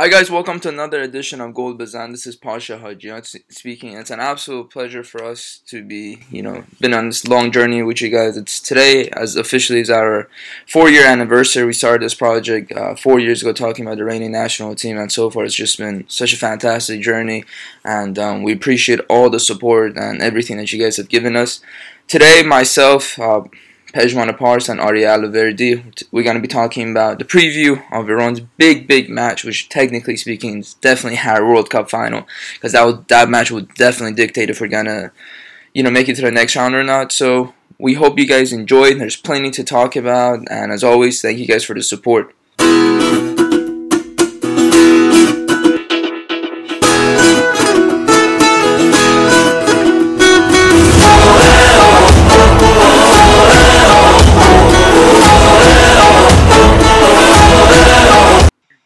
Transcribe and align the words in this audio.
Hi 0.00 0.08
guys, 0.08 0.30
welcome 0.30 0.58
to 0.60 0.70
another 0.70 1.02
edition 1.02 1.42
of 1.42 1.52
Gold 1.52 1.76
Bazan. 1.76 2.12
This 2.12 2.26
is 2.26 2.34
Pasha 2.34 2.78
Haji 2.78 3.12
speaking. 3.50 3.98
It's 3.98 4.10
an 4.10 4.18
absolute 4.18 4.70
pleasure 4.70 5.04
for 5.04 5.22
us 5.22 5.60
to 5.66 5.84
be, 5.84 6.20
you 6.30 6.40
know, 6.40 6.64
been 6.80 6.94
on 6.94 7.08
this 7.08 7.28
long 7.28 7.52
journey 7.52 7.82
with 7.82 8.00
you 8.00 8.08
guys. 8.08 8.38
It's 8.38 8.60
today, 8.60 9.10
as 9.10 9.36
officially 9.36 9.80
is 9.80 9.90
our 9.90 10.26
four-year 10.66 11.06
anniversary. 11.06 11.66
We 11.66 11.74
started 11.74 12.00
this 12.02 12.14
project 12.14 12.72
uh, 12.72 12.94
four 12.94 13.20
years 13.20 13.42
ago, 13.42 13.52
talking 13.52 13.84
about 13.84 13.98
the 13.98 14.04
Iranian 14.04 14.32
national 14.32 14.74
team, 14.74 14.96
and 14.96 15.12
so 15.12 15.28
far 15.28 15.44
it's 15.44 15.54
just 15.54 15.76
been 15.76 16.06
such 16.08 16.32
a 16.32 16.38
fantastic 16.38 17.02
journey. 17.02 17.44
And 17.84 18.18
um, 18.18 18.42
we 18.42 18.54
appreciate 18.54 19.00
all 19.10 19.28
the 19.28 19.38
support 19.38 19.98
and 19.98 20.22
everything 20.22 20.56
that 20.56 20.72
you 20.72 20.82
guys 20.82 20.96
have 20.96 21.10
given 21.10 21.36
us. 21.36 21.60
Today, 22.08 22.42
myself. 22.42 23.18
Uh, 23.18 23.42
Pejman 23.92 24.28
Apars 24.28 24.68
and 24.68 24.80
Arya 24.80 25.08
Alaverdi. 25.08 26.04
We're 26.10 26.24
going 26.24 26.36
to 26.36 26.42
be 26.42 26.48
talking 26.48 26.90
about 26.90 27.18
the 27.18 27.24
preview 27.24 27.82
of 27.92 28.08
Iran's 28.08 28.40
big, 28.40 28.86
big 28.86 29.08
match, 29.08 29.44
which 29.44 29.68
technically 29.68 30.16
speaking 30.16 30.58
is 30.58 30.74
definitely 30.74 31.18
our 31.18 31.46
World 31.46 31.70
Cup 31.70 31.90
final, 31.90 32.26
because 32.54 32.72
that 32.72 32.84
would, 32.84 33.08
that 33.08 33.28
match 33.28 33.50
would 33.50 33.74
definitely 33.74 34.14
dictate 34.14 34.50
if 34.50 34.60
we're 34.60 34.68
gonna, 34.68 35.12
you 35.74 35.82
know, 35.82 35.90
make 35.90 36.08
it 36.08 36.16
to 36.16 36.22
the 36.22 36.30
next 36.30 36.56
round 36.56 36.74
or 36.74 36.84
not. 36.84 37.12
So 37.12 37.54
we 37.78 37.94
hope 37.94 38.18
you 38.18 38.26
guys 38.26 38.52
enjoyed. 38.52 39.00
There's 39.00 39.16
plenty 39.16 39.50
to 39.52 39.64
talk 39.64 39.96
about, 39.96 40.40
and 40.50 40.72
as 40.72 40.84
always, 40.84 41.20
thank 41.20 41.38
you 41.38 41.46
guys 41.46 41.64
for 41.64 41.74
the 41.74 41.82
support. 41.82 42.34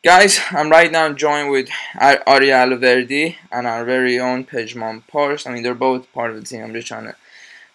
Guys, 0.04 0.38
I'm 0.50 0.68
right 0.68 0.92
now 0.92 1.10
joined 1.14 1.50
with 1.50 1.70
Arya 1.98 2.56
Alaverdi 2.56 3.36
and 3.50 3.66
our 3.66 3.86
very 3.86 4.20
own 4.20 4.44
Pejman 4.44 5.02
Pars. 5.06 5.46
I 5.46 5.50
mean, 5.54 5.62
they're 5.62 5.74
both 5.74 6.12
part 6.12 6.30
of 6.30 6.36
the 6.36 6.42
team. 6.42 6.62
I'm 6.62 6.74
just 6.74 6.88
trying 6.88 7.04
to, 7.04 7.16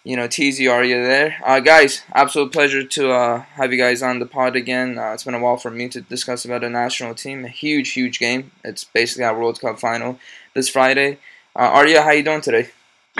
you 0.04 0.14
know, 0.14 0.28
tease 0.28 0.60
you, 0.60 0.70
Arya, 0.70 1.02
there. 1.02 1.38
Uh, 1.44 1.58
guys, 1.58 2.04
absolute 2.14 2.52
pleasure 2.52 2.84
to 2.84 3.10
uh, 3.10 3.40
have 3.40 3.72
you 3.72 3.78
guys 3.78 4.00
on 4.00 4.20
the 4.20 4.26
pod 4.26 4.54
again. 4.54 4.96
Uh, 4.96 5.10
it's 5.12 5.24
been 5.24 5.34
a 5.34 5.40
while 5.40 5.56
for 5.56 5.72
me 5.72 5.88
to 5.88 6.02
discuss 6.02 6.44
about 6.44 6.62
a 6.62 6.70
national 6.70 7.16
team. 7.16 7.44
A 7.44 7.48
huge, 7.48 7.94
huge 7.94 8.20
game. 8.20 8.52
It's 8.62 8.84
basically 8.84 9.24
our 9.24 9.36
World 9.36 9.60
Cup 9.60 9.80
final 9.80 10.20
this 10.54 10.68
Friday. 10.68 11.18
Uh, 11.56 11.70
Arya, 11.74 12.02
how 12.02 12.12
you 12.12 12.22
doing 12.22 12.42
today? 12.42 12.70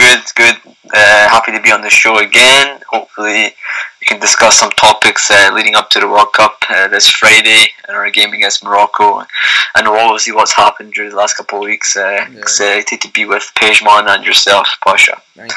Good, 0.01 0.23
good. 0.35 0.57
Uh, 0.95 1.29
happy 1.29 1.53
to 1.53 1.61
be 1.61 1.71
on 1.71 1.83
the 1.83 1.91
show 1.91 2.21
again. 2.21 2.81
Hopefully, 2.89 3.55
we 4.01 4.07
can 4.07 4.19
discuss 4.19 4.59
some 4.59 4.71
topics 4.71 5.31
uh, 5.31 5.51
leading 5.53 5.75
up 5.75 5.91
to 5.91 6.01
the 6.01 6.09
World 6.09 6.33
Cup 6.33 6.57
uh, 6.71 6.89
this 6.89 7.11
Friday 7.11 7.67
and 7.87 7.95
our 7.95 8.11
game 8.11 8.33
against 8.33 8.65
Morocco, 8.65 9.19
and 9.19 9.87
obviously 9.87 10.33
what's 10.33 10.55
happened 10.55 10.95
during 10.95 11.11
the 11.11 11.17
last 11.19 11.37
couple 11.37 11.59
of 11.59 11.67
weeks. 11.67 11.99
Uh, 11.99 12.27
yeah. 12.33 12.39
Excited 12.39 12.99
to 13.03 13.11
be 13.13 13.27
with 13.27 13.53
Pejman 13.61 14.09
and 14.09 14.25
yourself, 14.25 14.69
Pasha. 14.83 15.21
Thanks. 15.37 15.55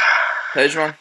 Pejman. 0.53 0.95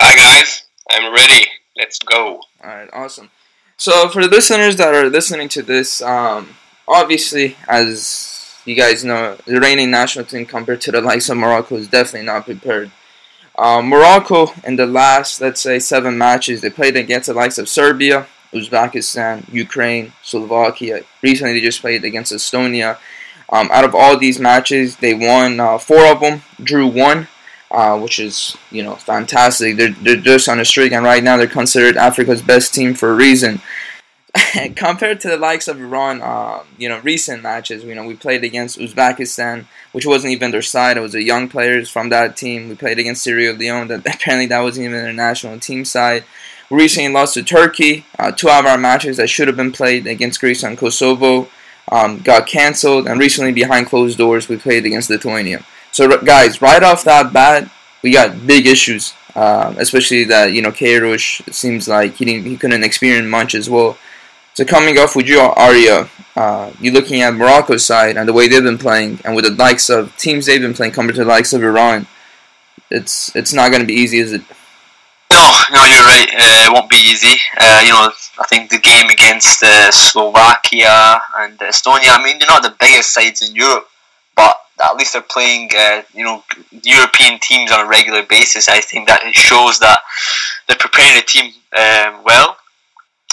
Hi 0.00 0.16
guys, 0.16 0.62
I'm 0.90 1.12
ready. 1.12 1.48
Let's 1.76 1.98
go. 1.98 2.40
All 2.64 2.70
right, 2.70 2.88
awesome. 2.94 3.30
So 3.76 4.08
for 4.08 4.22
the 4.22 4.30
listeners 4.30 4.76
that 4.76 4.94
are 4.94 5.10
listening 5.10 5.50
to 5.50 5.60
this, 5.60 6.00
um, 6.00 6.56
obviously 6.88 7.56
as 7.68 8.39
you 8.64 8.74
guys 8.74 9.04
know 9.04 9.36
the 9.46 9.56
Iranian 9.56 9.90
national 9.90 10.24
team 10.24 10.46
compared 10.46 10.80
to 10.82 10.92
the 10.92 11.00
likes 11.00 11.28
of 11.28 11.36
Morocco 11.36 11.76
is 11.76 11.88
definitely 11.88 12.26
not 12.26 12.44
prepared. 12.44 12.90
Uh, 13.56 13.82
Morocco 13.82 14.52
in 14.64 14.76
the 14.76 14.86
last, 14.86 15.40
let's 15.40 15.60
say, 15.60 15.78
seven 15.78 16.16
matches, 16.16 16.60
they 16.60 16.70
played 16.70 16.96
against 16.96 17.26
the 17.26 17.34
likes 17.34 17.58
of 17.58 17.68
Serbia, 17.68 18.26
Uzbekistan, 18.52 19.46
Ukraine, 19.52 20.12
Slovakia. 20.22 21.02
Recently, 21.22 21.54
they 21.54 21.60
just 21.60 21.80
played 21.80 22.04
against 22.04 22.32
Estonia. 22.32 22.98
Um, 23.52 23.68
out 23.72 23.84
of 23.84 23.94
all 23.94 24.16
these 24.16 24.38
matches, 24.38 24.96
they 24.96 25.14
won 25.14 25.60
uh, 25.60 25.78
four 25.78 26.06
of 26.06 26.20
them, 26.20 26.42
drew 26.62 26.86
one, 26.86 27.28
uh, 27.70 27.98
which 27.98 28.18
is 28.18 28.56
you 28.70 28.82
know 28.82 28.94
fantastic. 28.94 29.76
They're 29.76 29.92
they're 29.92 30.16
just 30.16 30.48
on 30.48 30.60
a 30.60 30.64
streak, 30.64 30.92
and 30.92 31.04
right 31.04 31.22
now 31.22 31.36
they're 31.36 31.46
considered 31.46 31.96
Africa's 31.96 32.42
best 32.42 32.74
team 32.74 32.94
for 32.94 33.10
a 33.10 33.14
reason. 33.14 33.60
compared 34.76 35.20
to 35.20 35.28
the 35.28 35.36
likes 35.36 35.68
of 35.68 35.80
Iran, 35.80 36.22
um, 36.22 36.66
you 36.78 36.88
know, 36.88 37.00
recent 37.00 37.42
matches, 37.42 37.82
you 37.84 37.94
know, 37.94 38.04
we 38.04 38.14
played 38.14 38.44
against 38.44 38.78
Uzbekistan, 38.78 39.64
which 39.92 40.06
wasn't 40.06 40.32
even 40.32 40.50
their 40.50 40.62
side. 40.62 40.96
It 40.96 41.00
was 41.00 41.12
the 41.12 41.22
young 41.22 41.48
players 41.48 41.90
from 41.90 42.10
that 42.10 42.36
team. 42.36 42.68
We 42.68 42.74
played 42.76 42.98
against 42.98 43.22
Sierra 43.22 43.52
Leone. 43.52 43.88
That 43.88 44.00
apparently 44.14 44.46
that 44.46 44.60
wasn't 44.60 44.86
even 44.86 45.02
their 45.02 45.12
national 45.12 45.58
team 45.58 45.84
side. 45.84 46.24
We 46.70 46.78
recently 46.78 47.12
lost 47.12 47.34
to 47.34 47.42
Turkey. 47.42 48.06
Uh, 48.18 48.30
two 48.30 48.48
of 48.48 48.66
our 48.66 48.78
matches 48.78 49.16
that 49.16 49.28
should 49.28 49.48
have 49.48 49.56
been 49.56 49.72
played 49.72 50.06
against 50.06 50.38
Greece 50.38 50.62
and 50.62 50.78
Kosovo 50.78 51.48
um, 51.90 52.18
got 52.18 52.46
canceled. 52.46 53.08
And 53.08 53.18
recently, 53.18 53.52
behind 53.52 53.88
closed 53.88 54.18
doors, 54.18 54.48
we 54.48 54.56
played 54.56 54.86
against 54.86 55.10
Lithuania. 55.10 55.64
So, 55.90 56.20
guys, 56.22 56.62
right 56.62 56.82
off 56.82 57.02
that 57.04 57.32
bat, 57.32 57.68
we 58.02 58.12
got 58.12 58.46
big 58.46 58.66
issues. 58.66 59.14
Uh, 59.34 59.72
especially 59.78 60.24
that 60.24 60.52
you 60.52 60.60
know 60.60 60.72
Queiroz 60.72 61.52
seems 61.54 61.86
like 61.86 62.16
he 62.16 62.24
didn't, 62.24 62.46
he 62.46 62.56
couldn't 62.56 62.82
experience 62.82 63.28
much 63.28 63.54
as 63.54 63.70
well. 63.70 63.96
So 64.60 64.66
coming 64.66 64.98
off 64.98 65.16
with 65.16 65.26
you, 65.26 65.40
Arya, 65.40 66.10
uh, 66.36 66.70
you're 66.82 66.92
looking 66.92 67.22
at 67.22 67.32
Morocco's 67.32 67.86
side 67.86 68.18
and 68.18 68.28
the 68.28 68.34
way 68.34 68.46
they've 68.46 68.62
been 68.62 68.76
playing, 68.76 69.18
and 69.24 69.34
with 69.34 69.46
the 69.46 69.52
likes 69.52 69.88
of 69.88 70.14
teams 70.18 70.44
they've 70.44 70.60
been 70.60 70.74
playing 70.74 70.92
compared 70.92 71.14
to 71.14 71.24
the 71.24 71.30
likes 71.30 71.54
of 71.54 71.62
Iran, 71.62 72.06
it's 72.90 73.34
it's 73.34 73.54
not 73.54 73.70
going 73.70 73.80
to 73.80 73.86
be 73.86 73.94
easy, 73.94 74.18
is 74.18 74.34
it? 74.34 74.42
No, 75.32 75.50
no, 75.72 75.82
you're 75.86 76.04
right. 76.04 76.28
Uh, 76.28 76.68
it 76.68 76.72
won't 76.74 76.90
be 76.90 76.98
easy. 76.98 77.40
Uh, 77.58 77.80
you 77.86 77.88
know, 77.88 78.12
I 78.38 78.44
think 78.50 78.68
the 78.68 78.76
game 78.76 79.08
against 79.08 79.62
uh, 79.62 79.90
Slovakia 79.90 81.22
and 81.38 81.58
Estonia. 81.60 82.10
I 82.10 82.22
mean, 82.22 82.38
they're 82.38 82.46
not 82.46 82.62
the 82.62 82.76
biggest 82.78 83.14
sides 83.14 83.40
in 83.40 83.56
Europe, 83.56 83.88
but 84.36 84.58
at 84.84 84.94
least 84.94 85.14
they're 85.14 85.22
playing, 85.22 85.70
uh, 85.74 86.02
you 86.12 86.22
know, 86.22 86.44
European 86.84 87.40
teams 87.40 87.72
on 87.72 87.80
a 87.80 87.88
regular 87.88 88.24
basis. 88.24 88.68
I 88.68 88.82
think 88.82 89.08
that 89.08 89.22
it 89.24 89.34
shows 89.34 89.78
that 89.78 90.00
they're 90.68 90.76
preparing 90.76 91.16
the 91.16 91.22
team 91.22 91.54
um, 91.72 92.22
well 92.24 92.58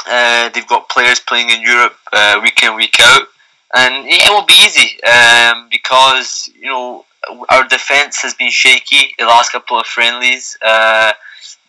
uh, 0.10 0.50
they've 0.50 0.68
got 0.68 0.90
players 0.90 1.20
playing 1.20 1.50
in 1.50 1.62
Europe 1.62 1.96
uh, 2.14 2.40
week 2.42 2.64
in 2.64 2.76
week 2.76 2.98
out, 3.02 3.28
and 3.76 4.06
it 4.08 4.30
won't 4.30 4.48
be 4.48 4.54
easy 4.66 5.02
um, 5.04 5.68
because 5.70 6.50
you 6.56 6.68
know 6.68 7.06
our 7.50 7.68
defense 7.68 8.22
has 8.22 8.34
been 8.34 8.52
shaky 8.52 9.14
the 9.18 9.26
last 9.26 9.52
couple 9.52 9.80
of 9.80 9.86
friendlies. 9.86 10.58
Uh, 10.62 11.12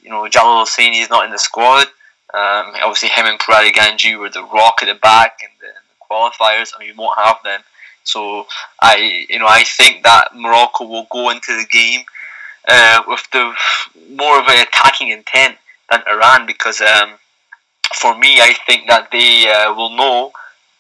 you 0.03 0.11
know, 0.11 0.29
Jalal 0.29 0.65
Hosseini 0.65 1.03
is 1.03 1.11
not 1.11 1.25
in 1.25 1.31
the 1.31 1.39
squad. 1.39 1.87
Um, 2.35 2.75
obviously, 2.83 3.09
him 3.09 3.27
and 3.27 3.39
Pouraliganji 3.39 4.19
were 4.19 4.31
the 4.31 4.45
rock 4.45 4.79
at 4.83 4.87
the 4.87 4.95
back 4.95 5.39
in 5.43 5.49
the, 5.61 5.67
the 5.67 6.15
qualifiers, 6.15 6.73
and 6.75 6.87
we 6.87 6.93
won't 6.93 7.19
have 7.19 7.39
them. 7.45 7.61
So 8.05 8.47
I, 8.81 9.27
you 9.29 9.39
know, 9.39 9.47
I 9.49 9.65
think 9.65 10.03
that 10.05 10.35
Morocco 10.35 10.85
will 10.85 11.07
go 11.11 11.31
into 11.31 11.55
the 11.57 11.67
game 11.71 12.03
uh, 12.67 13.03
with 13.07 13.27
the 13.33 13.53
more 14.17 14.39
of 14.39 14.47
an 14.49 14.67
attacking 14.67 15.09
intent 15.09 15.57
than 15.91 16.03
Iran 16.11 16.47
because 16.47 16.81
um, 16.81 17.11
for 17.95 18.17
me, 18.19 18.41
I 18.41 18.55
think 18.67 18.89
that 18.89 19.11
they 19.11 19.49
uh, 19.49 19.75
will 19.75 19.97
know 19.97 20.33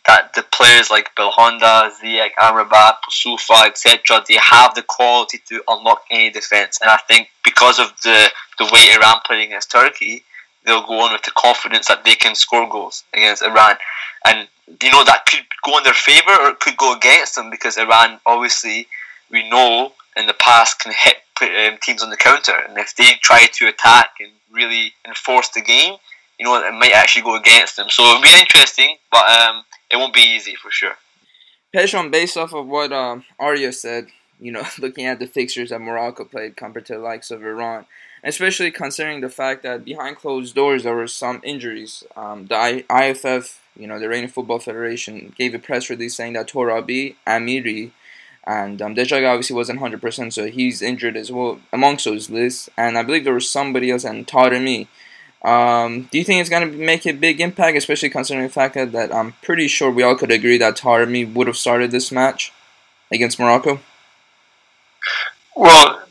that 0.06 0.32
the 0.32 0.42
players 0.42 0.90
like 0.90 1.14
Belhanda, 1.16 1.90
Ziyech, 2.00 2.32
Amrabat, 2.38 2.94
Boussoufa, 3.04 3.66
etc., 3.66 4.24
they 4.26 4.38
have 4.40 4.74
the 4.74 4.82
quality 4.82 5.38
to 5.48 5.62
unlock 5.68 6.02
any 6.10 6.30
defence. 6.30 6.78
And 6.80 6.90
I 6.90 6.96
think 7.08 7.28
because 7.44 7.78
of 7.78 7.92
the, 8.02 8.30
the 8.58 8.64
way 8.72 8.90
Iran 8.96 9.20
played 9.26 9.46
against 9.46 9.70
Turkey, 9.70 10.24
they'll 10.64 10.86
go 10.86 11.00
on 11.00 11.12
with 11.12 11.22
the 11.22 11.32
confidence 11.36 11.88
that 11.88 12.04
they 12.04 12.14
can 12.14 12.34
score 12.34 12.68
goals 12.68 13.04
against 13.12 13.42
Iran. 13.42 13.76
And, 14.26 14.48
you 14.82 14.90
know, 14.90 15.04
that 15.04 15.26
could 15.26 15.44
go 15.62 15.76
in 15.78 15.84
their 15.84 15.92
favour 15.92 16.32
or 16.40 16.50
it 16.50 16.60
could 16.60 16.76
go 16.76 16.96
against 16.96 17.36
them 17.36 17.50
because 17.50 17.76
Iran, 17.76 18.18
obviously, 18.24 18.86
we 19.30 19.48
know 19.50 19.92
in 20.16 20.26
the 20.26 20.34
past 20.34 20.80
can 20.80 20.92
hit 20.92 21.16
um, 21.42 21.78
teams 21.82 22.02
on 22.02 22.10
the 22.10 22.16
counter. 22.16 22.54
And 22.68 22.78
if 22.78 22.96
they 22.96 23.12
try 23.22 23.46
to 23.46 23.68
attack 23.68 24.10
and 24.20 24.30
really 24.50 24.94
enforce 25.06 25.48
the 25.50 25.60
game, 25.60 25.96
you 26.38 26.44
know, 26.44 26.56
it 26.56 26.72
might 26.72 26.92
actually 26.92 27.22
go 27.22 27.36
against 27.36 27.76
them. 27.76 27.90
So 27.90 28.02
it'll 28.04 28.22
be 28.22 28.38
interesting, 28.38 28.96
but 29.10 29.28
um, 29.28 29.64
it 29.90 29.96
won't 29.96 30.14
be 30.14 30.20
easy 30.20 30.54
for 30.54 30.70
sure. 30.70 30.96
Pejman, 31.74 32.10
based 32.10 32.36
off 32.36 32.54
of 32.54 32.66
what 32.66 32.92
um, 32.92 33.24
Arya 33.38 33.72
said, 33.72 34.06
you 34.40 34.52
know, 34.52 34.64
looking 34.78 35.06
at 35.06 35.18
the 35.18 35.26
fixtures 35.26 35.70
that 35.70 35.80
Morocco 35.80 36.24
played 36.24 36.56
compared 36.56 36.86
to 36.86 36.94
the 36.94 37.00
likes 37.00 37.30
of 37.30 37.42
Iran, 37.42 37.86
especially 38.24 38.70
considering 38.70 39.20
the 39.20 39.28
fact 39.28 39.62
that 39.64 39.84
behind 39.84 40.16
closed 40.16 40.54
doors 40.54 40.84
there 40.84 40.94
were 40.94 41.08
some 41.08 41.40
injuries. 41.42 42.04
Um, 42.16 42.46
the 42.46 42.84
IFF, 42.90 43.60
you 43.76 43.86
know, 43.86 43.98
the 43.98 44.06
Iranian 44.06 44.30
Football 44.30 44.60
Federation, 44.60 45.34
gave 45.36 45.54
a 45.54 45.58
press 45.58 45.90
release 45.90 46.16
saying 46.16 46.34
that 46.34 46.48
Torabi, 46.48 47.16
Amiri, 47.26 47.92
and 48.46 48.80
um, 48.80 48.92
obviously 48.92 49.54
wasn't 49.54 49.78
100%, 49.78 50.32
so 50.32 50.46
he's 50.46 50.80
injured 50.80 51.18
as 51.18 51.30
well 51.30 51.60
amongst 51.70 52.06
those 52.06 52.30
lists. 52.30 52.70
And 52.78 52.96
I 52.96 53.02
believe 53.02 53.24
there 53.24 53.34
was 53.34 53.50
somebody 53.50 53.90
else, 53.90 54.04
and 54.04 54.26
Taremi, 54.26 54.88
um, 55.42 56.08
do 56.10 56.18
you 56.18 56.24
think 56.24 56.40
it's 56.40 56.50
going 56.50 56.70
to 56.70 56.76
make 56.76 57.06
a 57.06 57.12
big 57.12 57.40
impact, 57.40 57.76
especially 57.76 58.10
considering 58.10 58.46
the 58.46 58.52
fact 58.52 58.74
that, 58.74 59.14
I'm 59.14 59.32
pretty 59.42 59.68
sure 59.68 59.90
we 59.90 60.02
all 60.02 60.16
could 60.16 60.32
agree 60.32 60.58
that 60.58 60.76
Taremi 60.76 61.32
would 61.32 61.46
have 61.46 61.56
started 61.56 61.90
this 61.90 62.10
match 62.10 62.52
against 63.12 63.38
Morocco? 63.38 63.80
Well, 65.56 66.02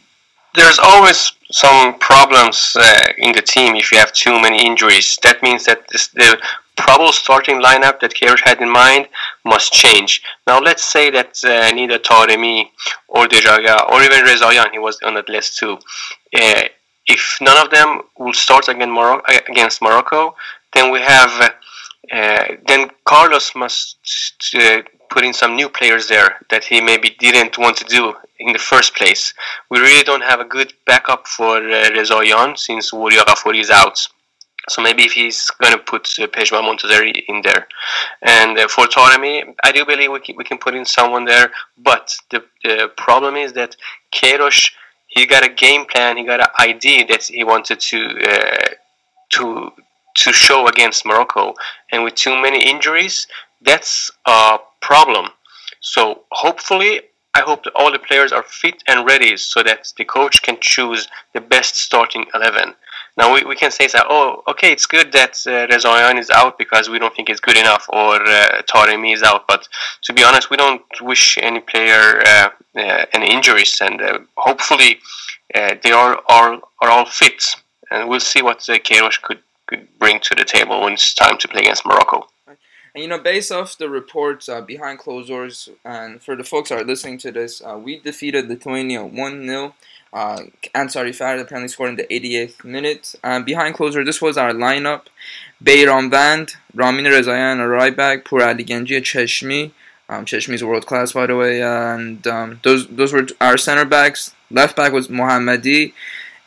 there's 0.56 0.80
always 0.80 1.34
some 1.52 2.00
problems 2.00 2.76
uh, 2.80 3.08
in 3.18 3.34
the 3.34 3.42
team 3.42 3.76
if 3.76 3.92
you 3.92 3.98
have 3.98 4.12
too 4.14 4.42
many 4.42 4.66
injuries. 4.66 5.18
That 5.24 5.44
means 5.44 5.66
that 5.66 5.88
this, 5.90 6.08
the 6.08 6.42
probable 6.78 7.12
starting 7.12 7.62
lineup 7.62 8.00
that 8.00 8.14
Queiroz 8.14 8.42
had 8.46 8.62
in 8.62 8.70
mind 8.70 9.08
must 9.46 9.74
change. 9.74 10.22
Now, 10.46 10.60
let's 10.60 10.84
say 10.84 11.10
that 11.12 11.44
uh, 11.44 11.72
neither 11.72 12.00
Taremi 12.00 12.70
or 13.08 13.26
Dejagah 13.26 13.90
or 13.92 14.02
even 14.04 14.26
Rezaian, 14.26 14.72
he 14.72 14.80
was 14.80 15.00
on 15.04 15.16
that 15.16 15.30
list 15.30 15.58
too. 15.58 15.78
Uh, 16.36 16.64
if 17.08 17.38
none 17.42 17.58
of 17.64 17.72
them 17.72 18.02
will 18.18 18.34
start 18.34 18.68
against 18.68 18.94
Morocco, 18.94 19.24
against 19.50 19.82
Morocco 19.82 20.36
then 20.74 20.92
we 20.92 21.00
have 21.02 21.56
uh, 22.12 22.46
then 22.68 22.90
Carlos 23.04 23.54
must 23.56 23.98
uh, 24.56 24.82
put 25.10 25.24
in 25.24 25.34
some 25.34 25.56
new 25.56 25.70
players 25.70 26.08
there 26.08 26.38
that 26.50 26.64
he 26.64 26.80
maybe 26.80 27.16
didn't 27.20 27.58
want 27.58 27.78
to 27.78 27.86
do 27.86 28.14
in 28.40 28.54
the 28.54 28.60
first 28.60 28.96
place. 28.96 29.34
We 29.70 29.80
really 29.80 30.04
don't 30.04 30.24
have 30.24 30.40
a 30.40 30.46
good 30.46 30.74
backup 30.86 31.28
for 31.28 31.58
uh, 31.58 31.90
Rezaian 31.90 32.58
since 32.58 32.92
Voria 32.92 33.24
Ghafouri 33.24 33.60
is 33.62 33.70
out. 33.70 34.08
So 34.70 34.82
maybe 34.82 35.04
if 35.04 35.14
he's 35.14 35.50
going 35.52 35.74
to 35.74 35.80
put 35.80 36.08
uh, 36.20 36.28
Pejman 36.28 36.64
Montazeri 36.64 37.24
in 37.28 37.42
there. 37.42 37.68
And 38.22 38.58
uh, 38.58 38.68
for 38.68 38.86
Taremi, 38.86 39.54
I 39.64 39.72
do 39.72 39.86
believe 39.86 40.12
we 40.12 40.20
can, 40.20 40.36
we 40.36 40.44
can 40.44 40.58
put 40.58 40.76
in 40.76 40.86
someone 40.86 41.24
there. 41.24 41.52
But 41.78 42.14
the, 42.32 42.44
the 42.64 42.92
problem 42.98 43.36
is 43.36 43.54
that 43.54 43.78
Queiroz, 44.14 44.72
he 45.18 45.26
got 45.26 45.46
a 45.46 45.50
game 45.50 45.86
plan, 45.86 46.18
he 46.18 46.24
got 46.24 46.40
an 46.40 46.48
idea 46.60 47.06
that 47.08 47.24
he 47.24 47.44
wanted 47.44 47.80
to 47.80 48.00
uh, 48.32 48.70
to 49.30 49.72
to 50.18 50.34
show 50.34 50.68
against 50.68 51.06
Morocco. 51.06 51.54
And 51.92 52.04
with 52.04 52.16
too 52.16 52.42
many 52.42 52.64
injuries, 52.68 53.28
that's 53.62 54.12
a 54.26 54.58
problem. 54.82 55.30
So 55.80 56.24
hopefully, 56.32 57.02
I 57.36 57.42
hope 57.42 57.66
all 57.76 57.92
the 57.92 58.00
players 58.00 58.32
are 58.32 58.44
fit 58.44 58.84
and 58.88 59.06
ready 59.06 59.38
so 59.38 59.62
that 59.62 59.94
the 59.98 60.06
coach 60.06 60.42
can 60.42 60.58
choose 60.60 61.08
the 61.34 61.42
best 61.42 61.76
starting 61.76 62.26
11. 62.34 62.74
Now 63.18 63.34
we, 63.34 63.44
we 63.44 63.56
can 63.56 63.72
say 63.72 63.88
that, 63.88 64.06
oh, 64.10 64.44
okay, 64.48 64.72
it's 64.72 64.86
good 64.86 65.12
that 65.14 65.42
uh, 65.48 66.18
is 66.18 66.30
out 66.30 66.58
because 66.58 66.88
we 66.90 67.00
don't 67.00 67.16
think 67.16 67.30
it's 67.30 67.40
good 67.40 67.58
enough 67.58 67.86
or 67.90 68.16
uh, 68.16 68.62
Taremi 68.72 69.14
is 69.14 69.24
out. 69.24 69.48
But 69.48 69.68
to 70.04 70.14
be 70.14 70.24
honest, 70.24 70.50
we 70.50 70.58
don't 70.58 70.84
wish 71.02 71.38
any 71.42 71.60
player 71.60 72.22
uh, 72.26 72.50
uh, 72.76 73.06
any 73.14 73.32
injuries 73.34 73.82
and 73.82 74.02
uh, 74.02 74.20
hopefully 74.38 75.00
uh, 75.56 75.76
they 75.82 75.92
are, 75.92 76.22
are, 76.30 76.62
are 76.82 76.90
all 76.90 77.06
fit. 77.06 77.44
And 77.90 78.08
we'll 78.08 78.20
see 78.20 78.42
what 78.42 78.58
uh, 78.70 78.78
Queiroz 78.78 79.22
could 79.22 79.40
could 79.68 79.88
bring 80.00 80.20
to 80.22 80.36
the 80.36 80.46
table 80.46 80.82
when 80.82 80.94
it's 80.94 81.14
time 81.14 81.38
to 81.38 81.48
play 81.48 81.62
against 81.62 81.86
Morocco. 81.86 82.28
And 82.48 83.04
you 83.04 83.08
know, 83.08 83.20
based 83.20 83.52
off 83.52 83.78
the 83.78 83.90
reports 83.90 84.50
uh, 84.50 84.62
behind 84.62 85.00
closed 85.00 85.28
doors, 85.28 85.70
and 85.86 86.22
for 86.22 86.36
the 86.36 86.44
folks 86.44 86.70
that 86.70 86.80
are 86.80 86.86
listening 86.86 87.20
to 87.20 87.32
this, 87.32 87.62
uh, 87.62 87.78
we 87.78 88.00
defeated 88.00 88.48
Lithuania 88.48 89.06
1 89.06 89.46
0. 89.46 89.76
Uh, 90.14 90.42
Ansari 90.74 91.10
Fard 91.10 91.42
apparently 91.42 91.68
scored 91.68 91.92
in 91.92 91.96
the 91.98 92.04
88th 92.06 92.64
minute. 92.64 93.16
Um, 93.24 93.44
behind 93.44 93.76
closer, 93.76 94.04
this 94.04 94.22
was 94.22 94.38
our 94.38 94.52
lineup 94.52 95.04
Beiranvand, 95.64 96.56
Ramin 96.74 97.06
Rezaian, 97.06 97.60
a 97.60 97.68
right 97.68 97.96
back, 97.96 98.26
Pur 98.26 98.44
Ali 98.44 98.64
Genji, 98.64 99.00
Cheshmi. 99.02 99.72
Um, 100.10 100.26
Cheshmi 100.26 100.54
is 100.54 100.64
world 100.64 100.86
class, 100.86 101.12
by 101.12 101.26
the 101.28 101.36
way. 101.36 101.62
and 101.62 102.26
um, 102.28 102.60
those 102.64 102.88
those 102.88 103.12
were 103.12 103.28
our 103.42 103.58
center 103.58 103.86
backs. 103.86 104.34
Left 104.50 104.76
back 104.76 104.94
was 104.94 105.10
Mohammadi. 105.10 105.94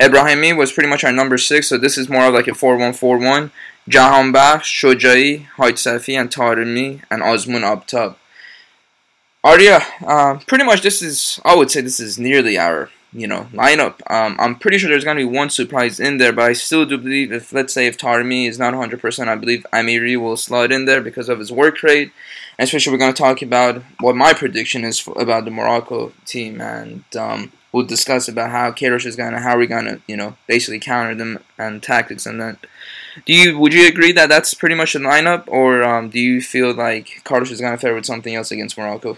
Ebrahimi 0.01 0.57
was 0.57 0.73
pretty 0.73 0.89
much 0.89 1.05
our 1.05 1.13
number 1.13 1.37
six, 1.37 1.69
so 1.69 1.77
this 1.77 1.99
is 1.99 2.09
more 2.09 2.25
of 2.25 2.33
like 2.33 2.49
a 2.49 2.53
4-1-4-1. 2.53 3.51
Jahanbakhsh, 3.89 4.63
Shojai, 4.63 5.47
Hajsafi, 5.57 6.19
and 6.19 6.31
Taremi, 6.31 7.03
and 7.11 7.23
Azmoun 7.23 7.65
up. 7.65 8.17
Arya, 9.45 9.81
uh, 10.07 10.39
pretty 10.47 10.65
much 10.65 10.81
this 10.81 11.03
is, 11.03 11.39
I 11.45 11.55
would 11.55 11.71
say 11.71 11.83
this 11.83 12.01
is 12.01 12.19
nearly 12.19 12.57
our, 12.57 12.89
you 13.13 13.27
know, 13.27 13.49
lineup. 13.53 14.01
Um, 14.11 14.37
I'm 14.39 14.57
pretty 14.57 14.79
sure 14.79 14.89
there's 14.89 15.05
to 15.05 15.15
be 15.15 15.25
one 15.25 15.51
surprise 15.51 15.99
in 15.99 16.19
there, 16.19 16.33
but 16.33 16.45
I 16.45 16.53
still 16.53 16.87
do 16.87 16.97
believe 16.97 17.33
if, 17.33 17.53
let's 17.53 17.75
say, 17.75 17.87
if 17.87 17.99
Taremi 17.99 18.49
is 18.49 18.59
not 18.59 18.75
100%, 18.75 19.29
I 19.29 19.35
believe 19.35 19.67
Amiri 19.73 20.17
will 20.17 20.37
slide 20.37 20.71
in 20.71 20.85
there 20.85 21.01
because 21.01 21.29
of 21.29 21.39
his 21.39 21.51
work 21.51 21.83
rate. 21.83 22.13
Especially 22.59 22.93
we're 22.93 23.13
to 23.13 23.13
talk 23.13 23.43
about 23.43 23.83
what 24.01 24.15
my 24.15 24.35
prediction 24.35 24.85
is 24.85 24.99
for, 24.99 25.19
about 25.21 25.47
the 25.47 25.51
Morocco 25.51 26.13
team, 26.27 26.61
and 26.61 27.05
um, 27.17 27.53
we'll 27.73 27.87
discuss 27.87 28.29
about 28.29 28.51
how 28.51 28.71
Queiroz 28.71 29.07
is 29.07 29.17
gonna 29.17 29.41
how 29.41 29.57
we're 29.57 29.67
gonna 29.67 30.01
you 30.07 30.15
know 30.15 30.37
basically 30.47 30.79
counter 30.79 31.15
them 31.15 31.39
and 31.57 31.83
tactics 31.83 32.27
and 32.27 32.39
that. 32.39 32.59
Do 33.25 33.33
you 33.33 33.59
would 33.59 33.73
you 33.73 33.89
agree 33.89 34.13
that 34.13 34.29
that's 34.29 34.53
pretty 34.53 34.75
much 34.75 34.93
the 34.93 34.99
lineup, 34.99 35.45
or 35.49 35.83
um, 35.83 36.11
do 36.11 36.21
you 36.21 36.43
feel 36.43 36.75
like 36.75 37.23
Carlos 37.25 37.51
is 37.51 37.63
gonna 37.63 37.79
fare 37.79 37.95
with 37.95 38.05
something 38.05 38.35
else 38.35 38.51
against 38.51 38.77
Morocco? 38.77 39.17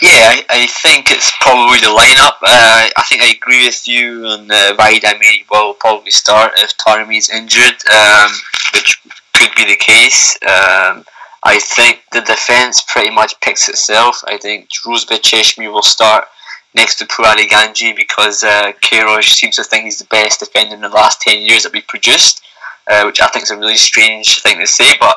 Yeah, 0.00 0.30
I, 0.30 0.44
I 0.48 0.66
think 0.66 1.10
it's 1.10 1.32
probably 1.40 1.78
the 1.78 1.86
lineup. 1.86 2.38
Uh, 2.42 2.88
I 2.96 3.02
think 3.08 3.22
I 3.22 3.30
agree 3.30 3.66
with 3.66 3.88
you 3.88 4.26
on 4.26 4.50
uh, 4.50 4.74
Vahid 4.78 5.00
Amiri 5.02 5.44
will 5.50 5.74
probably 5.74 6.12
start 6.12 6.52
if 6.56 6.76
Taremi 6.76 7.18
is 7.18 7.30
injured, 7.30 7.74
um, 7.92 8.30
which 8.74 9.02
could 9.34 9.50
be 9.56 9.64
the 9.64 9.76
case. 9.76 10.36
Um, 10.42 11.04
I 11.44 11.58
think 11.58 12.02
the 12.12 12.20
defence 12.20 12.84
pretty 12.86 13.10
much 13.10 13.40
picks 13.40 13.68
itself. 13.68 14.22
I 14.26 14.38
think 14.38 14.68
Rouzbeh 14.86 15.20
Cheshmi 15.20 15.72
will 15.72 15.82
start 15.82 16.26
next 16.74 16.96
to 16.96 17.06
Pur 17.06 17.24
Ali 17.24 17.48
Ganji 17.48 17.96
because 17.96 18.44
uh, 18.44 18.72
Queiroz 18.82 19.24
seems 19.24 19.56
to 19.56 19.64
think 19.64 19.84
he's 19.84 19.98
the 19.98 20.04
best 20.06 20.40
defender 20.40 20.76
in 20.76 20.80
the 20.80 20.88
last 20.88 21.20
10 21.22 21.42
years 21.42 21.64
that 21.64 21.72
we 21.72 21.80
produced, 21.80 22.40
uh, 22.88 23.02
which 23.04 23.20
I 23.20 23.26
think 23.28 23.44
is 23.44 23.50
a 23.50 23.56
really 23.56 23.76
strange 23.76 24.40
thing 24.42 24.58
to 24.60 24.66
say, 24.66 24.92
but 25.00 25.16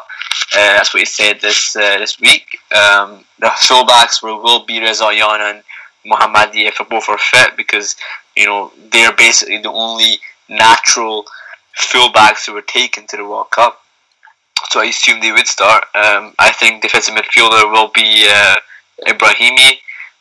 uh, 0.53 0.73
that's 0.73 0.93
what 0.93 1.01
he 1.01 1.05
said 1.05 1.39
this 1.39 1.75
uh, 1.75 1.99
this 1.99 2.19
week. 2.19 2.50
Um, 2.71 3.25
the 3.39 3.47
fullbacks 3.47 4.23
will, 4.23 4.41
will 4.41 4.65
be 4.65 4.79
Rezaian 4.79 5.39
and 5.39 5.63
Mohammadi 6.05 6.67
if 6.67 6.77
both 6.89 7.09
are 7.09 7.17
fit 7.17 7.55
because 7.57 7.95
you 8.35 8.45
know 8.45 8.71
they're 8.91 9.15
basically 9.15 9.57
the 9.57 9.71
only 9.71 10.19
natural 10.49 11.25
fullbacks 11.77 12.45
who 12.45 12.53
were 12.53 12.61
taken 12.61 13.05
to 13.07 13.17
the 13.17 13.25
World 13.25 13.51
Cup 13.51 13.81
so 14.69 14.79
I 14.79 14.85
assume 14.85 15.19
they 15.19 15.31
would 15.31 15.47
start. 15.47 15.83
Um, 15.95 16.33
I 16.39 16.51
think 16.51 16.81
defensive 16.81 17.15
midfielder 17.15 17.71
will 17.71 17.89
be 17.89 18.27
uh, 18.29 18.55
Ibrahimi 19.07 19.77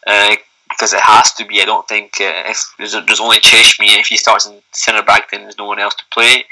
uh, 0.07 0.37
because 0.69 0.93
it 0.93 1.01
has 1.01 1.33
to 1.35 1.45
be. 1.45 1.61
I 1.61 1.65
don't 1.65 1.87
think 1.87 2.15
uh, 2.21 2.51
if 2.51 2.75
there's, 2.79 2.93
there's 2.93 3.21
only 3.21 3.39
Cheshmi, 3.39 3.99
if 3.99 4.07
he 4.07 4.17
starts 4.17 4.47
in 4.47 4.55
centre 4.73 5.03
back, 5.03 5.31
then 5.31 5.43
there's 5.43 5.59
no 5.59 5.67
one 5.67 5.79
else 5.79 5.95
to 5.97 6.05
play. 6.13 6.45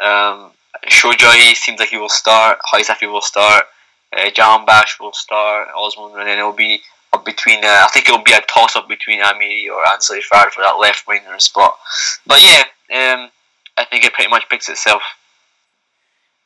Um, 0.00 0.50
seems 0.88 1.80
like 1.80 1.88
he 1.90 1.96
will 1.96 2.08
start. 2.08 2.58
Hajsafi 2.72 3.10
will 3.10 3.22
start. 3.22 3.64
Uh, 4.16 4.64
bash 4.66 4.98
will 5.00 5.12
start. 5.12 5.68
Azmoun, 5.76 6.18
and 6.18 6.28
then 6.28 6.38
it'll 6.38 6.52
be 6.52 6.80
between. 7.24 7.64
Uh, 7.64 7.84
I 7.84 7.88
think 7.92 8.08
it'll 8.08 8.22
be 8.22 8.32
a 8.32 8.40
toss 8.42 8.76
up 8.76 8.88
between 8.88 9.20
Amiri 9.20 9.68
or 9.70 9.84
Ansari 9.84 10.22
Fard 10.32 10.50
for 10.50 10.60
that 10.62 10.78
left 10.78 11.06
winger 11.06 11.38
spot. 11.38 11.78
But 12.26 12.42
yeah, 12.42 12.64
um, 12.92 13.30
I 13.76 13.84
think 13.84 14.04
it 14.04 14.12
pretty 14.12 14.30
much 14.30 14.48
picks 14.48 14.68
itself. 14.68 15.02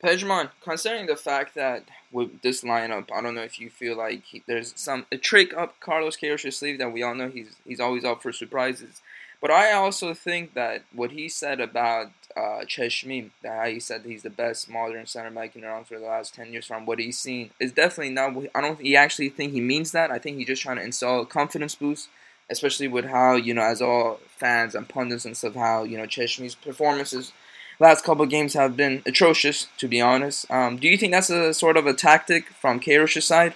Pejman, 0.02 0.50
considering 0.62 1.06
the 1.06 1.16
fact 1.16 1.56
that 1.56 1.84
with 2.12 2.40
this 2.42 2.62
lineup, 2.62 3.10
I 3.12 3.20
don't 3.20 3.34
know 3.34 3.42
if 3.42 3.58
you 3.58 3.68
feel 3.68 3.96
like 3.96 4.22
he, 4.24 4.42
there's 4.46 4.72
some 4.76 5.06
a 5.10 5.16
trick 5.16 5.52
up 5.54 5.80
Carlos 5.80 6.16
Queiroz's 6.16 6.56
sleeve 6.56 6.78
that 6.78 6.92
we 6.92 7.02
all 7.02 7.14
know 7.14 7.28
he's 7.28 7.56
he's 7.64 7.80
always 7.80 8.04
up 8.04 8.22
for 8.22 8.32
surprises. 8.32 9.00
But 9.40 9.50
I 9.52 9.72
also 9.72 10.14
think 10.14 10.54
that 10.54 10.82
what 10.92 11.12
he 11.12 11.28
said 11.28 11.60
about 11.60 12.10
uh, 12.36 12.64
Cheshmi, 12.64 13.30
that 13.42 13.68
he 13.68 13.78
said 13.78 14.02
he's 14.04 14.22
the 14.22 14.30
best 14.30 14.68
modern 14.68 15.06
center 15.06 15.30
back 15.30 15.54
in 15.54 15.64
Iran 15.64 15.84
for 15.84 15.98
the 15.98 16.06
last 16.06 16.34
ten 16.34 16.52
years 16.52 16.66
from 16.66 16.86
what 16.86 16.98
he's 16.98 17.18
seen, 17.18 17.50
is 17.60 17.72
definitely 17.72 18.12
not. 18.12 18.34
I 18.54 18.60
don't. 18.60 18.80
He 18.80 18.96
actually 18.96 19.28
think 19.28 19.52
he 19.52 19.60
means 19.60 19.92
that. 19.92 20.10
I 20.10 20.18
think 20.18 20.38
he's 20.38 20.48
just 20.48 20.62
trying 20.62 20.78
to 20.78 20.84
install 20.84 21.22
a 21.22 21.26
confidence 21.26 21.74
boost, 21.74 22.08
especially 22.50 22.88
with 22.88 23.04
how 23.04 23.36
you 23.36 23.54
know, 23.54 23.62
as 23.62 23.80
all 23.80 24.20
fans 24.36 24.74
and 24.74 24.88
pundits 24.88 25.24
and 25.24 25.36
stuff, 25.36 25.54
how 25.54 25.84
you 25.84 25.96
know 25.96 26.04
Cheshmi's 26.04 26.54
performances 26.54 27.32
last 27.78 28.04
couple 28.04 28.26
games 28.26 28.54
have 28.54 28.76
been 28.76 29.02
atrocious, 29.06 29.68
to 29.78 29.88
be 29.88 30.00
honest. 30.00 30.50
Um, 30.50 30.76
do 30.76 30.88
you 30.88 30.96
think 30.96 31.12
that's 31.12 31.30
a 31.30 31.54
sort 31.54 31.76
of 31.76 31.86
a 31.86 31.94
tactic 31.94 32.48
from 32.48 32.80
Queiroz's 32.80 33.26
side? 33.26 33.54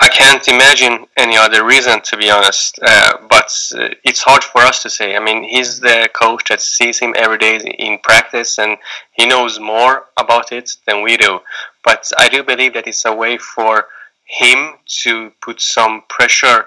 I 0.00 0.07
can't 0.18 0.48
imagine 0.48 1.06
any 1.16 1.36
other 1.36 1.64
reason, 1.64 2.00
to 2.02 2.16
be 2.16 2.28
honest. 2.30 2.78
Uh, 2.82 3.18
but 3.28 3.50
uh, 3.74 3.88
it's 4.04 4.22
hard 4.22 4.42
for 4.42 4.62
us 4.62 4.82
to 4.82 4.90
say. 4.90 5.16
I 5.16 5.20
mean, 5.20 5.44
he's 5.44 5.78
the 5.80 6.08
coach 6.12 6.48
that 6.48 6.60
sees 6.60 6.98
him 6.98 7.14
every 7.16 7.38
day 7.38 7.56
in 7.78 7.98
practice, 8.02 8.58
and 8.58 8.78
he 9.12 9.26
knows 9.26 9.60
more 9.60 10.06
about 10.16 10.50
it 10.52 10.72
than 10.86 11.02
we 11.02 11.16
do. 11.16 11.40
But 11.84 12.10
I 12.18 12.28
do 12.28 12.42
believe 12.42 12.74
that 12.74 12.88
it's 12.88 13.04
a 13.04 13.14
way 13.14 13.38
for 13.38 13.86
him 14.24 14.74
to 15.02 15.30
put 15.40 15.60
some 15.60 16.02
pressure 16.08 16.66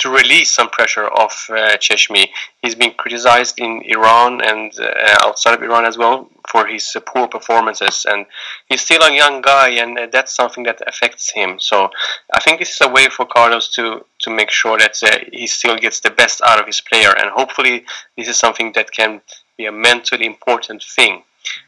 to 0.00 0.10
release 0.10 0.50
some 0.50 0.68
pressure 0.70 1.06
off 1.06 1.48
uh, 1.50 1.76
Cheshmi. 1.76 2.28
He's 2.60 2.74
been 2.74 2.92
criticized 2.94 3.58
in 3.58 3.82
Iran 3.84 4.40
and 4.40 4.72
uh, 4.78 5.18
outside 5.24 5.54
of 5.54 5.62
Iran 5.62 5.84
as 5.84 5.98
well 5.98 6.28
for 6.48 6.66
his 6.66 6.94
uh, 6.96 7.00
poor 7.00 7.28
performances, 7.28 8.06
and 8.08 8.26
he's 8.68 8.82
still 8.82 9.02
a 9.02 9.14
young 9.14 9.42
guy, 9.42 9.70
and 9.70 9.98
uh, 9.98 10.06
that's 10.10 10.34
something 10.34 10.64
that 10.64 10.82
affects 10.86 11.30
him. 11.30 11.58
So 11.58 11.90
I 12.34 12.40
think 12.40 12.58
this 12.58 12.70
is 12.74 12.80
a 12.80 12.88
way 12.88 13.08
for 13.08 13.26
Carlos 13.26 13.68
to 13.74 14.04
to 14.20 14.30
make 14.30 14.50
sure 14.50 14.78
that 14.78 15.02
uh, 15.02 15.18
he 15.32 15.46
still 15.46 15.76
gets 15.76 16.00
the 16.00 16.10
best 16.10 16.40
out 16.42 16.60
of 16.60 16.66
his 16.66 16.80
player, 16.80 17.12
and 17.16 17.30
hopefully 17.30 17.84
this 18.16 18.28
is 18.28 18.36
something 18.36 18.72
that 18.72 18.90
can 18.92 19.20
be 19.56 19.66
a 19.66 19.72
mentally 19.72 20.26
important 20.26 20.82
thing. 20.82 21.22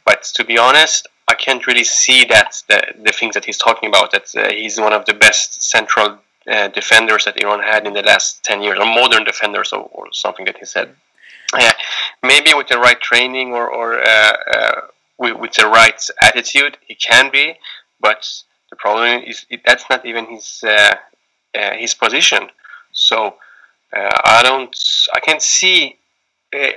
But 0.05 0.23
to 0.35 0.45
be 0.45 0.59
honest, 0.59 1.09
I 1.29 1.35
can't 1.35 1.67
really 1.67 1.85
see 1.85 2.25
that 2.27 2.63
the, 2.69 2.83
the 3.03 3.13
things 3.13 3.35
that 3.35 3.45
he's 3.45 3.59
talking 3.59 3.89
about. 3.89 4.13
That 4.13 4.27
uh, 4.37 4.53
he's 4.53 4.79
one 4.79 4.93
of 4.93 5.05
the 5.05 5.15
best 5.15 5.63
central 5.63 6.19
uh, 6.51 6.69
defenders 6.69 7.25
that 7.25 7.41
Iran 7.43 7.61
had 7.61 7.87
in 7.87 7.93
the 7.93 8.03
last 8.03 8.45
10 8.45 8.63
years, 8.63 8.79
or 8.79 8.87
modern 8.87 9.25
defenders, 9.25 9.73
or, 9.73 9.89
or 9.93 10.07
something 10.13 10.45
that 10.47 10.59
he 10.59 10.65
said. 10.65 10.95
Yeah, 11.59 11.73
maybe 12.23 12.53
with 12.55 12.69
the 12.69 12.79
right 12.79 13.01
training 13.01 13.53
or, 13.53 13.69
or 13.71 14.01
uh, 14.01 14.37
uh, 14.55 14.81
with, 15.19 15.37
with 15.37 15.53
the 15.53 15.67
right 15.67 16.01
attitude, 16.23 16.77
he 16.87 16.95
can 16.95 17.31
be. 17.31 17.55
But 18.01 18.29
the 18.71 18.77
problem 18.77 19.23
is 19.23 19.47
that's 19.65 19.85
not 19.89 20.05
even 20.05 20.27
his 20.27 20.65
uh, 20.67 20.95
uh, 21.55 21.75
his 21.75 21.95
position. 21.95 22.49
So 22.93 23.37
uh, 23.97 24.21
I 24.25 24.43
don't, 24.43 24.77
I 25.15 25.21
can 25.21 25.41
see. 25.41 25.97
Uh, 26.53 26.73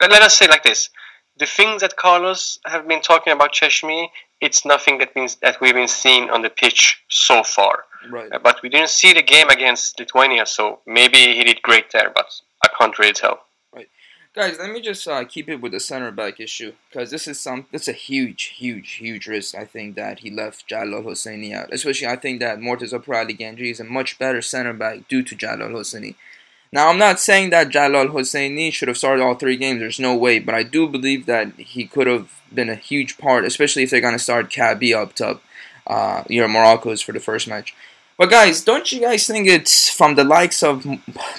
let 0.00 0.22
us 0.22 0.36
say 0.36 0.46
like 0.46 0.62
this: 0.62 0.90
the 1.38 1.46
things 1.46 1.80
that 1.82 1.96
Carlos 1.96 2.58
have 2.64 2.86
been 2.86 3.02
talking 3.02 3.32
about 3.32 3.52
Cheshmi, 3.52 4.08
it's 4.42 4.66
nothing 4.66 4.98
that 4.98 5.14
means 5.14 5.36
that 5.36 5.60
we've 5.60 5.72
been 5.72 5.88
seeing 5.88 6.28
on 6.28 6.42
the 6.42 6.50
pitch 6.50 7.02
so 7.08 7.44
far. 7.44 7.84
Right. 8.10 8.30
Uh, 8.32 8.40
but 8.42 8.60
we 8.60 8.68
didn't 8.68 8.90
see 8.90 9.12
the 9.12 9.22
game 9.22 9.48
against 9.48 9.98
Lithuania, 10.00 10.44
so 10.46 10.80
maybe 10.84 11.18
he 11.36 11.44
did 11.44 11.62
great 11.62 11.92
there, 11.92 12.10
but 12.12 12.26
I 12.64 12.68
can't 12.76 12.98
really 12.98 13.12
tell. 13.12 13.44
Right, 13.72 13.88
guys. 14.34 14.58
Let 14.58 14.72
me 14.72 14.80
just 14.80 15.06
uh, 15.06 15.24
keep 15.24 15.48
it 15.48 15.60
with 15.60 15.70
the 15.70 15.78
center 15.78 16.10
back 16.10 16.40
issue 16.40 16.72
because 16.90 17.12
this 17.12 17.28
is 17.28 17.38
some. 17.38 17.66
It's 17.72 17.86
a 17.86 17.92
huge, 17.92 18.54
huge, 18.58 18.94
huge 18.94 19.28
risk. 19.28 19.54
I 19.54 19.64
think 19.64 19.94
that 19.94 20.18
he 20.18 20.30
left 20.30 20.66
Jalal 20.66 21.04
Hosseini 21.04 21.54
out. 21.54 21.72
Especially, 21.72 22.08
I 22.08 22.16
think 22.16 22.40
that 22.40 22.58
Morteza 22.58 23.02
Pouraliganji 23.02 23.70
is 23.70 23.78
a 23.78 23.84
much 23.84 24.18
better 24.18 24.42
center 24.42 24.72
back 24.72 25.06
due 25.06 25.22
to 25.22 25.36
Jalal 25.36 25.68
Hosseini. 25.68 26.16
Now, 26.72 26.88
I'm 26.88 26.98
not 26.98 27.20
saying 27.20 27.50
that 27.50 27.68
Jalal 27.68 28.08
Hosseini 28.08 28.72
should 28.72 28.88
have 28.88 28.96
started 28.96 29.22
all 29.22 29.34
three 29.34 29.58
games. 29.58 29.80
There's 29.80 30.00
no 30.00 30.16
way, 30.16 30.38
but 30.38 30.54
I 30.54 30.62
do 30.62 30.88
believe 30.88 31.26
that 31.26 31.52
he 31.58 31.86
could 31.86 32.06
have 32.06 32.40
been 32.52 32.70
a 32.70 32.74
huge 32.74 33.18
part, 33.18 33.44
especially 33.44 33.82
if 33.82 33.90
they're 33.90 34.00
going 34.00 34.16
to 34.16 34.18
start 34.18 34.50
Kaabi 34.50 34.96
up 34.96 35.14
top, 35.14 35.42
uh, 35.86 36.24
your 36.28 36.48
Morocco's 36.48 37.02
for 37.02 37.12
the 37.12 37.20
first 37.20 37.46
match. 37.46 37.74
But 38.16 38.30
guys, 38.30 38.62
don't 38.62 38.90
you 38.90 39.00
guys 39.00 39.26
think 39.26 39.48
it's 39.48 39.90
from 39.90 40.14
the 40.14 40.24
likes 40.24 40.62
of 40.62 40.84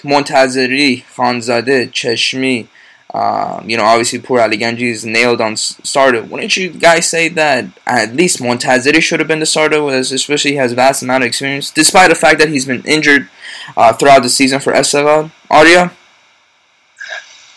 Montazeri, 0.04 1.04
Khanzadeh, 1.04 1.90
Cheshmi, 1.90 2.68
uh, 3.14 3.62
you 3.66 3.78
know, 3.78 3.84
obviously 3.84 4.20
Pouraliganji 4.20 4.90
is 4.90 5.06
nailed 5.06 5.40
on 5.40 5.56
starter. 5.56 6.24
Wouldn't 6.24 6.58
you 6.58 6.72
guys 6.72 7.08
say 7.08 7.30
that 7.30 7.66
at 7.86 8.16
least 8.16 8.40
Montazeri 8.40 9.02
should 9.02 9.20
have 9.20 9.28
been 9.28 9.40
the 9.40 9.46
starter, 9.46 9.88
especially 9.90 10.52
he 10.52 10.58
has 10.58 10.74
vast 10.74 11.04
amount 11.04 11.24
of 11.24 11.28
experience, 11.28 11.70
despite 11.70 12.10
the 12.10 12.16
fact 12.16 12.40
that 12.40 12.50
he's 12.50 12.66
been 12.66 12.84
injured 12.86 13.30
uh, 13.76 13.94
throughout 13.94 14.24
the 14.24 14.30
season 14.30 14.60
for 14.60 14.74
Esteghlal? 14.74 15.32
Arya? 15.50 15.92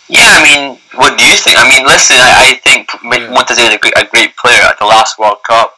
Yeah, 0.08 0.22
I 0.22 0.42
mean, 0.42 0.78
what 0.94 1.18
do 1.18 1.24
you 1.26 1.34
think? 1.34 1.56
I 1.58 1.68
mean, 1.68 1.84
listen, 1.84 2.16
I, 2.16 2.52
I 2.52 2.54
think 2.62 2.88
Montez 3.02 3.58
is 3.58 3.74
a 3.74 3.78
great, 3.78 3.94
a 3.96 4.06
great 4.06 4.36
player 4.36 4.62
at 4.62 4.78
the 4.78 4.84
last 4.84 5.18
World 5.18 5.42
Cup. 5.42 5.74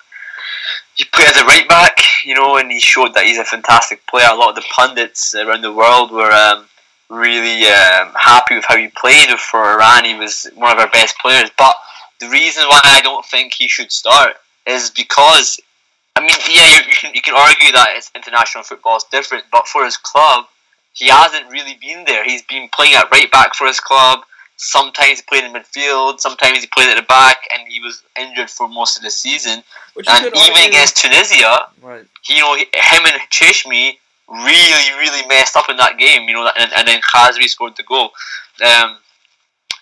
He 0.94 1.04
played 1.04 1.28
as 1.28 1.40
a 1.40 1.44
right 1.46 1.66
back, 1.68 1.96
you 2.24 2.34
know, 2.34 2.58
and 2.58 2.70
he 2.70 2.80
showed 2.80 3.14
that 3.14 3.24
he's 3.24 3.38
a 3.38 3.44
fantastic 3.44 4.06
player. 4.06 4.26
A 4.30 4.34
lot 4.34 4.50
of 4.50 4.56
the 4.56 4.66
pundits 4.74 5.34
around 5.34 5.62
the 5.62 5.72
world 5.72 6.10
were 6.10 6.30
um, 6.30 6.66
really 7.08 7.66
um, 7.68 8.12
happy 8.16 8.56
with 8.56 8.64
how 8.66 8.76
he 8.76 8.88
played 8.88 9.30
for 9.38 9.60
Iran. 9.74 10.04
He 10.04 10.14
was 10.14 10.46
one 10.54 10.72
of 10.72 10.78
our 10.78 10.90
best 10.90 11.16
players. 11.18 11.50
But 11.56 11.74
the 12.20 12.28
reason 12.28 12.64
why 12.64 12.80
I 12.84 13.00
don't 13.00 13.24
think 13.24 13.54
he 13.54 13.68
should 13.68 13.92
start 13.92 14.34
is 14.66 14.90
because, 14.90 15.58
I 16.16 16.20
mean, 16.20 16.30
yeah, 16.50 16.66
you, 16.66 16.88
you 16.88 16.96
can 16.96 17.14
you 17.14 17.22
can 17.22 17.34
argue 17.34 17.72
that 17.72 17.88
it's 17.96 18.10
international 18.14 18.64
football 18.64 18.96
is 18.96 19.04
different, 19.10 19.44
but 19.52 19.68
for 19.68 19.84
his 19.84 19.96
club, 19.96 20.46
he 20.92 21.08
hasn't 21.08 21.50
really 21.50 21.78
been 21.80 22.04
there. 22.06 22.24
He's 22.24 22.42
been 22.42 22.68
playing 22.74 22.94
at 22.94 23.10
right 23.10 23.30
back 23.30 23.54
for 23.54 23.66
his 23.66 23.80
club. 23.80 24.20
Sometimes 24.56 25.20
he 25.20 25.24
played 25.28 25.44
in 25.44 25.52
midfield. 25.52 26.18
Sometimes 26.18 26.60
he 26.60 26.66
played 26.74 26.88
at 26.88 26.96
the 26.96 27.06
back, 27.06 27.36
and 27.54 27.68
he 27.68 27.80
was 27.80 28.02
injured 28.20 28.50
for 28.50 28.68
most 28.68 28.96
of 28.96 29.04
the 29.04 29.10
season. 29.10 29.62
and 29.96 30.26
even 30.26 30.68
against 30.68 30.96
Tunisia, 30.96 31.68
right. 31.80 32.04
you 32.28 32.40
know, 32.40 32.56
him 32.56 33.06
and 33.06 33.20
Cheshmi 33.30 33.96
really, 34.28 34.98
really 34.98 35.26
messed 35.28 35.56
up 35.56 35.70
in 35.70 35.76
that 35.76 35.98
game, 35.98 36.28
you 36.28 36.34
know, 36.34 36.50
and, 36.58 36.72
and 36.76 36.88
then 36.88 37.00
Khazri 37.00 37.44
scored 37.44 37.76
the 37.76 37.84
goal. 37.84 38.10
Um, 38.64 38.98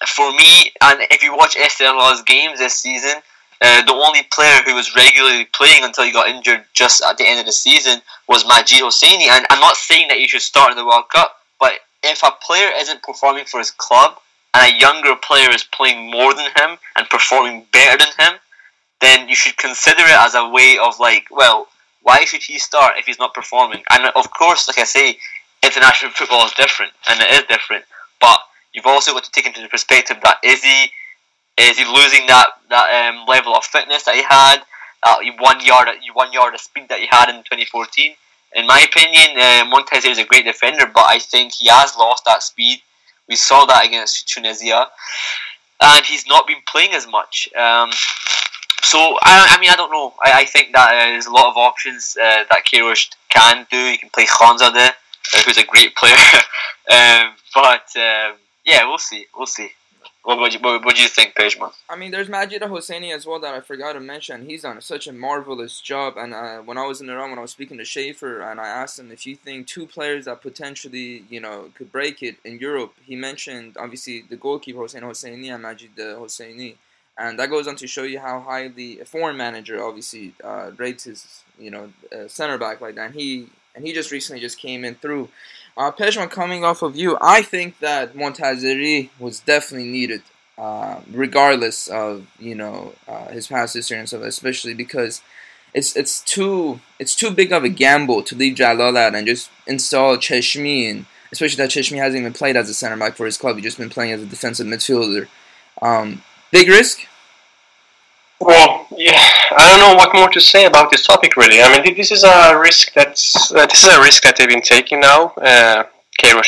for 0.06 0.30
me, 0.32 0.72
and 0.82 1.00
if 1.10 1.22
you 1.22 1.34
watch 1.34 1.56
Esteghlal's 1.56 2.22
games 2.22 2.58
this 2.58 2.74
season, 2.74 3.14
uh, 3.62 3.82
the 3.84 3.94
only 3.94 4.22
player 4.32 4.60
who 4.64 4.74
was 4.74 4.94
regularly 4.94 5.46
playing 5.52 5.84
until 5.84 6.04
he 6.04 6.12
got 6.12 6.28
injured 6.28 6.64
just 6.74 7.02
at 7.02 7.16
the 7.16 7.26
end 7.26 7.40
of 7.40 7.46
the 7.46 7.52
season 7.52 8.00
was 8.28 8.46
Majid 8.46 8.82
Hosseini. 8.82 9.28
And 9.28 9.46
I'm 9.50 9.60
not 9.60 9.76
saying 9.76 10.08
that 10.08 10.18
he 10.18 10.28
should 10.28 10.42
start 10.42 10.70
in 10.70 10.76
the 10.76 10.84
World 10.84 11.08
Cup, 11.10 11.36
but 11.58 11.72
if 12.02 12.22
a 12.22 12.32
player 12.42 12.70
isn't 12.76 13.02
performing 13.02 13.44
for 13.44 13.58
his 13.58 13.70
club 13.70 14.18
and 14.54 14.72
a 14.72 14.78
younger 14.78 15.16
player 15.16 15.50
is 15.50 15.64
playing 15.64 16.10
more 16.10 16.34
than 16.34 16.46
him 16.56 16.78
and 16.96 17.08
performing 17.08 17.66
better 17.72 17.96
than 17.96 18.26
him, 18.26 18.38
then 19.00 19.28
you 19.28 19.34
should 19.34 19.56
consider 19.56 20.02
it 20.02 20.18
as 20.18 20.34
a 20.34 20.48
way 20.48 20.78
of 20.82 20.98
like, 21.00 21.26
well, 21.30 21.68
why 22.02 22.24
should 22.24 22.42
he 22.42 22.58
start 22.58 22.98
if 22.98 23.06
he's 23.06 23.18
not 23.18 23.34
performing? 23.34 23.82
And 23.90 24.06
of 24.14 24.30
course, 24.30 24.68
like 24.68 24.78
I 24.78 24.84
say, 24.84 25.18
international 25.62 26.10
football 26.14 26.44
is 26.46 26.52
different, 26.52 26.92
and 27.08 27.20
it 27.20 27.30
is 27.30 27.42
different. 27.48 27.84
But 28.20 28.38
you've 28.72 28.86
also 28.86 29.12
got 29.12 29.24
to 29.24 29.30
take 29.32 29.46
into 29.46 29.60
the 29.60 29.68
perspective 29.68 30.18
that 30.22 30.38
is 30.44 30.62
he 30.62 30.90
is 31.58 31.78
he 31.78 31.84
losing 31.84 32.26
that 32.26 32.48
that 32.70 33.14
um, 33.14 33.26
level 33.26 33.54
of 33.54 33.64
fitness 33.64 34.04
that 34.04 34.14
he 34.14 34.22
had, 34.22 34.58
that 35.02 35.18
one 35.38 35.64
yard 35.64 35.88
one 36.14 36.32
yard 36.32 36.54
of 36.54 36.60
speed 36.60 36.88
that 36.88 37.00
he 37.00 37.06
had 37.06 37.28
in 37.28 37.36
2014. 37.36 38.14
In 38.54 38.66
my 38.66 38.80
opinion, 38.80 39.38
uh, 39.38 39.64
Montez 39.68 40.04
is 40.04 40.18
a 40.18 40.24
great 40.24 40.44
defender, 40.44 40.86
but 40.86 41.04
I 41.06 41.18
think 41.18 41.52
he 41.52 41.68
has 41.68 41.96
lost 41.96 42.24
that 42.26 42.42
speed. 42.42 42.80
We 43.28 43.36
saw 43.36 43.66
that 43.66 43.84
against 43.84 44.28
Tunisia, 44.28 44.86
and 45.80 46.06
he's 46.06 46.26
not 46.26 46.46
been 46.46 46.62
playing 46.66 46.92
as 46.92 47.06
much. 47.06 47.48
Um, 47.54 47.90
so 48.82 48.98
I, 49.22 49.56
I 49.56 49.60
mean 49.60 49.70
I 49.70 49.76
don't 49.76 49.90
know. 49.90 50.14
I, 50.24 50.40
I 50.40 50.44
think 50.44 50.72
that 50.72 50.90
uh, 50.90 51.10
there's 51.10 51.26
a 51.26 51.32
lot 51.32 51.50
of 51.50 51.56
options 51.56 52.16
uh, 52.20 52.44
that 52.50 52.62
Queiroz 52.66 53.08
can 53.30 53.66
do. 53.70 53.76
You 53.76 53.98
can 53.98 54.10
play 54.10 54.26
Khanzadeh, 54.26 54.88
uh, 54.88 55.42
who's 55.44 55.58
a 55.58 55.64
great 55.64 55.94
player. 55.96 56.14
um, 56.90 57.34
but 57.54 57.88
um, 57.96 58.36
yeah, 58.64 58.86
we'll 58.86 58.98
see. 58.98 59.26
We'll 59.36 59.46
see. 59.46 59.70
What, 60.26 60.40
what, 60.40 60.52
what, 60.54 60.84
what 60.84 60.96
do 60.96 61.02
you 61.02 61.08
think, 61.08 61.36
Pejman? 61.36 61.72
I 61.88 61.94
mean, 61.94 62.10
there's 62.10 62.28
Majid 62.28 62.60
Hosseini 62.62 63.14
as 63.14 63.26
well 63.26 63.38
that 63.38 63.54
I 63.54 63.60
forgot 63.60 63.92
to 63.92 64.00
mention. 64.00 64.44
He's 64.44 64.62
done 64.62 64.80
such 64.80 65.06
a 65.06 65.12
marvelous 65.12 65.80
job. 65.80 66.14
And 66.16 66.34
uh, 66.34 66.58
when 66.62 66.76
I 66.76 66.84
was 66.84 67.00
in 67.00 67.08
Iran, 67.08 67.30
when 67.30 67.38
I 67.38 67.42
was 67.42 67.52
speaking 67.52 67.78
to 67.78 67.84
Schaefer, 67.84 68.40
and 68.40 68.58
I 68.58 68.66
asked 68.66 68.98
him 68.98 69.12
if 69.12 69.24
you 69.24 69.36
think 69.36 69.68
two 69.68 69.86
players 69.86 70.24
that 70.24 70.42
potentially, 70.42 71.22
you 71.30 71.38
know, 71.38 71.70
could 71.76 71.92
break 71.92 72.24
it 72.24 72.38
in 72.44 72.58
Europe, 72.58 72.94
he 73.04 73.14
mentioned 73.14 73.76
obviously 73.78 74.24
the 74.28 74.34
goalkeeper 74.34 74.80
Hossein 74.80 75.02
Hosseini 75.02 75.54
and 75.54 75.62
Majid 75.62 75.94
Hosseini 75.96 76.74
and 77.18 77.38
that 77.38 77.48
goes 77.48 77.66
on 77.66 77.76
to 77.76 77.86
show 77.86 78.02
you 78.02 78.18
how 78.18 78.40
highly 78.40 79.00
a 79.00 79.04
foreign 79.04 79.36
manager 79.36 79.82
obviously 79.82 80.34
uh, 80.44 80.72
rates 80.76 81.04
his 81.04 81.44
you 81.58 81.70
know 81.70 81.90
uh, 82.12 82.28
center 82.28 82.58
back 82.58 82.80
like 82.80 82.96
that. 82.96 83.06
And 83.06 83.14
he 83.14 83.48
and 83.76 83.86
he 83.86 83.92
just 83.92 84.10
recently 84.10 84.40
just 84.40 84.58
came 84.58 84.84
in 84.84 84.96
through. 84.96 85.28
Uh, 85.76 85.92
Pejman, 85.92 86.30
coming 86.30 86.64
off 86.64 86.82
of 86.82 86.96
you, 86.96 87.18
I 87.20 87.42
think 87.42 87.80
that 87.80 88.14
Montazeri 88.14 89.10
was 89.18 89.40
definitely 89.40 89.90
needed, 89.90 90.22
uh, 90.56 91.00
regardless 91.10 91.88
of 91.88 92.26
you 92.38 92.54
know 92.54 92.94
uh, 93.06 93.28
his 93.28 93.46
past 93.46 93.74
history 93.74 93.98
and 93.98 94.08
stuff, 94.08 94.22
especially 94.22 94.74
because 94.74 95.20
it's 95.74 95.94
it's 95.94 96.20
too 96.20 96.80
it's 96.98 97.14
too 97.14 97.30
big 97.30 97.52
of 97.52 97.64
a 97.64 97.68
gamble 97.68 98.22
to 98.22 98.34
leave 98.34 98.56
Jalal 98.56 98.96
out 98.96 99.14
and 99.14 99.26
just 99.26 99.50
install 99.66 100.16
Cheshmi 100.16 100.90
and 100.90 101.06
especially 101.30 101.56
that 101.56 101.70
Cheshmi 101.70 101.98
hasn't 101.98 102.20
even 102.20 102.32
played 102.32 102.56
as 102.56 102.70
a 102.70 102.74
center 102.74 102.96
back 102.96 103.16
for 103.16 103.26
his 103.26 103.36
club. 103.36 103.56
He's 103.56 103.64
just 103.64 103.78
been 103.78 103.90
playing 103.90 104.12
as 104.12 104.22
a 104.22 104.26
defensive 104.26 104.66
midfielder. 104.66 105.28
Um, 105.82 106.22
Big 106.52 106.68
risk? 106.68 107.00
Well, 108.40 108.86
yeah, 108.96 109.30
I 109.58 109.70
don't 109.70 109.80
know 109.80 109.94
what 109.94 110.14
more 110.14 110.28
to 110.28 110.40
say 110.40 110.66
about 110.66 110.90
this 110.90 111.06
topic. 111.06 111.36
Really, 111.36 111.62
I 111.62 111.68
mean, 111.72 111.96
this 111.96 112.12
is 112.12 112.24
a 112.24 112.58
risk 112.58 112.92
that's 112.92 113.50
uh, 113.52 113.66
this 113.66 113.84
is 113.84 113.96
a 113.96 114.00
risk 114.00 114.22
that 114.24 114.36
they've 114.36 114.48
been 114.48 114.60
taking 114.60 115.00
now, 115.00 115.32
uh, 115.40 115.84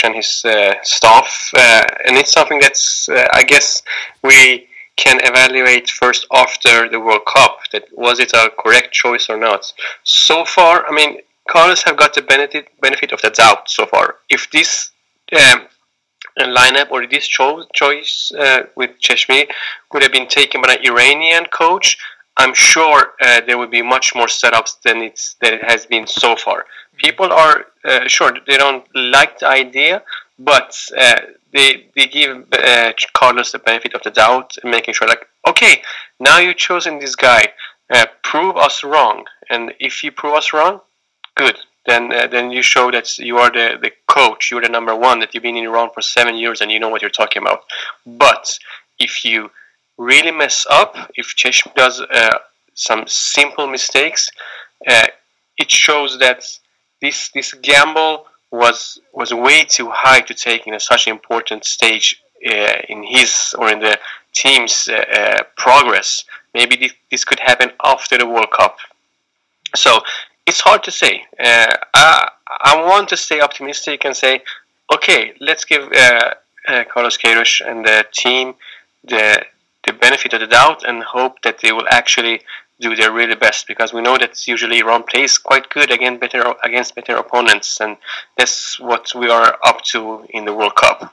and 0.05 0.15
his 0.15 0.43
uh, 0.45 0.75
staff, 0.83 1.51
uh, 1.57 1.87
and 2.07 2.17
it's 2.17 2.33
something 2.33 2.59
that's 2.59 3.09
uh, 3.09 3.27
I 3.33 3.45
guess 3.45 3.83
we 4.23 4.67
can 4.97 5.21
evaluate 5.23 5.89
first 5.89 6.27
after 6.33 6.89
the 6.89 7.01
World 7.01 7.25
Cup. 7.27 7.61
That 7.73 7.85
was 7.93 8.21
it 8.21 8.33
a 8.35 8.51
correct 8.59 8.93
choice 8.93 9.31
or 9.31 9.39
not? 9.39 9.73
So 10.05 10.45
far, 10.45 10.87
I 10.87 10.93
mean, 10.93 11.21
Carlos 11.49 11.83
have 11.85 11.97
got 11.97 12.15
the 12.15 12.23
benefit 12.23 12.69
benefit 12.81 13.13
of 13.13 13.23
the 13.23 13.31
doubt 13.31 13.71
so 13.71 13.87
far. 13.87 14.17
If 14.29 14.51
this 14.51 14.91
um, 15.33 15.67
lineup 16.39 16.91
or 16.91 17.07
this 17.07 17.27
cho- 17.27 17.67
choice 17.73 18.33
uh, 18.39 18.65
with 18.77 18.91
Cheshmi 19.01 19.49
would 19.93 20.03
have 20.03 20.13
been 20.13 20.29
taken 20.29 20.61
by 20.61 20.75
an 20.75 20.87
Iranian 20.87 21.47
coach, 21.47 21.97
I'm 22.39 22.55
sure 22.55 23.15
uh, 23.21 23.41
there 23.47 23.59
will 23.59 23.67
be 23.67 23.83
much 23.83 24.15
more 24.15 24.27
setups 24.27 24.81
than 24.83 24.99
it's 25.03 25.35
than 25.41 25.55
it 25.55 25.65
has 25.65 25.87
been 25.87 26.07
so 26.07 26.37
far. 26.37 26.67
People 26.97 27.33
are 27.33 27.67
uh, 27.85 28.07
sure 28.07 28.33
they 28.47 28.57
don't 28.57 28.85
like 28.95 29.39
the 29.41 29.49
idea, 29.49 30.03
but 30.39 30.75
uh, 30.97 31.21
they 31.53 31.89
they 31.97 32.07
give 32.07 32.47
uh, 32.53 32.93
Carlos 33.13 33.53
the 33.53 33.59
benefit 33.59 33.95
of 33.95 34.03
the 34.03 34.11
doubt, 34.11 34.57
making 34.65 34.95
sure 34.95 35.09
like 35.09 35.27
okay, 35.47 35.83
now 36.21 36.39
you've 36.39 36.57
chosen 36.57 36.99
this 36.99 37.17
guy, 37.17 37.43
uh, 37.91 38.07
prove 38.23 38.57
us 38.57 38.85
wrong, 38.85 39.25
and 39.51 39.75
if 39.81 40.05
you 40.05 40.13
prove 40.13 40.35
us 40.35 40.53
wrong, 40.53 40.81
good 41.35 41.59
then 41.89 42.13
uh, 42.13 42.27
then 42.29 42.51
you 42.51 42.63
show 42.63 42.91
that 42.91 43.19
you 43.19 43.39
are 43.39 43.51
the, 43.51 43.79
the 43.81 43.91
coach, 44.07 44.51
you're 44.51 44.61
the 44.61 44.69
number 44.69 44.95
one, 44.95 45.19
that 45.21 45.35
you've 45.35 45.43
been 45.43 45.57
in 45.57 45.65
Iran 45.65 45.91
for 45.93 46.03
seven 46.03 46.37
years 46.37 46.61
and 46.61 46.71
you 46.71 46.79
know 46.79 46.89
what 46.89 47.03
you're 47.03 47.11
talking 47.11 47.43
about. 47.43 47.65
But 48.07 48.59
if 48.99 49.25
you 49.25 49.51
really 49.99 50.31
mess 50.31 50.65
up, 50.71 50.95
if 51.17 51.35
Cheshmi 51.37 51.75
does 51.75 52.01
uh, 52.01 52.39
some 52.75 53.05
simple 53.07 53.67
mistakes, 53.67 54.31
uh, 54.87 55.07
it 55.59 55.71
shows 55.71 56.19
that 56.21 56.45
this 57.03 57.31
this 57.35 57.53
gamble 57.55 58.27
was 58.51 59.01
was 59.13 59.35
way 59.35 59.65
too 59.65 59.91
high 59.91 60.21
to 60.21 60.35
take 60.35 60.67
in 60.67 60.75
a, 60.75 60.81
such 60.81 61.07
an 61.07 61.13
important 61.13 61.65
stage 61.65 62.23
uh, 62.49 62.77
in 62.89 63.03
his 63.03 63.55
or 63.59 63.71
in 63.71 63.81
the 63.81 63.99
team's 64.33 64.89
uh, 64.89 64.95
uh, 64.97 65.43
progress. 65.57 66.25
maybe 66.55 66.77
this, 66.77 66.93
this 67.11 67.25
could 67.25 67.41
happen 67.41 67.71
after 67.85 68.17
the 68.17 68.27
World 68.27 68.51
Cup. 68.51 68.79
So 69.75 70.01
it's 70.47 70.61
hard 70.61 70.83
to 70.85 70.91
say. 70.91 71.25
Uh, 71.39 71.75
I, 71.95 72.31
I 72.49 72.83
want 72.83 73.09
to 73.11 73.17
stay 73.17 73.41
optimistic 73.41 74.05
and 74.05 74.17
say, 74.17 74.43
okay, 74.95 75.35
let's 75.41 75.65
give 75.65 75.91
Carlos 76.91 77.19
Queiroz 77.19 77.61
and 77.69 77.85
the 77.85 78.07
team 78.13 78.55
the 79.05 79.45
the 79.89 79.95
benefit 79.95 80.35
of 80.35 80.41
the 80.41 80.47
doubt 80.47 80.85
and 80.85 81.03
hope 81.03 81.41
that 81.43 81.61
they 81.63 81.73
will 81.73 81.89
actually 81.91 82.43
do 82.79 82.95
their 82.95 83.11
really 83.11 83.35
best 83.35 83.67
because 83.67 83.93
we 83.93 84.03
know 84.03 84.17
that 84.19 84.47
usually 84.47 84.79
Iran 84.79 85.03
plays 85.03 85.39
quite 85.39 85.69
good 85.71 85.91
against 85.91 86.21
better 86.21 86.43
against 86.63 86.95
better 86.95 87.17
opponents 87.17 87.81
and 87.81 87.97
that's 88.37 88.79
what 88.79 89.15
we 89.15 89.29
are 89.31 89.59
up 89.65 89.83
to 89.93 90.27
in 90.31 90.45
the 90.45 90.55
World 90.55 90.77
Cup. 90.77 91.13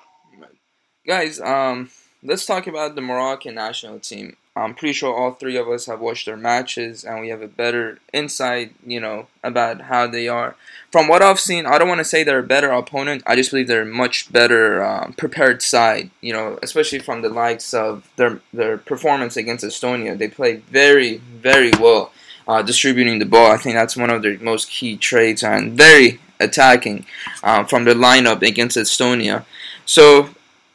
Guys, 1.07 1.39
um, 1.39 1.89
let's 2.21 2.45
talk 2.45 2.67
about 2.67 2.95
the 2.95 3.01
Moroccan 3.01 3.55
national 3.55 3.99
team. 3.99 4.35
I'm 4.55 4.73
pretty 4.73 4.93
sure 4.93 5.13
all 5.13 5.31
three 5.31 5.57
of 5.57 5.67
us 5.67 5.85
have 5.87 5.99
watched 5.99 6.25
their 6.25 6.37
matches 6.37 7.03
and 7.03 7.19
we 7.19 7.27
have 7.27 7.41
a 7.41 7.47
better 7.47 7.99
insight, 8.13 8.73
you 8.85 9.01
know, 9.01 9.27
about 9.43 9.81
how 9.81 10.07
they 10.07 10.29
are. 10.29 10.55
From 10.91 11.09
what 11.09 11.21
I've 11.21 11.41
seen, 11.41 11.65
I 11.65 11.77
don't 11.77 11.89
want 11.89 11.99
to 11.99 12.05
say 12.05 12.23
they're 12.23 12.39
a 12.39 12.43
better 12.43 12.71
opponent. 12.71 13.23
I 13.25 13.35
just 13.35 13.51
believe 13.51 13.67
they're 13.67 13.81
a 13.81 13.85
much 13.85 14.31
better 14.31 14.81
um, 14.81 15.11
prepared 15.13 15.61
side, 15.61 16.09
you 16.21 16.31
know, 16.31 16.57
especially 16.63 16.99
from 16.99 17.21
the 17.21 17.27
likes 17.27 17.73
of 17.73 18.09
their 18.15 18.39
their 18.53 18.77
performance 18.77 19.35
against 19.35 19.65
Estonia. 19.65 20.17
They 20.17 20.29
played 20.29 20.63
very, 20.63 21.17
very 21.17 21.71
well 21.77 22.13
uh, 22.47 22.61
distributing 22.61 23.19
the 23.19 23.25
ball. 23.25 23.51
I 23.51 23.57
think 23.57 23.75
that's 23.75 23.97
one 23.97 24.09
of 24.09 24.21
their 24.21 24.39
most 24.39 24.69
key 24.69 24.95
traits 24.95 25.43
and 25.43 25.73
very 25.73 26.21
attacking 26.39 27.05
um, 27.43 27.65
from 27.65 27.83
the 27.83 27.93
lineup 27.93 28.41
against 28.41 28.77
Estonia. 28.77 29.43
So 29.85 30.29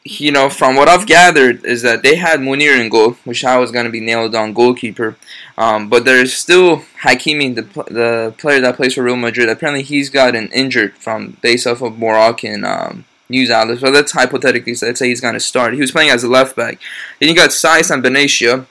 you 0.04 0.32
know, 0.32 0.48
from 0.48 0.76
what 0.76 0.88
I've 0.88 1.06
gathered, 1.06 1.64
is 1.64 1.82
that 1.82 2.02
they 2.02 2.16
had 2.16 2.40
Munir 2.40 2.80
in 2.80 2.88
goal, 2.88 3.12
which 3.24 3.44
I 3.44 3.58
was 3.58 3.70
going 3.70 3.84
to 3.84 3.90
be 3.90 4.00
nailed 4.00 4.34
on 4.34 4.54
goalkeeper. 4.54 5.16
Um, 5.58 5.88
but 5.90 6.04
there's 6.04 6.32
still 6.32 6.78
Hakimi, 7.02 7.54
the 7.54 7.62
the 7.92 8.34
player 8.38 8.60
that 8.60 8.76
plays 8.76 8.94
for 8.94 9.02
Real 9.02 9.16
Madrid. 9.16 9.48
Apparently, 9.50 9.82
he's 9.82 10.08
gotten 10.08 10.48
injured 10.48 10.96
from 10.96 11.36
based 11.42 11.66
off 11.66 11.82
of 11.82 11.98
Moroccan 11.98 12.64
um, 12.64 13.04
news 13.28 13.50
outlets. 13.50 13.82
So 13.82 13.90
let's 13.90 14.12
hypothetically 14.12 14.74
let's 14.80 14.98
say 14.98 15.08
he's 15.08 15.20
going 15.20 15.34
to 15.34 15.40
start. 15.40 15.74
He 15.74 15.80
was 15.80 15.92
playing 15.92 16.10
as 16.10 16.24
a 16.24 16.28
left 16.28 16.56
back. 16.56 16.78
Then 17.18 17.28
you 17.28 17.34
got 17.34 17.50
Saiss 17.50 17.90
and 17.90 18.02
Benatia 18.02 18.66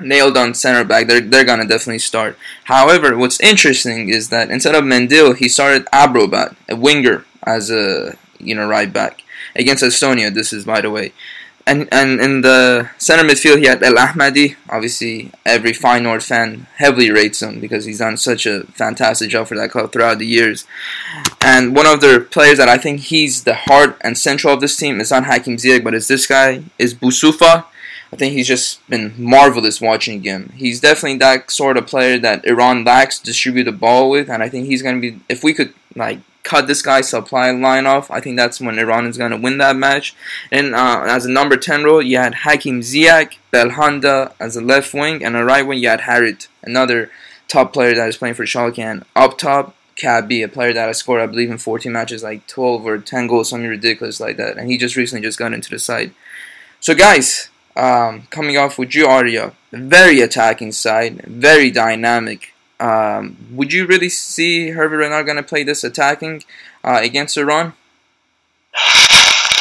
nailed 0.00 0.36
on 0.36 0.54
center 0.54 0.84
back. 0.84 1.08
They're 1.08 1.20
they're 1.20 1.44
gonna 1.44 1.66
definitely 1.66 1.98
start. 1.98 2.38
However, 2.64 3.16
what's 3.18 3.40
interesting 3.40 4.08
is 4.08 4.28
that 4.28 4.50
instead 4.50 4.76
of 4.76 4.84
Mendyl, 4.84 5.36
he 5.36 5.48
started 5.48 5.86
Amrabat, 5.86 6.54
a 6.68 6.76
winger, 6.76 7.24
as 7.42 7.72
a 7.72 8.16
you 8.38 8.54
know 8.54 8.68
right 8.68 8.92
back 8.92 9.24
against 9.54 9.82
Estonia. 9.82 10.32
This 10.32 10.52
is 10.52 10.64
by 10.64 10.80
the 10.80 10.90
way. 10.90 11.12
And, 11.66 11.88
and 11.92 12.20
in 12.20 12.40
the 12.40 12.90
center 12.98 13.22
midfield, 13.22 13.58
he 13.58 13.66
had 13.66 13.82
El 13.82 13.94
Ahmadi. 13.94 14.56
Obviously, 14.68 15.30
every 15.46 15.72
Feyenoord 15.72 16.22
fan 16.22 16.66
heavily 16.76 17.10
rates 17.12 17.42
him 17.42 17.60
because 17.60 17.84
he's 17.84 17.98
done 17.98 18.16
such 18.16 18.46
a 18.46 18.64
fantastic 18.64 19.30
job 19.30 19.46
for 19.46 19.56
that 19.56 19.70
club 19.70 19.92
throughout 19.92 20.18
the 20.18 20.26
years. 20.26 20.66
And 21.40 21.76
one 21.76 21.86
of 21.86 22.00
the 22.00 22.26
players 22.30 22.58
that 22.58 22.68
I 22.68 22.78
think 22.78 23.00
he's 23.00 23.44
the 23.44 23.54
heart 23.54 23.96
and 24.00 24.18
central 24.18 24.54
of 24.54 24.60
this 24.60 24.76
team 24.76 25.00
is 25.00 25.10
not 25.10 25.26
Hakim 25.26 25.58
Ziyech, 25.58 25.84
but 25.84 25.94
it's 25.94 26.08
this 26.08 26.26
guy, 26.26 26.64
is 26.78 26.94
Boussoufa. 26.94 27.66
I 28.12 28.16
think 28.16 28.32
he's 28.32 28.48
just 28.48 28.84
been 28.88 29.14
marvelous 29.16 29.80
watching 29.80 30.24
him. 30.24 30.52
He's 30.56 30.80
definitely 30.80 31.18
that 31.18 31.50
sort 31.52 31.76
of 31.76 31.86
player 31.86 32.18
that 32.18 32.44
Iran 32.44 32.82
lacks 32.82 33.20
distribute 33.20 33.64
the 33.64 33.72
ball 33.72 34.10
with, 34.10 34.28
and 34.28 34.42
I 34.42 34.48
think 34.48 34.66
he's 34.66 34.82
going 34.82 35.00
to 35.00 35.12
be, 35.12 35.20
if 35.28 35.44
we 35.44 35.54
could 35.54 35.72
like 35.94 36.18
cut 36.42 36.66
this 36.66 36.82
guy's 36.82 37.08
supply 37.08 37.50
line 37.50 37.86
off, 37.86 38.10
I 38.10 38.20
think 38.20 38.36
that's 38.36 38.60
when 38.60 38.78
Iran 38.78 39.06
is 39.06 39.18
going 39.18 39.30
to 39.30 39.36
win 39.36 39.58
that 39.58 39.76
match. 39.76 40.14
And 40.50 40.74
uh, 40.74 41.04
as 41.06 41.26
a 41.26 41.30
number 41.30 41.56
10 41.56 41.84
role, 41.84 42.02
you 42.02 42.16
had 42.16 42.36
Hakim 42.36 42.80
Ziyech, 42.80 43.36
Belhanda 43.52 44.32
as 44.40 44.56
a 44.56 44.60
left 44.60 44.94
wing, 44.94 45.24
and 45.24 45.36
a 45.36 45.44
right 45.44 45.66
wing, 45.66 45.78
you 45.78 45.88
had 45.88 46.00
Harit, 46.00 46.48
another 46.62 47.10
top 47.48 47.72
player 47.72 47.94
that 47.94 48.08
is 48.08 48.16
playing 48.16 48.34
for 48.34 48.44
Schalke. 48.44 48.78
And 48.78 49.04
up 49.14 49.38
top, 49.38 49.74
Kaabi, 49.96 50.42
a 50.42 50.48
player 50.48 50.72
that 50.72 50.86
has 50.86 50.98
scored, 50.98 51.20
I 51.20 51.26
believe, 51.26 51.50
in 51.50 51.58
14 51.58 51.92
matches, 51.92 52.22
like 52.22 52.46
12 52.46 52.86
or 52.86 52.98
10 52.98 53.26
goals, 53.26 53.50
something 53.50 53.68
ridiculous 53.68 54.20
like 54.20 54.36
that. 54.38 54.56
And 54.56 54.70
he 54.70 54.78
just 54.78 54.96
recently 54.96 55.22
just 55.22 55.38
got 55.38 55.52
into 55.52 55.70
the 55.70 55.78
side. 55.78 56.14
So, 56.80 56.94
guys, 56.94 57.50
um, 57.76 58.26
coming 58.30 58.56
off 58.56 58.78
with 58.78 58.96
Arya, 58.96 59.52
very 59.72 60.20
attacking 60.20 60.72
side, 60.72 61.22
very 61.22 61.70
dynamic. 61.70 62.54
Um, 62.80 63.36
would 63.52 63.72
you 63.72 63.86
really 63.86 64.08
see 64.08 64.70
Hervé 64.70 64.98
Renard 64.98 65.26
going 65.26 65.36
to 65.36 65.42
play 65.42 65.62
this 65.62 65.84
attacking 65.84 66.44
uh, 66.82 67.00
against 67.02 67.36
Iran? 67.36 67.74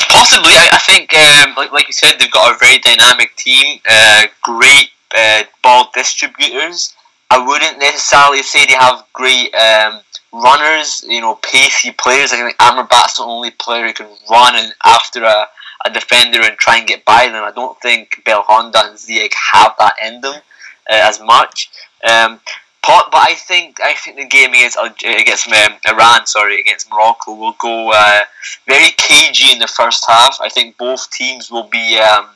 Possibly. 0.10 0.51
I, 0.51 0.69
I 0.71 0.79
think, 0.79 1.13
um, 1.13 1.55
like, 1.55 1.71
like 1.71 1.88
you 1.88 1.93
said, 1.93 2.13
they've 2.17 2.32
got 2.32 2.55
a 2.55 2.58
very 2.58 2.79
dynamic 2.79 3.36
team, 3.36 3.79
uh, 3.89 4.23
great 4.41 4.89
uh, 5.15 5.43
ball 5.62 5.91
distributors. 5.93 6.95
I 7.29 7.45
wouldn't 7.45 7.77
necessarily 7.77 8.41
say 8.41 8.65
they 8.65 8.73
have 8.73 9.05
great 9.13 9.53
um, 9.53 10.01
runners, 10.34 11.03
you 11.08 11.21
know, 11.21 11.36
pacey 11.36 11.91
players. 11.91 12.32
I 12.32 12.38
think 12.38 12.58
Amrabat's 12.58 13.17
the 13.17 13.23
only 13.23 13.51
player 13.51 13.88
who 13.88 13.93
can 13.93 14.08
run 14.29 14.55
and 14.55 14.73
after 14.86 15.23
a, 15.23 15.47
a 15.86 15.91
defender 15.91 16.39
and 16.41 16.58
try 16.58 16.77
and 16.77 16.88
get 16.88 17.05
by 17.05 17.27
them. 17.27 17.43
I 17.43 17.51
don't 17.51 17.79
think 17.82 18.21
Belhanda 18.25 18.89
and 18.89 18.97
Ziyech 18.97 19.34
have 19.51 19.75
that 19.77 19.93
in 20.03 20.21
them 20.21 20.36
uh, 20.36 20.39
as 20.89 21.19
much. 21.19 21.69
Um, 22.10 22.39
but 23.12 23.19
I 23.30 23.36
think 23.36 23.80
I 23.82 23.93
think 23.93 24.17
the 24.17 24.25
game 24.25 24.52
against 24.52 24.78
against 25.04 25.47
um, 25.47 25.73
Iran, 25.88 26.25
sorry, 26.25 26.60
against 26.60 26.89
Morocco 26.89 27.34
will 27.34 27.56
go 27.60 27.91
uh, 27.91 28.21
very 28.67 28.91
cagey 28.97 29.52
in 29.54 29.60
the 29.60 29.67
first 29.67 30.06
half. 30.08 30.38
I 30.41 30.49
think 30.49 30.78
both 30.78 31.12
teams 31.12 31.52
will 31.52 31.67
be, 31.67 31.99
um, 31.99 32.28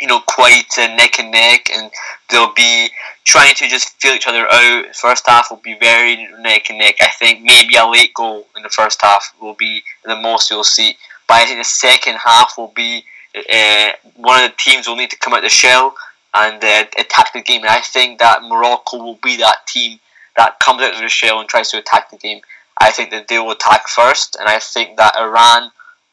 you 0.00 0.06
know, 0.06 0.20
quite 0.26 0.66
uh, 0.78 0.94
neck 0.96 1.18
and 1.18 1.30
neck, 1.30 1.70
and 1.72 1.90
they'll 2.28 2.52
be 2.54 2.90
trying 3.24 3.54
to 3.54 3.68
just 3.68 4.00
feel 4.00 4.14
each 4.14 4.26
other 4.26 4.46
out. 4.50 4.96
First 4.96 5.24
half 5.26 5.50
will 5.50 5.62
be 5.70 5.76
very 5.78 6.16
neck 6.40 6.70
and 6.70 6.78
neck. 6.78 6.96
I 7.00 7.10
think 7.18 7.42
maybe 7.42 7.76
a 7.76 7.86
late 7.86 8.14
goal 8.14 8.46
in 8.56 8.62
the 8.62 8.70
first 8.70 9.00
half 9.00 9.32
will 9.40 9.54
be 9.54 9.82
the 10.04 10.16
most 10.16 10.50
you'll 10.50 10.64
see. 10.64 10.96
But 11.26 11.34
I 11.34 11.46
think 11.46 11.60
the 11.60 11.64
second 11.64 12.16
half 12.16 12.54
will 12.58 12.72
be 12.74 13.04
uh, 13.36 13.92
one 14.16 14.42
of 14.42 14.50
the 14.50 14.56
teams 14.58 14.88
will 14.88 14.96
need 14.96 15.10
to 15.10 15.18
come 15.18 15.34
out 15.34 15.42
the 15.42 15.48
shell 15.48 15.94
and 16.34 16.62
uh, 16.62 16.84
attack 16.98 17.32
the 17.32 17.42
game. 17.42 17.62
And 17.62 17.70
I 17.70 17.80
think 17.80 18.18
that 18.18 18.42
Morocco 18.42 18.98
will 18.98 19.18
be 19.22 19.36
that 19.38 19.66
team 19.66 19.98
that 20.36 20.60
comes 20.60 20.82
out 20.82 20.94
of 20.94 21.00
the 21.00 21.08
shell 21.08 21.40
and 21.40 21.48
tries 21.48 21.70
to 21.70 21.78
attack 21.78 22.10
the 22.10 22.16
game. 22.16 22.40
I 22.80 22.90
think 22.90 23.10
that 23.10 23.28
they 23.28 23.38
will 23.38 23.50
attack 23.50 23.88
first, 23.88 24.36
and 24.38 24.48
I 24.48 24.60
think 24.60 24.98
that 24.98 25.16
Iran 25.16 25.70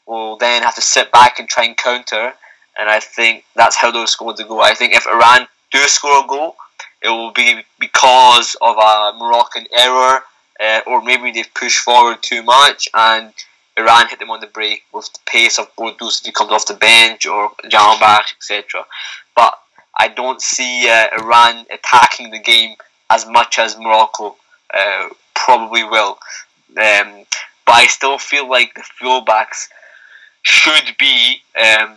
will 0.08 0.36
then 0.38 0.64
have 0.64 0.76
to 0.76 0.82
sit 0.82 1.12
back 1.12 1.40
and 1.40 1.48
try 1.48 1.66
and 1.66 1.78
counter. 1.78 2.34
And 2.78 2.90
I 2.90 3.00
think 3.00 3.46
that's 3.56 3.76
how 3.76 3.92
those 3.92 4.16
goals 4.16 4.40
will 4.40 4.48
go. 4.48 4.62
I 4.62 4.74
think 4.74 4.94
if 4.94 5.06
Iran 5.08 5.48
do 5.72 5.80
score 5.80 6.24
a 6.24 6.28
goal, 6.28 6.56
it 7.02 7.10
will 7.10 7.32
be 7.32 7.62
because 7.80 8.56
of 8.62 8.78
a 8.78 9.14
Moroccan 9.18 9.66
error, 9.78 10.22
uh, 10.60 10.82
or 10.88 11.04
maybe 11.04 11.32
they've 11.32 11.54
pushed 11.54 11.80
forward 11.80 12.18
too 12.22 12.42
much 12.42 12.90
and 12.94 13.34
Iran 13.78 14.08
hit 14.08 14.20
them 14.20 14.32
on 14.32 14.40
the 14.40 14.48
break 14.48 14.84
with 14.94 15.12
the 15.12 15.20
pace 15.26 15.60
of 15.60 15.74
Ghoddos 15.76 16.22
if 16.22 16.26
he 16.26 16.32
comes 16.32 16.52
off 16.52 16.66
the 16.66 16.76
bench 16.76 17.26
or 17.26 17.52
Jahanbakhsh, 17.66 18.36
etc. 18.38 18.86
But 19.36 19.54
I 19.98 20.08
don't 20.10 20.42
see 20.42 20.90
uh, 20.90 21.08
Iran 21.20 21.66
attacking 21.72 22.32
the 22.32 22.40
game 22.40 22.76
as 23.10 23.26
much 23.28 23.60
as 23.60 23.78
Morocco 23.78 24.36
uh, 24.74 25.10
probably 25.34 25.84
will. 25.84 26.18
Um, 26.78 27.26
but 27.66 27.74
I 27.74 27.88
still 27.88 28.18
feel 28.18 28.50
like 28.50 28.74
the 28.74 28.84
fullbacks 29.02 29.68
should 30.42 30.96
be, 31.00 31.42
um, 31.60 31.96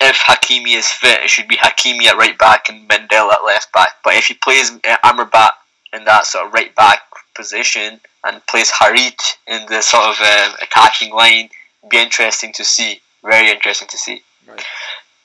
if 0.00 0.16
Hakimi 0.16 0.76
is 0.76 0.88
fit, 0.88 1.20
it 1.22 1.30
should 1.30 1.48
be 1.48 1.56
Hakimi 1.56 2.06
at 2.06 2.16
right 2.16 2.38
back 2.38 2.68
and 2.68 2.88
Mendyl 2.88 3.32
at 3.32 3.44
left 3.44 3.72
back. 3.72 3.96
But 4.02 4.14
if 4.14 4.26
he 4.26 4.34
plays 4.34 4.72
uh, 4.72 4.96
Amrabat 5.04 5.50
in 5.92 6.04
that 6.04 6.26
sort 6.26 6.46
of 6.46 6.52
right 6.52 6.74
back 6.74 7.00
position 7.34 8.00
and 8.24 8.44
plays 8.46 8.70
Harit 8.70 9.20
in 9.46 9.66
the 9.68 9.82
sort 9.82 10.04
of 10.04 10.20
um, 10.20 10.56
attacking 10.62 11.12
line, 11.12 11.50
be 11.88 11.98
interesting 11.98 12.52
to 12.54 12.64
see. 12.64 13.00
Very 13.22 13.50
interesting 13.50 13.88
to 13.88 13.98
see. 13.98 14.22
Right. 14.48 14.64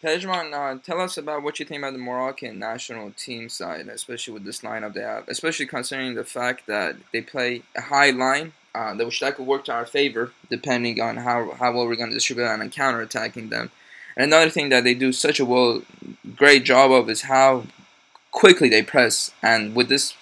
Pejman, 0.01 0.53
uh, 0.53 0.79
tell 0.81 1.01
us 1.01 1.17
about 1.17 1.43
what 1.43 1.59
you 1.59 1.65
think 1.65 1.79
about 1.79 1.91
the 1.91 1.99
Moroccan 1.99 2.57
national 2.57 3.12
team 3.12 3.49
side, 3.49 3.89
especially 3.89 4.33
with 4.33 4.45
this 4.45 4.62
lineup 4.62 4.93
they 4.93 5.01
have, 5.01 5.27
especially 5.27 5.65
considering 5.65 6.15
the 6.15 6.23
fact 6.23 6.67
that 6.67 6.95
they 7.12 7.21
play 7.21 7.63
a 7.75 7.81
high 7.81 8.12
line, 8.12 8.53
uh, 8.73 8.95
which 8.95 9.19
that 9.19 9.35
could 9.35 9.45
work 9.45 9.65
to 9.65 9.73
our 9.73 9.85
favor, 9.85 10.31
depending 10.49 11.01
on 11.01 11.17
how, 11.17 11.51
how 11.59 11.73
well 11.73 11.85
we're 11.85 11.97
going 11.97 12.09
to 12.09 12.15
distribute 12.15 12.45
and 12.45 12.71
counter 12.71 13.01
attacking 13.01 13.49
them. 13.49 13.71
And 14.15 14.31
another 14.31 14.49
thing 14.49 14.69
that 14.69 14.85
they 14.85 14.93
do 14.93 15.12
such 15.12 15.38
a 15.39 15.45
well, 15.45 15.81
great 16.33 16.63
job 16.63 16.91
of 16.91 17.09
is 17.09 17.23
how 17.23 17.65
quickly 18.31 18.69
they 18.69 18.83
press. 18.83 19.31
And 19.43 19.75
with 19.75 19.89
this 19.89 20.13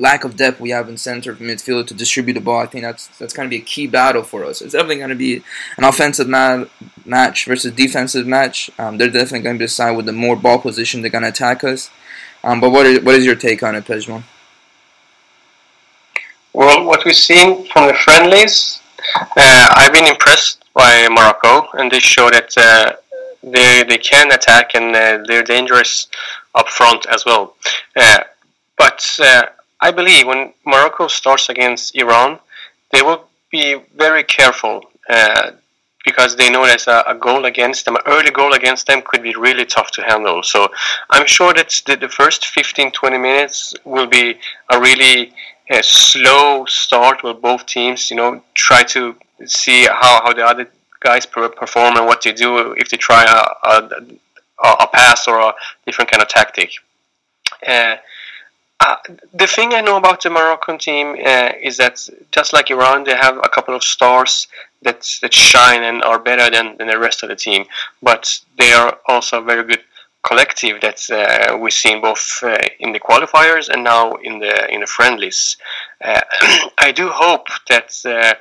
lack 0.00 0.24
of 0.24 0.36
depth 0.36 0.60
we 0.60 0.70
have 0.70 0.88
in 0.88 0.96
center 0.96 1.34
midfield 1.34 1.86
to 1.88 1.94
distribute 1.94 2.34
the 2.34 2.40
ball, 2.40 2.60
I 2.60 2.66
think 2.66 2.84
that's 2.84 3.06
that's 3.18 3.34
going 3.34 3.48
to 3.48 3.50
be 3.50 3.62
a 3.62 3.64
key 3.64 3.86
battle 3.86 4.22
for 4.22 4.44
us. 4.44 4.62
It's 4.62 4.72
definitely 4.72 4.96
going 4.96 5.10
to 5.10 5.14
be 5.16 5.42
an 5.76 5.84
offensive 5.84 6.28
ma- 6.28 6.64
match 7.04 7.46
versus 7.46 7.72
defensive 7.72 8.26
match. 8.26 8.70
Um, 8.78 8.98
they're 8.98 9.10
definitely 9.10 9.40
going 9.40 9.58
to 9.58 9.64
decide 9.64 9.92
with 9.96 10.06
the 10.06 10.12
more 10.12 10.36
ball 10.36 10.58
position 10.58 11.02
they're 11.02 11.10
going 11.10 11.22
to 11.22 11.28
attack 11.28 11.62
us. 11.64 11.90
Um, 12.42 12.60
but 12.60 12.70
what 12.70 12.86
is, 12.86 13.00
what 13.04 13.14
is 13.16 13.24
your 13.24 13.34
take 13.34 13.62
on 13.62 13.74
it, 13.74 13.84
Pejman? 13.84 14.22
Well, 16.52 16.84
what 16.84 17.04
we've 17.04 17.14
seen 17.14 17.66
from 17.66 17.86
the 17.86 17.94
friendlies, 17.94 18.80
uh, 19.36 19.66
I've 19.76 19.92
been 19.92 20.06
impressed 20.06 20.64
by 20.74 21.06
Morocco, 21.08 21.68
and 21.74 21.90
they 21.90 22.00
show 22.00 22.30
that 22.30 22.56
uh, 22.56 22.92
they 23.42 23.84
they 23.84 23.98
can 23.98 24.32
attack 24.32 24.74
and 24.74 24.94
uh, 24.94 25.22
they're 25.26 25.42
dangerous 25.42 26.08
up 26.54 26.68
front 26.68 27.06
as 27.06 27.24
well. 27.24 27.54
Uh, 27.96 28.20
but 28.76 29.04
uh, 29.22 29.42
I 29.80 29.90
believe 29.90 30.26
when 30.26 30.52
Morocco 30.66 31.08
starts 31.08 31.48
against 31.48 31.96
Iran, 31.96 32.38
they 32.92 33.02
will 33.02 33.24
be 33.50 33.76
very 33.96 34.24
careful 34.24 34.90
uh, 35.08 35.52
because 36.04 36.36
they 36.36 36.50
know 36.50 36.66
there's 36.66 36.86
a, 36.86 37.04
a, 37.06 37.14
goal 37.14 37.44
against 37.44 37.84
them, 37.84 37.96
an 37.96 38.02
early 38.06 38.30
goal 38.30 38.54
against 38.54 38.86
them 38.86 39.02
could 39.04 39.22
be 39.22 39.34
really 39.34 39.64
tough 39.64 39.90
to 39.92 40.02
handle. 40.02 40.42
So 40.42 40.68
I'm 41.10 41.26
sure 41.26 41.52
that 41.54 41.82
the, 41.86 41.96
the 41.96 42.08
first 42.08 42.46
15 42.46 42.90
20 42.92 43.18
minutes 43.18 43.74
will 43.84 44.06
be 44.06 44.38
a 44.70 44.80
really 44.80 45.32
uh, 45.70 45.82
slow 45.82 46.64
start 46.66 47.22
where 47.22 47.34
both 47.34 47.66
teams, 47.66 48.10
you 48.10 48.16
know, 48.16 48.42
try 48.54 48.82
to 48.84 49.14
see 49.46 49.84
how, 49.84 50.22
how 50.24 50.32
the 50.32 50.44
other 50.44 50.70
guys 51.00 51.26
perform 51.26 51.96
and 51.96 52.06
what 52.06 52.22
they 52.22 52.32
do 52.32 52.72
if 52.72 52.88
they 52.88 52.96
try 52.96 53.24
a, 53.24 53.68
a, 53.68 54.68
a 54.80 54.86
pass 54.86 55.26
or 55.28 55.38
a 55.38 55.54
different 55.86 56.10
kind 56.10 56.22
of 56.22 56.28
tactic. 56.28 56.72
Uh, 57.66 57.96
uh, 58.80 58.96
the 59.34 59.46
thing 59.46 59.74
I 59.74 59.82
know 59.82 59.98
about 59.98 60.22
the 60.22 60.30
Moroccan 60.30 60.78
team 60.78 61.14
uh, 61.24 61.52
is 61.62 61.76
that 61.76 62.08
just 62.32 62.54
like 62.54 62.70
Iran, 62.70 63.04
they 63.04 63.14
have 63.14 63.36
a 63.36 63.48
couple 63.48 63.74
of 63.74 63.84
stars 63.84 64.48
that 64.82 65.06
that 65.20 65.34
shine 65.34 65.82
and 65.82 66.02
are 66.02 66.18
better 66.18 66.50
than, 66.50 66.78
than 66.78 66.88
the 66.88 66.98
rest 66.98 67.22
of 67.22 67.28
the 67.28 67.36
team. 67.36 67.66
But 68.02 68.40
they 68.58 68.72
are 68.72 68.98
also 69.06 69.42
a 69.42 69.44
very 69.44 69.64
good 69.64 69.82
collective 70.26 70.80
that 70.80 71.10
uh, 71.10 71.58
we've 71.58 71.74
seen 71.74 72.00
both 72.00 72.40
uh, 72.42 72.56
in 72.78 72.92
the 72.92 73.00
qualifiers 73.00 73.68
and 73.68 73.84
now 73.84 74.14
in 74.14 74.38
the 74.38 74.72
in 74.72 74.80
the 74.80 74.86
friendlies. 74.86 75.58
Uh, 76.02 76.22
I 76.78 76.90
do 76.90 77.10
hope 77.10 77.48
that 77.68 77.92
uh, 78.06 78.34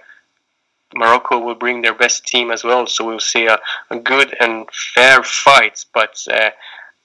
Morocco 0.95 1.37
will 1.39 1.55
bring 1.55 1.81
their 1.81 1.93
best 1.93 2.25
team 2.25 2.49
as 2.49 2.63
well, 2.63 2.87
so 2.87 3.05
we'll 3.05 3.19
see 3.19 3.47
a, 3.47 3.59
a 3.89 3.99
good 3.99 4.35
and 4.39 4.69
fair 4.71 5.21
fight. 5.21 5.83
But 5.93 6.25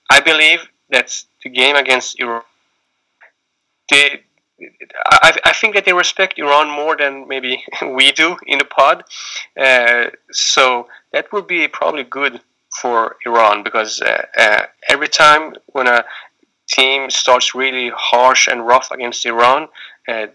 I 0.09 0.21
believe 0.21 0.69
that 0.91 1.25
the 1.43 1.51
game 1.51 1.75
against 1.75 2.21
Iran 2.21 2.43
they, 3.91 4.23
I, 5.07 5.37
I 5.45 5.53
think 5.53 5.75
that 5.75 5.85
they 5.85 5.93
respect 5.93 6.39
Iran 6.39 6.69
more 6.69 6.97
than 6.97 7.29
maybe 7.29 7.65
we 7.95 8.13
do 8.13 8.37
in 8.47 8.59
the 8.59 8.65
pod. 8.65 9.05
Uh, 9.59 10.11
so 10.31 10.89
that 11.13 11.33
would 11.33 11.47
be 11.47 11.69
probably 11.69 12.05
good 12.05 12.41
for 12.81 13.17
Iran 13.25 13.63
because 13.63 14.01
uh, 14.03 14.27
uh, 14.37 14.67
every 14.89 15.09
time 15.09 15.55
when 15.67 15.87
a 15.87 16.05
team 16.67 17.11
starts 17.11 17.55
really 17.55 17.91
harsh 17.95 18.49
and 18.49 18.67
rough 18.67 18.91
against 18.91 19.27
Iran, 19.27 19.69
uh, 20.09 20.27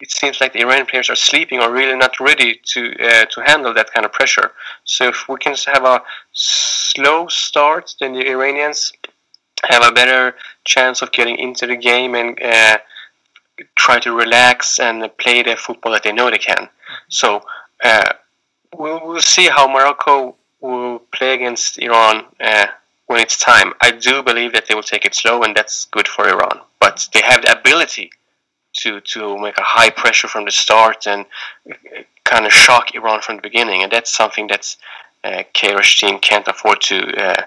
it 0.00 0.10
seems 0.10 0.40
like 0.40 0.52
the 0.52 0.60
Iranian 0.60 0.86
players 0.86 1.10
are 1.10 1.16
sleeping 1.16 1.60
or 1.60 1.72
really 1.72 1.96
not 1.96 2.20
ready 2.20 2.60
to 2.66 2.92
uh, 3.00 3.24
to 3.26 3.42
handle 3.44 3.74
that 3.74 3.92
kind 3.92 4.06
of 4.06 4.12
pressure. 4.12 4.52
So 4.84 5.08
if 5.08 5.28
we 5.28 5.38
can 5.38 5.56
have 5.66 5.84
a 5.84 6.02
slow 6.32 7.26
start, 7.28 7.94
then 8.00 8.12
the 8.12 8.28
Iranians 8.28 8.92
have 9.64 9.84
a 9.84 9.92
better 9.92 10.36
chance 10.64 11.02
of 11.02 11.10
getting 11.10 11.36
into 11.36 11.66
the 11.66 11.76
game 11.76 12.14
and 12.14 12.40
uh, 12.40 12.78
try 13.76 13.98
to 14.00 14.12
relax 14.12 14.78
and 14.78 15.10
play 15.18 15.42
the 15.42 15.56
football 15.56 15.92
that 15.92 16.02
they 16.02 16.12
know 16.12 16.30
they 16.30 16.38
can. 16.38 16.68
So 17.08 17.42
uh, 17.82 18.12
we'll, 18.76 19.00
we'll, 19.06 19.20
see 19.20 19.46
how 19.46 19.66
Morocco 19.68 20.34
will 20.60 21.00
play 21.14 21.34
against 21.34 21.78
Iran 21.78 22.26
uh, 22.40 22.66
when 23.06 23.20
it's 23.20 23.38
time. 23.38 23.72
I 23.80 23.90
do 23.90 24.22
believe 24.22 24.52
that 24.52 24.66
they 24.66 24.74
will 24.74 24.82
take 24.82 25.04
it 25.04 25.14
slow, 25.14 25.42
and 25.42 25.54
that's 25.56 25.86
good 25.86 26.08
for 26.08 26.28
Iran. 26.28 26.60
But 26.80 27.08
they 27.12 27.22
have 27.22 27.42
the 27.42 27.58
ability 27.58 28.10
to 28.80 29.00
to 29.00 29.38
make 29.38 29.58
a 29.58 29.62
high 29.62 29.90
pressure 29.90 30.28
from 30.28 30.44
the 30.44 30.50
start 30.50 31.06
and 31.06 31.24
uh, 31.70 31.74
kind 32.24 32.46
of 32.46 32.52
shock 32.52 32.94
Iran 32.94 33.20
from 33.22 33.36
the 33.36 33.42
beginning, 33.42 33.82
and 33.82 33.90
that's 33.90 34.14
something 34.14 34.48
that 34.48 34.76
uh, 35.24 35.42
team 35.54 36.18
can't 36.20 36.46
afford 36.48 36.80
to 36.82 36.98
uh, 37.16 37.42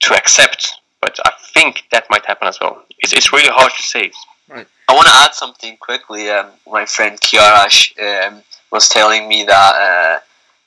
to 0.00 0.14
accept 0.14 0.80
but 1.00 1.18
I 1.24 1.32
think 1.54 1.84
that 1.92 2.04
might 2.10 2.26
happen 2.26 2.48
as 2.48 2.58
well. 2.60 2.84
It's, 2.98 3.12
it's 3.12 3.32
really 3.32 3.48
hard 3.48 3.72
to 3.72 3.82
say. 3.82 4.10
Right. 4.50 4.66
I 4.88 4.94
want 4.94 5.06
to 5.06 5.14
add 5.14 5.34
something 5.34 5.76
quickly. 5.76 6.28
Um, 6.28 6.46
my 6.68 6.84
friend 6.84 7.20
Kiarash 7.20 7.92
um, 8.02 8.42
was 8.72 8.88
telling 8.88 9.28
me 9.28 9.44
that 9.44 10.22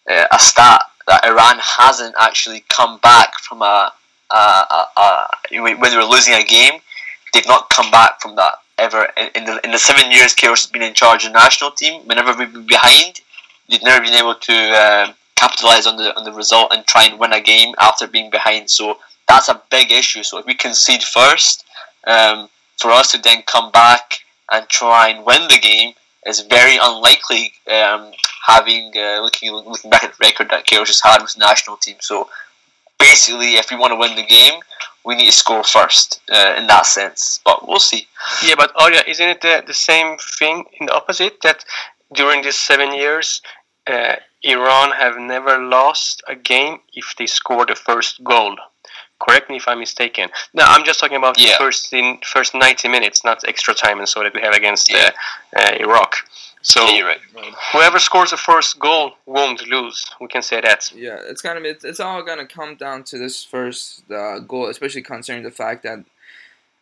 uh, 0.09 0.11
uh, 0.11 0.27
a 0.31 0.39
stat 0.39 0.81
that 1.07 1.25
Iran 1.25 1.57
hasn't 1.59 2.15
actually 2.17 2.63
come 2.69 2.99
back 2.99 3.37
from 3.39 3.61
a, 3.61 3.91
a, 4.31 4.35
a, 4.35 4.87
a, 4.97 5.27
when 5.61 5.91
they 5.91 5.97
were 5.97 6.03
losing 6.03 6.33
a 6.33 6.43
game. 6.43 6.79
They've 7.33 7.47
not 7.47 7.69
come 7.69 7.91
back 7.91 8.21
from 8.21 8.35
that 8.37 8.53
ever 8.77 9.07
in, 9.17 9.29
in 9.35 9.45
the 9.45 9.59
in 9.63 9.71
the 9.71 9.77
seven 9.77 10.11
years 10.11 10.33
Queiroz 10.33 10.63
has 10.63 10.67
been 10.67 10.81
in 10.81 10.93
charge 10.93 11.25
of 11.25 11.33
the 11.33 11.39
national 11.39 11.71
team. 11.71 12.01
Whenever 12.05 12.33
we've 12.37 12.53
been 12.53 12.65
behind, 12.65 13.21
they've 13.69 13.83
never 13.83 14.03
been 14.03 14.13
able 14.13 14.35
to 14.35 14.53
um, 14.53 15.15
capitalize 15.35 15.85
on 15.85 15.97
the 15.97 16.15
on 16.17 16.23
the 16.23 16.31
result 16.31 16.71
and 16.73 16.85
try 16.85 17.05
and 17.05 17.19
win 17.19 17.33
a 17.33 17.41
game 17.41 17.73
after 17.79 18.07
being 18.07 18.29
behind. 18.29 18.69
So 18.69 18.97
that's 19.27 19.49
a 19.49 19.61
big 19.69 19.91
issue. 19.91 20.23
So 20.23 20.37
if 20.37 20.45
we 20.45 20.53
concede 20.53 21.03
first, 21.03 21.65
um, 22.05 22.49
for 22.79 22.91
us 22.91 23.11
to 23.11 23.17
then 23.21 23.43
come 23.45 23.71
back 23.71 24.19
and 24.51 24.67
try 24.69 25.09
and 25.09 25.25
win 25.25 25.47
the 25.49 25.59
game 25.59 25.93
is 26.25 26.41
very 26.41 26.77
unlikely. 26.81 27.53
Um, 27.71 28.11
having 28.45 28.91
uh, 28.95 29.21
looking 29.21 29.51
looking 29.53 29.89
back 29.89 30.03
at 30.03 30.11
the 30.11 30.17
record 30.21 30.49
that 30.51 30.65
Queiroz 30.65 30.87
has 30.87 31.01
had 31.01 31.21
with 31.21 31.33
the 31.33 31.39
national 31.39 31.77
team, 31.77 31.95
so 31.99 32.29
basically, 32.99 33.55
if 33.55 33.69
we 33.71 33.77
want 33.77 33.91
to 33.91 33.97
win 33.97 34.15
the 34.15 34.25
game, 34.25 34.59
we 35.05 35.15
need 35.15 35.25
to 35.25 35.31
score 35.31 35.63
first 35.63 36.21
uh, 36.31 36.55
in 36.57 36.67
that 36.67 36.85
sense. 36.85 37.39
But 37.43 37.67
we'll 37.67 37.79
see. 37.79 38.07
Yeah, 38.45 38.55
but 38.57 38.71
Arya, 38.75 39.03
isn't 39.07 39.27
it 39.27 39.41
the, 39.41 39.63
the 39.65 39.73
same 39.73 40.17
thing 40.17 40.65
in 40.79 40.87
the 40.87 40.93
opposite 40.93 41.41
that 41.41 41.65
during 42.13 42.41
these 42.43 42.57
seven 42.57 42.93
years? 42.93 43.41
Uh, 43.85 44.15
Iran 44.43 44.91
have 44.91 45.17
never 45.17 45.57
lost 45.57 46.23
a 46.27 46.35
game 46.35 46.79
if 46.93 47.15
they 47.17 47.25
score 47.25 47.65
the 47.65 47.75
first 47.75 48.23
goal. 48.23 48.55
Correct 49.23 49.49
me 49.49 49.57
if 49.57 49.67
I'm 49.67 49.79
mistaken. 49.79 50.29
No, 50.53 50.63
I'm 50.65 50.83
just 50.83 50.99
talking 50.99 51.17
about 51.17 51.39
yeah. 51.39 51.57
first 51.57 51.93
in 51.93 52.17
first 52.25 52.53
90 52.53 52.89
minutes, 52.89 53.23
not 53.23 53.47
extra 53.47 53.73
time 53.73 53.99
and 53.99 54.09
so 54.09 54.21
that 54.21 54.33
we 54.33 54.41
have 54.41 54.53
against 54.53 54.91
yeah. 54.91 55.11
uh, 55.55 55.61
uh, 55.61 55.77
Iraq. 55.79 56.15
So 56.61 56.87
yeah, 56.87 57.01
right. 57.01 57.19
whoever 57.73 57.99
scores 57.99 58.31
the 58.31 58.37
first 58.37 58.79
goal 58.79 59.13
won't 59.25 59.67
lose. 59.67 60.05
We 60.21 60.27
can 60.27 60.41
say 60.41 60.61
that. 60.61 60.91
Yeah, 60.95 61.17
it's 61.21 61.41
gonna 61.41 61.59
be. 61.59 61.69
It's, 61.69 61.83
it's 61.83 61.99
all 61.99 62.23
gonna 62.23 62.47
come 62.47 62.75
down 62.75 63.03
to 63.05 63.17
this 63.17 63.43
first 63.43 64.09
uh, 64.09 64.39
goal, 64.39 64.67
especially 64.67 65.01
concerning 65.01 65.43
the 65.43 65.51
fact 65.51 65.83
that 65.83 66.05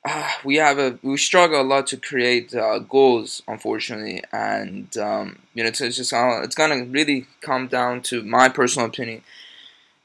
uh, 0.06 0.30
we 0.44 0.58
have 0.58 0.78
a 0.78 1.00
we 1.02 1.18
struggle 1.18 1.62
a 1.62 1.64
lot 1.64 1.88
to 1.88 1.98
create 1.98 2.54
uh, 2.54 2.78
goals, 2.78 3.42
unfortunately, 3.48 4.24
and 4.32 4.96
um, 4.98 5.40
you 5.56 5.64
know 5.64 5.70
it's, 5.70 5.82
it's 5.82 5.98
just 5.98 6.14
it's 6.14 6.54
gonna 6.54 6.86
really 6.86 7.26
come 7.42 7.68
down 7.68 8.02
to 8.04 8.22
my 8.22 8.50
personal 8.50 8.88
opinion 8.88 9.24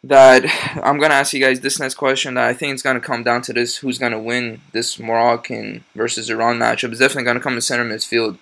that 0.08 0.44
I'm 0.82 0.98
gonna 0.98 1.14
ask 1.14 1.32
you 1.32 1.40
guys 1.40 1.60
this 1.60 1.80
next 1.80 1.94
question 1.94 2.34
that 2.34 2.48
I 2.48 2.54
think 2.54 2.72
it's 2.72 2.82
gonna 2.82 3.00
come 3.00 3.22
down 3.22 3.42
to 3.42 3.52
this 3.52 3.76
who's 3.78 3.98
gonna 3.98 4.20
win 4.20 4.60
this 4.72 4.98
Moroccan 4.98 5.84
versus 5.94 6.30
Iran 6.30 6.58
matchup. 6.58 6.92
is 6.92 6.98
definitely 6.98 7.24
gonna 7.24 7.40
come 7.40 7.54
to 7.54 7.60
center 7.60 7.84
midfield. 7.84 8.38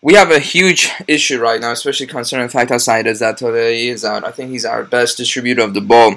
We 0.00 0.14
have 0.14 0.32
a 0.32 0.40
huge 0.40 0.90
issue 1.06 1.38
right 1.40 1.60
now, 1.60 1.70
especially 1.70 2.06
considering 2.06 2.48
the 2.48 2.52
fact 2.52 2.70
that 2.70 2.80
Said 2.80 3.06
Ezatolahi 3.06 3.86
is 3.86 4.04
out. 4.04 4.24
I 4.24 4.32
think 4.32 4.50
he's 4.50 4.64
our 4.64 4.82
best 4.82 5.16
distributor 5.16 5.62
of 5.62 5.74
the 5.74 5.80
ball. 5.80 6.16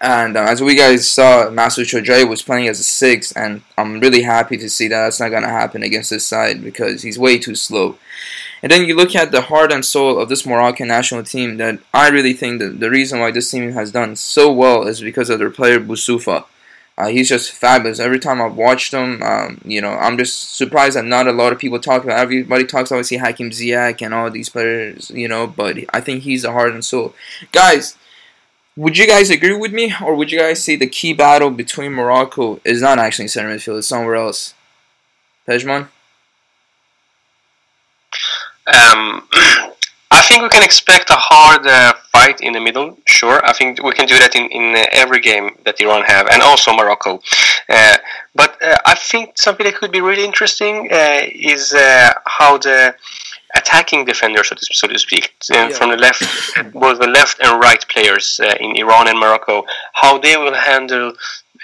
And 0.00 0.36
uh, 0.36 0.44
as 0.44 0.62
we 0.62 0.74
guys 0.74 1.08
saw, 1.08 1.46
Masoud 1.50 1.84
Shojaei 1.84 2.28
was 2.28 2.42
playing 2.42 2.68
as 2.68 2.80
a 2.80 2.82
six, 2.82 3.32
and 3.32 3.62
I'm 3.76 4.00
really 4.00 4.22
happy 4.22 4.56
to 4.56 4.70
see 4.70 4.88
that 4.88 5.04
that's 5.04 5.20
not 5.20 5.28
going 5.28 5.42
to 5.42 5.48
happen 5.50 5.82
against 5.82 6.10
this 6.10 6.26
side 6.26 6.64
because 6.64 7.02
he's 7.02 7.18
way 7.18 7.38
too 7.38 7.54
slow. 7.54 7.98
And 8.64 8.70
then 8.70 8.86
you 8.86 8.96
look 8.96 9.14
at 9.14 9.30
the 9.30 9.42
heart 9.42 9.70
and 9.70 9.84
soul 9.84 10.18
of 10.18 10.30
this 10.30 10.46
Moroccan 10.46 10.88
national 10.88 11.22
team 11.22 11.58
that 11.58 11.80
I 11.92 12.08
really 12.08 12.32
think 12.32 12.60
that 12.60 12.80
the 12.80 12.88
reason 12.88 13.20
why 13.20 13.30
this 13.30 13.50
team 13.50 13.70
has 13.72 13.92
done 13.92 14.16
so 14.16 14.50
well 14.50 14.88
is 14.88 15.02
because 15.02 15.28
of 15.28 15.38
their 15.38 15.50
player 15.50 15.78
Boussoufa. 15.78 16.46
Uh, 16.96 17.08
he's 17.08 17.28
just 17.28 17.52
fabulous. 17.52 18.00
Every 18.00 18.18
time 18.18 18.40
I've 18.40 18.56
watched 18.56 18.94
him, 18.94 19.22
um, 19.22 19.60
you 19.66 19.82
know, 19.82 19.90
I'm 19.90 20.16
just 20.16 20.56
surprised 20.56 20.96
that 20.96 21.04
not 21.04 21.28
a 21.28 21.32
lot 21.32 21.52
of 21.52 21.58
people 21.58 21.78
talk 21.78 22.04
about. 22.04 22.18
Everybody 22.18 22.64
talks 22.64 22.90
obviously 22.90 23.18
Hakim 23.18 23.50
Ziyech 23.50 24.00
and 24.00 24.14
all 24.14 24.30
these 24.30 24.48
players, 24.48 25.10
you 25.10 25.28
know, 25.28 25.46
but 25.46 25.76
I 25.92 26.00
think 26.00 26.22
he's 26.22 26.40
the 26.40 26.52
heart 26.52 26.72
and 26.72 26.82
soul. 26.82 27.14
Guys, 27.52 27.98
would 28.78 28.96
you 28.96 29.06
guys 29.06 29.28
agree 29.28 29.58
with 29.58 29.74
me, 29.74 29.92
or 30.02 30.14
would 30.14 30.32
you 30.32 30.38
guys 30.38 30.64
say 30.64 30.74
the 30.74 30.86
key 30.86 31.12
battle 31.12 31.50
between 31.50 31.92
Morocco 31.92 32.62
is 32.64 32.80
not 32.80 32.98
actually 32.98 33.26
in 33.26 33.28
center 33.28 33.54
midfield, 33.54 33.76
it's 33.76 33.88
somewhere 33.88 34.14
else? 34.14 34.54
Pejman? 35.46 35.88
Um, 38.66 39.28
I 40.14 40.20
think 40.20 40.42
we 40.42 40.48
can 40.48 40.62
expect 40.62 41.10
a 41.10 41.16
hard 41.16 41.66
uh, 41.66 41.92
fight 42.12 42.40
in 42.40 42.52
the 42.52 42.60
middle. 42.60 42.96
Sure, 43.04 43.44
I 43.44 43.52
think 43.52 43.82
we 43.82 43.92
can 43.92 44.06
do 44.06 44.16
that 44.18 44.36
in, 44.36 44.44
in 44.50 44.76
uh, 44.76 44.84
every 44.92 45.20
game 45.20 45.56
that 45.64 45.80
Iran 45.80 46.02
have, 46.04 46.28
and 46.28 46.40
also 46.40 46.72
Morocco. 46.72 47.20
Uh, 47.68 47.96
but 48.34 48.62
uh, 48.62 48.76
I 48.86 48.94
think 48.94 49.36
something 49.36 49.64
that 49.64 49.74
could 49.74 49.90
be 49.90 50.00
really 50.00 50.24
interesting 50.24 50.88
uh, 50.92 51.22
is 51.32 51.74
uh, 51.74 52.12
how 52.26 52.58
the 52.58 52.94
attacking 53.56 54.04
defenders, 54.04 54.48
so 54.48 54.54
to, 54.54 54.66
so 54.72 54.86
to 54.86 54.98
speak, 54.98 55.34
yeah. 55.50 55.68
from 55.70 55.90
the 55.90 55.96
left, 55.96 56.22
both 56.72 57.00
the 57.00 57.08
left 57.08 57.40
and 57.40 57.60
right 57.60 57.84
players 57.88 58.40
in 58.60 58.76
Iran 58.76 59.08
and 59.08 59.18
Morocco, 59.18 59.64
how 59.94 60.18
they 60.18 60.36
will 60.36 60.54
handle 60.54 61.12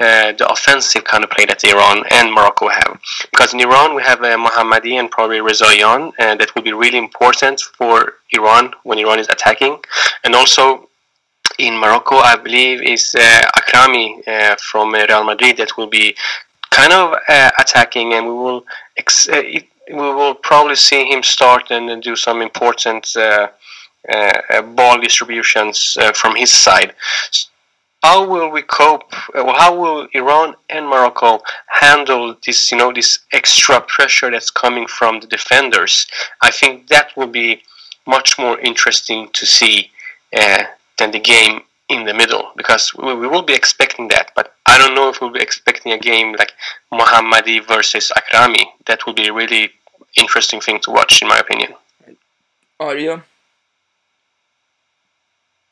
uh, 0.01 0.33
the 0.33 0.49
offensive 0.51 1.05
kind 1.05 1.23
of 1.25 1.31
play 1.31 1.45
that 1.45 1.63
Iran 1.65 2.03
and 2.11 2.33
Morocco 2.33 2.69
have. 2.69 2.99
Because 3.31 3.53
in 3.55 3.61
Iran 3.61 3.95
we 3.95 4.03
have 4.03 4.23
uh, 4.23 4.37
Mohammadi 4.37 4.99
and 4.99 5.11
probably 5.11 5.39
Rezaian, 5.39 6.13
and 6.19 6.41
uh, 6.41 6.45
that 6.45 6.55
will 6.55 6.63
be 6.63 6.73
really 6.73 6.99
important 6.99 7.61
for 7.61 8.15
Iran 8.33 8.73
when 8.85 8.99
Iran 8.99 9.19
is 9.19 9.29
attacking. 9.29 9.79
And 10.25 10.35
also 10.35 10.89
in 11.59 11.79
Morocco, 11.79 12.17
I 12.17 12.37
believe, 12.37 12.83
is 12.83 13.15
uh, 13.15 13.43
Hakimi 13.57 14.27
uh, 14.27 14.57
from 14.57 14.95
uh, 14.95 15.05
Real 15.09 15.25
Madrid 15.25 15.59
that 15.59 15.77
will 15.77 15.87
be 15.87 16.17
kind 16.71 16.93
of 16.93 17.15
uh, 17.29 17.51
attacking, 17.59 18.15
and 18.15 18.27
we 18.27 18.33
will 18.33 18.65
ex- 18.97 19.29
uh, 19.29 19.43
we 19.43 19.97
will 19.97 20.35
probably 20.35 20.77
see 20.77 21.05
him 21.05 21.23
start 21.23 21.71
and 21.71 22.03
do 22.03 22.15
some 22.15 22.41
important 22.41 23.15
uh, 23.17 23.49
ball 24.77 24.99
distributions 25.01 25.99
from 26.15 26.37
his 26.37 26.51
side. 26.51 26.95
How 28.03 28.27
will 28.27 28.51
we 28.51 28.63
cope? 28.63 29.13
Uh, 29.35 29.53
how 29.53 29.79
will 29.79 30.09
Iran 30.15 30.55
and 30.71 30.87
Morocco 30.87 31.41
handle 31.69 32.35
this? 32.45 32.73
You 32.73 32.79
know, 32.79 32.93
this 32.93 33.19
extra 33.33 33.81
pressure 33.81 34.31
that's 34.31 34.51
coming 34.51 34.87
from 34.87 35.21
the 35.21 35.27
defenders. 35.27 36.07
I 36.41 36.51
think 36.51 36.89
that 36.89 37.15
will 37.17 37.27
be 37.27 37.63
much 38.07 38.39
more 38.39 38.59
interesting 38.61 39.29
to 39.35 39.45
see 39.45 39.91
uh, 40.35 40.65
than 40.99 41.11
the 41.11 41.21
game 41.21 41.61
in 41.91 42.05
the 42.05 42.15
middle 42.15 42.53
because 42.57 42.95
we, 42.95 43.15
we, 43.15 43.27
will 43.27 43.43
be 43.43 43.53
expecting 43.53 44.09
that. 44.09 44.31
But 44.35 44.55
I 44.65 44.79
don't 44.79 44.95
know 44.95 45.11
if 45.11 45.21
we'll 45.21 45.33
be 45.33 45.41
expecting 45.41 45.93
a 45.93 45.99
game 45.99 46.35
like 46.39 46.53
Mohammadi 46.93 47.67
versus 47.67 48.11
Hakimi. 48.17 48.65
That 48.87 49.05
will 49.05 49.15
be 49.15 49.27
a 49.29 49.33
really 49.33 49.73
interesting 50.17 50.61
thing 50.61 50.81
to 50.85 50.91
watch, 50.91 51.21
in 51.21 51.29
my 51.29 51.39
opinion. 51.39 51.75
Arya? 52.79 53.25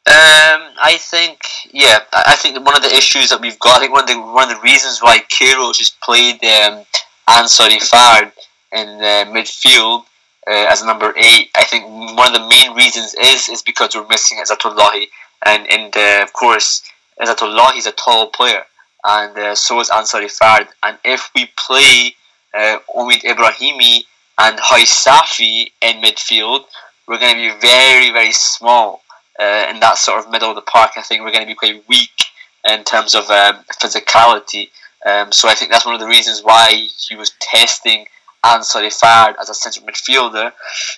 Um, 0.09 0.73
I 0.81 0.97
think, 0.99 1.41
yeah, 1.71 1.99
I 2.13 2.35
think 2.37 2.65
one 2.65 2.75
of 2.77 2.83
the 2.83 2.89
issues 2.97 3.29
that 3.31 3.41
we've 3.41 3.59
got, 3.59 3.77
I 3.77 3.81
think 3.81 3.93
one 3.93 4.05
of 4.05 4.09
the 4.09 4.21
one 4.21 4.51
of 4.51 4.57
the 4.57 4.63
reasons 4.63 5.01
why 5.01 5.19
Queiroz 5.31 5.79
has 5.79 5.91
played 6.03 6.43
um, 6.45 6.85
Ansari 7.29 7.79
Fard 7.79 8.33
in 8.73 8.89
uh, 8.89 9.25
midfield 9.35 10.05
uh, 10.47 10.67
as 10.73 10.83
number 10.83 11.13
eight, 11.17 11.51
I 11.55 11.65
think 11.65 11.85
one 12.17 12.35
of 12.35 12.41
the 12.41 12.49
main 12.49 12.75
reasons 12.75 13.15
is 13.21 13.51
is 13.51 13.61
because 13.61 13.95
we're 13.95 14.07
missing 14.09 14.39
Ezatolahi, 14.39 15.09
and 15.45 15.71
and 15.71 15.97
uh, 15.97 16.23
of 16.23 16.33
course 16.33 16.83
Ezatolahi 17.21 17.79
is 17.79 17.87
a 17.87 17.93
tall 17.93 18.29
player 18.29 18.63
and 19.05 19.37
uh, 19.37 19.55
so 19.55 19.81
is 19.81 19.91
Ansari 19.91 20.31
Fard 20.31 20.69
and 20.83 20.99
if 21.05 21.31
we 21.35 21.51
play 21.57 22.15
uh, 22.55 22.79
Omid 22.97 23.23
Ibrahimi 23.23 24.05
and 24.39 24.59
Hajsafi 24.59 25.71
in 25.83 26.03
midfield 26.03 26.65
we're 27.07 27.19
going 27.19 27.37
to 27.37 27.55
be 27.55 27.61
very 27.61 28.11
very 28.13 28.33
small 28.33 29.03
uh, 29.39 29.67
in 29.71 29.81
that 29.81 29.99
sort 29.99 30.19
of 30.19 30.31
middle 30.31 30.51
of 30.51 30.57
the 30.57 30.63
park 30.63 30.93
I 30.97 31.03
think 31.03 31.23
we're 31.23 31.33
going 31.33 31.47
to 31.47 31.51
be 31.51 31.55
quite 31.55 31.83
weak 31.89 32.25
in 32.69 32.85
terms 32.85 33.15
of 33.15 33.31
um, 33.31 33.65
physicality 33.81 34.69
um, 35.07 35.33
so 35.33 35.49
I 35.49 35.55
think 35.55 35.71
that's 35.71 35.87
one 35.87 35.95
of 35.95 36.01
the 36.01 36.07
reasons 36.07 36.43
why 36.43 36.71
he 36.73 37.15
was 37.15 37.31
testing 37.41 38.07
Ansari 38.45 38.93
Fard 38.93 39.35
as 39.41 39.49
a 39.49 39.55
central 39.55 39.87
midfielder 39.87 40.53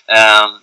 um, 0.09 0.61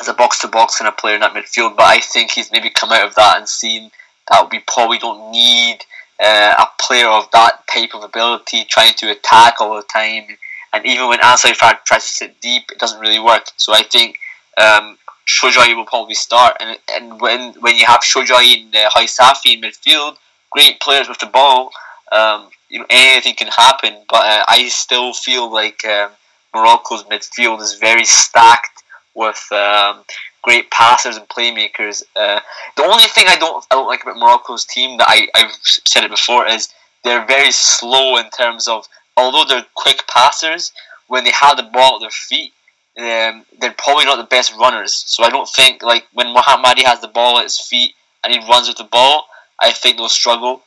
as 0.00 0.08
a 0.08 0.14
box 0.14 0.40
to 0.40 0.48
box 0.48 0.78
kind 0.78 0.88
of 0.88 0.96
player 0.96 1.14
in 1.14 1.20
that 1.20 1.34
midfield. 1.34 1.76
But 1.76 1.86
I 1.86 2.00
think 2.00 2.32
he's 2.32 2.52
maybe 2.52 2.70
come 2.70 2.92
out 2.92 3.06
of 3.06 3.14
that 3.14 3.38
and 3.38 3.48
seen 3.48 3.90
that 4.28 4.50
we 4.50 4.60
probably 4.66 4.98
don't 4.98 5.30
need 5.30 5.78
uh, 6.22 6.54
a 6.58 6.66
player 6.80 7.08
of 7.08 7.30
that 7.32 7.62
type 7.72 7.94
of 7.94 8.02
ability 8.02 8.64
trying 8.64 8.94
to 8.94 9.10
attack 9.10 9.60
all 9.60 9.76
the 9.76 9.82
time. 9.82 10.24
And 10.72 10.84
even 10.84 11.08
when 11.08 11.20
Ansari 11.20 11.56
Fard 11.56 11.84
tries 11.84 12.02
to 12.02 12.08
sit 12.08 12.40
deep, 12.40 12.70
it 12.70 12.78
doesn't 12.78 13.00
really 13.00 13.20
work. 13.20 13.44
So 13.56 13.72
I 13.72 13.82
think 13.82 14.18
um, 14.58 14.98
Shojai 15.28 15.76
will 15.76 15.84
probably 15.84 16.14
start. 16.14 16.56
And, 16.60 16.78
and 16.90 17.20
when 17.20 17.52
when 17.60 17.76
you 17.76 17.86
have 17.86 18.00
Shojai 18.00 18.62
and 18.62 18.74
uh, 18.74 18.90
Hajsafi 18.90 19.54
in 19.54 19.60
midfield, 19.60 20.16
great 20.50 20.80
players 20.80 21.08
with 21.08 21.18
the 21.18 21.26
ball, 21.26 21.70
um, 22.10 22.48
you 22.68 22.78
know 22.78 22.86
anything 22.90 23.34
can 23.34 23.48
happen. 23.48 23.94
But 24.08 24.24
uh, 24.24 24.44
I 24.48 24.68
still 24.68 25.12
feel 25.12 25.52
like 25.52 25.84
um, 25.84 26.10
Morocco's 26.54 27.04
midfield 27.04 27.60
is 27.60 27.74
very 27.74 28.04
stacked 28.04 28.82
with 29.14 29.44
um, 29.52 30.04
great 30.42 30.70
passers 30.70 31.16
and 31.16 31.28
playmakers. 31.28 32.02
Uh, 32.16 32.40
the 32.76 32.84
only 32.84 33.04
thing 33.04 33.26
I 33.28 33.36
don't 33.36 33.64
I 33.70 33.74
don't 33.74 33.86
like 33.86 34.02
about 34.02 34.16
Morocco's 34.16 34.64
team 34.64 34.96
that 34.98 35.08
I 35.08 35.28
I've 35.34 35.52
said 35.62 36.04
it 36.04 36.10
before 36.10 36.46
is 36.46 36.68
they're 37.04 37.26
very 37.26 37.50
slow 37.50 38.16
in 38.16 38.30
terms 38.30 38.66
of 38.66 38.86
although 39.16 39.44
they're 39.46 39.66
quick 39.74 40.04
passers 40.08 40.72
when 41.08 41.24
they 41.24 41.32
have 41.32 41.56
the 41.58 41.64
ball 41.64 41.96
at 41.96 42.00
their 42.00 42.10
feet. 42.10 42.52
Um, 42.98 43.44
they're 43.60 43.74
probably 43.78 44.06
not 44.06 44.16
the 44.16 44.24
best 44.24 44.52
runners, 44.58 45.04
so 45.06 45.22
I 45.22 45.30
don't 45.30 45.48
think 45.48 45.82
like 45.82 46.06
when 46.14 46.34
Mohammadi 46.34 46.82
has 46.82 47.00
the 47.00 47.08
ball 47.08 47.38
at 47.38 47.44
his 47.44 47.60
feet 47.60 47.94
and 48.24 48.32
he 48.32 48.40
runs 48.48 48.66
with 48.66 48.78
the 48.78 48.84
ball, 48.84 49.26
I 49.60 49.72
think 49.72 49.96
they'll 49.96 50.08
struggle. 50.08 50.62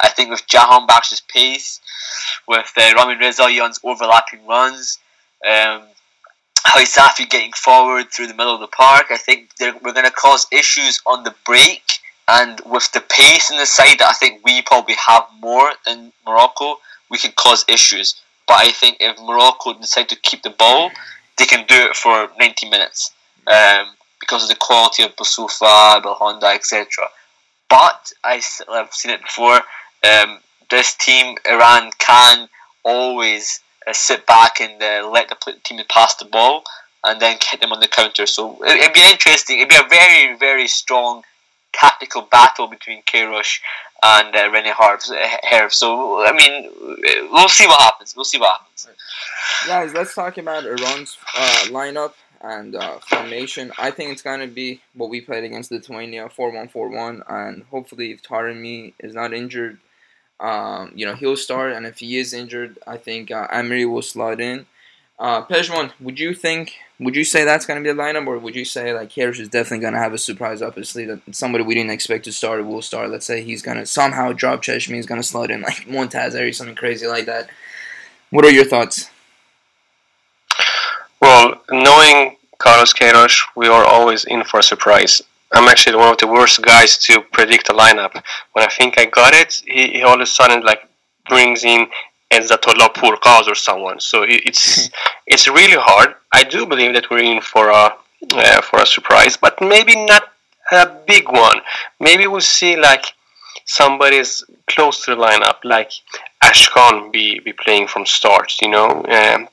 I 0.00 0.08
think 0.08 0.30
with 0.30 0.46
Jahan 0.46 0.86
Jahanbakhsh's 0.86 1.22
pace, 1.28 1.80
with 2.48 2.70
uh, 2.76 2.92
Ramin 2.96 3.18
Rezaian's 3.18 3.80
overlapping 3.84 4.46
runs, 4.46 4.98
um, 5.46 5.82
Hajsafi 6.66 7.28
getting 7.28 7.52
forward 7.52 8.10
through 8.10 8.28
the 8.28 8.34
middle 8.34 8.54
of 8.54 8.60
the 8.60 8.66
park. 8.68 9.06
I 9.10 9.18
think 9.18 9.50
we're 9.60 9.92
going 9.92 10.06
to 10.06 10.10
cause 10.10 10.46
issues 10.50 11.00
on 11.06 11.24
the 11.24 11.34
break 11.44 11.82
and 12.26 12.60
with 12.64 12.90
the 12.92 13.00
pace 13.00 13.50
in 13.50 13.58
the 13.58 13.66
side 13.66 13.98
that 13.98 14.08
I 14.08 14.12
think 14.14 14.44
we 14.44 14.62
probably 14.62 14.94
have 15.06 15.24
more 15.40 15.72
than 15.84 16.12
Morocco, 16.26 16.78
we 17.10 17.18
could 17.18 17.36
cause 17.36 17.64
issues. 17.68 18.14
But 18.46 18.54
I 18.54 18.72
think 18.72 18.96
if 19.00 19.18
Morocco 19.20 19.74
decide 19.74 20.08
to 20.08 20.16
keep 20.16 20.42
the 20.42 20.50
ball, 20.50 20.90
they 21.38 21.46
can 21.46 21.66
do 21.66 21.74
it 21.74 21.96
for 21.96 22.28
90 22.38 22.70
minutes 22.70 23.12
um, 23.46 23.86
because 24.20 24.42
of 24.44 24.48
the 24.48 24.56
quality 24.56 25.02
of 25.02 25.14
Boussoufa, 25.16 26.02
Belhanda, 26.02 26.54
etc. 26.54 26.86
But 27.68 28.12
I, 28.22 28.40
have 28.72 28.92
seen 28.92 29.12
it 29.12 29.22
before. 29.22 29.60
Um, 30.08 30.38
this 30.70 30.94
team, 30.94 31.36
Iran, 31.46 31.90
can 31.98 32.48
always 32.84 33.60
uh, 33.86 33.92
sit 33.92 34.26
back 34.26 34.60
and 34.60 34.82
uh, 34.82 35.08
let 35.10 35.28
the 35.28 35.54
team 35.64 35.80
pass 35.88 36.14
the 36.14 36.24
ball 36.26 36.64
and 37.04 37.20
then 37.20 37.36
hit 37.42 37.60
them 37.60 37.72
on 37.72 37.80
the 37.80 37.88
counter. 37.88 38.26
So 38.26 38.58
it, 38.64 38.80
would 38.80 38.92
be 38.94 39.10
interesting. 39.10 39.58
It'd 39.58 39.68
be 39.68 39.76
a 39.76 39.88
very, 39.88 40.36
very 40.36 40.68
strong 40.68 41.22
tactical 41.78 42.22
battle 42.22 42.66
between 42.66 43.02
Queiroz 43.02 43.60
and 44.02 44.34
uh, 44.34 44.50
Rene 44.50 44.72
Herve. 44.72 45.72
So 45.72 46.24
I 46.24 46.32
mean, 46.32 46.70
we'll 47.30 47.48
see 47.48 47.66
what 47.66 47.80
happens. 47.80 48.14
We'll 48.16 48.24
see 48.24 48.38
what 48.38 48.60
happens. 48.60 48.88
Guys, 49.66 49.94
let's 49.94 50.14
talk 50.14 50.38
about 50.38 50.64
Iran's 50.64 51.16
uh, 51.36 51.64
lineup 51.68 52.14
and 52.40 52.76
uh, 52.76 52.98
formation. 52.98 53.72
I 53.78 53.90
think 53.90 54.12
it's 54.12 54.22
gonna 54.22 54.46
be 54.46 54.80
what 54.94 55.10
we 55.10 55.20
played 55.20 55.44
against 55.44 55.70
Lithuania, 55.70 56.28
four 56.28 56.50
one 56.52 56.68
four 56.68 56.88
one, 56.88 57.22
and 57.28 57.64
hopefully 57.70 58.12
if 58.12 58.22
Taremi 58.22 58.92
is 59.00 59.14
not 59.14 59.32
injured, 59.32 59.78
um, 60.40 60.92
you 60.94 61.06
know, 61.06 61.14
he'll 61.14 61.36
start, 61.36 61.72
and 61.72 61.86
if 61.86 61.98
he 61.98 62.18
is 62.18 62.34
injured, 62.34 62.78
I 62.86 62.98
think 62.98 63.30
uh, 63.30 63.46
will 63.52 64.02
slot 64.02 64.40
in. 64.40 64.66
Uh, 65.18 65.44
Pejman, 65.44 65.92
would 66.00 66.18
you 66.18 66.34
think? 66.34 66.74
Would 67.04 67.16
you 67.16 67.24
say 67.24 67.44
that's 67.44 67.66
going 67.66 67.82
to 67.82 67.86
be 67.86 67.94
the 67.94 68.02
lineup, 68.02 68.26
or 68.26 68.38
would 68.38 68.56
you 68.56 68.64
say 68.64 68.94
like 68.94 69.12
Harris 69.12 69.38
is 69.38 69.50
definitely 69.50 69.80
going 69.80 69.92
to 69.92 69.98
have 69.98 70.14
a 70.14 70.18
surprise 70.18 70.62
up 70.62 70.76
his 70.76 70.88
sleeve 70.88 71.08
that 71.08 71.34
somebody 71.34 71.62
we 71.62 71.74
didn't 71.74 71.90
expect 71.90 72.24
to 72.24 72.32
start 72.32 72.64
will 72.64 72.80
start? 72.80 73.10
Let's 73.10 73.26
say 73.26 73.42
he's 73.42 73.60
going 73.60 73.76
to 73.76 73.84
somehow 73.84 74.32
drop 74.32 74.62
Cheshmi, 74.62 74.94
he's 74.94 75.04
going 75.04 75.20
to 75.20 75.26
slot 75.26 75.50
in 75.50 75.60
like 75.60 75.86
Montaz 75.86 76.34
or 76.34 76.50
something 76.52 76.74
crazy 76.74 77.06
like 77.06 77.26
that. 77.26 77.50
What 78.30 78.46
are 78.46 78.50
your 78.50 78.64
thoughts? 78.64 79.10
Well, 81.20 81.60
knowing 81.70 82.36
Carlos 82.56 82.94
Queiroz, 82.94 83.38
we 83.54 83.68
are 83.68 83.84
always 83.84 84.24
in 84.24 84.42
for 84.44 84.60
a 84.60 84.62
surprise. 84.62 85.20
I'm 85.52 85.68
actually 85.68 85.96
one 85.96 86.10
of 86.10 86.18
the 86.18 86.26
worst 86.26 86.62
guys 86.62 86.96
to 86.98 87.20
predict 87.32 87.68
a 87.68 87.74
lineup. 87.74 88.14
When 88.52 88.64
I 88.64 88.68
think 88.68 88.98
I 88.98 89.04
got 89.04 89.34
it, 89.34 89.62
he, 89.66 89.88
he 89.88 90.02
all 90.02 90.14
of 90.14 90.20
a 90.20 90.26
sudden 90.26 90.62
like 90.62 90.88
brings 91.28 91.64
in 91.64 91.86
Izzatullah 92.38 92.94
Pourqaz 92.94 93.46
or 93.48 93.54
someone. 93.54 94.00
So 94.00 94.24
it's 94.26 94.90
it's 95.26 95.46
really 95.48 95.78
hard. 95.78 96.14
I 96.32 96.44
do 96.44 96.66
believe 96.66 96.94
that 96.94 97.10
we're 97.10 97.22
in 97.34 97.40
for 97.40 97.68
a 97.70 97.94
uh, 98.32 98.60
for 98.62 98.80
a 98.80 98.86
surprise, 98.86 99.36
but 99.36 99.60
maybe 99.60 99.94
not 100.06 100.24
a 100.72 100.86
big 101.06 101.28
one. 101.28 101.60
Maybe 102.00 102.26
we'll 102.26 102.40
see 102.40 102.76
like 102.76 103.04
somebody's 103.66 104.44
close 104.66 105.04
to 105.04 105.14
the 105.14 105.20
lineup, 105.20 105.58
like 105.64 105.92
Ashkan 106.42 107.12
be 107.12 107.40
be 107.40 107.52
playing 107.52 107.86
from 107.88 108.06
start. 108.06 108.52
You 108.62 108.70
know, 108.70 108.88
um, 108.88 109.48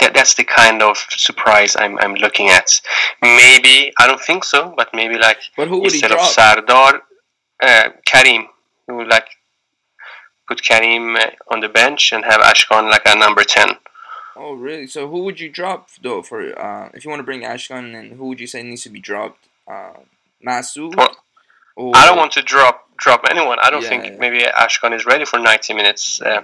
that 0.00 0.14
that's 0.14 0.34
the 0.34 0.44
kind 0.44 0.82
of 0.82 0.96
surprise 1.10 1.76
I'm 1.76 1.98
I'm 1.98 2.14
looking 2.14 2.48
at. 2.48 2.80
Maybe 3.22 3.92
I 3.98 4.06
don't 4.06 4.20
think 4.20 4.44
so, 4.44 4.74
but 4.76 4.88
maybe 4.94 5.18
like 5.18 5.38
instead 5.58 6.12
of 6.12 6.20
Sardar, 6.20 7.02
uh, 7.62 7.88
Karim, 8.04 8.46
who 8.86 9.04
like 9.04 9.28
put 10.48 10.62
Karim 10.62 11.16
on 11.50 11.60
the 11.60 11.68
bench 11.68 12.12
and 12.12 12.24
have 12.24 12.40
Ashkan 12.40 12.90
like 12.90 13.02
a 13.06 13.16
number 13.16 13.44
ten. 13.44 13.70
Oh 14.36 14.52
really? 14.54 14.86
So 14.86 15.08
who 15.08 15.24
would 15.24 15.40
you 15.40 15.50
drop 15.50 15.88
though 16.02 16.22
for 16.22 16.58
uh, 16.58 16.90
if 16.94 17.04
you 17.04 17.10
want 17.10 17.20
to 17.20 17.24
bring 17.24 17.42
Ashkan 17.42 17.94
in? 17.94 18.16
Who 18.16 18.26
would 18.28 18.40
you 18.40 18.46
say 18.46 18.62
needs 18.62 18.82
to 18.82 18.90
be 18.90 19.00
dropped? 19.00 19.46
Uh, 19.66 19.94
Masood. 20.46 20.94
Well, 20.96 21.92
I 21.94 22.06
don't 22.06 22.16
want 22.16 22.32
to 22.32 22.42
drop 22.42 22.88
drop 22.98 23.24
anyone. 23.30 23.58
I 23.60 23.70
don't 23.70 23.82
yeah, 23.82 23.88
think 23.88 24.04
yeah. 24.04 24.16
maybe 24.18 24.40
Ashkan 24.40 24.94
is 24.94 25.04
ready 25.06 25.24
for 25.24 25.38
ninety 25.38 25.74
minutes. 25.74 26.20
Uh, 26.20 26.42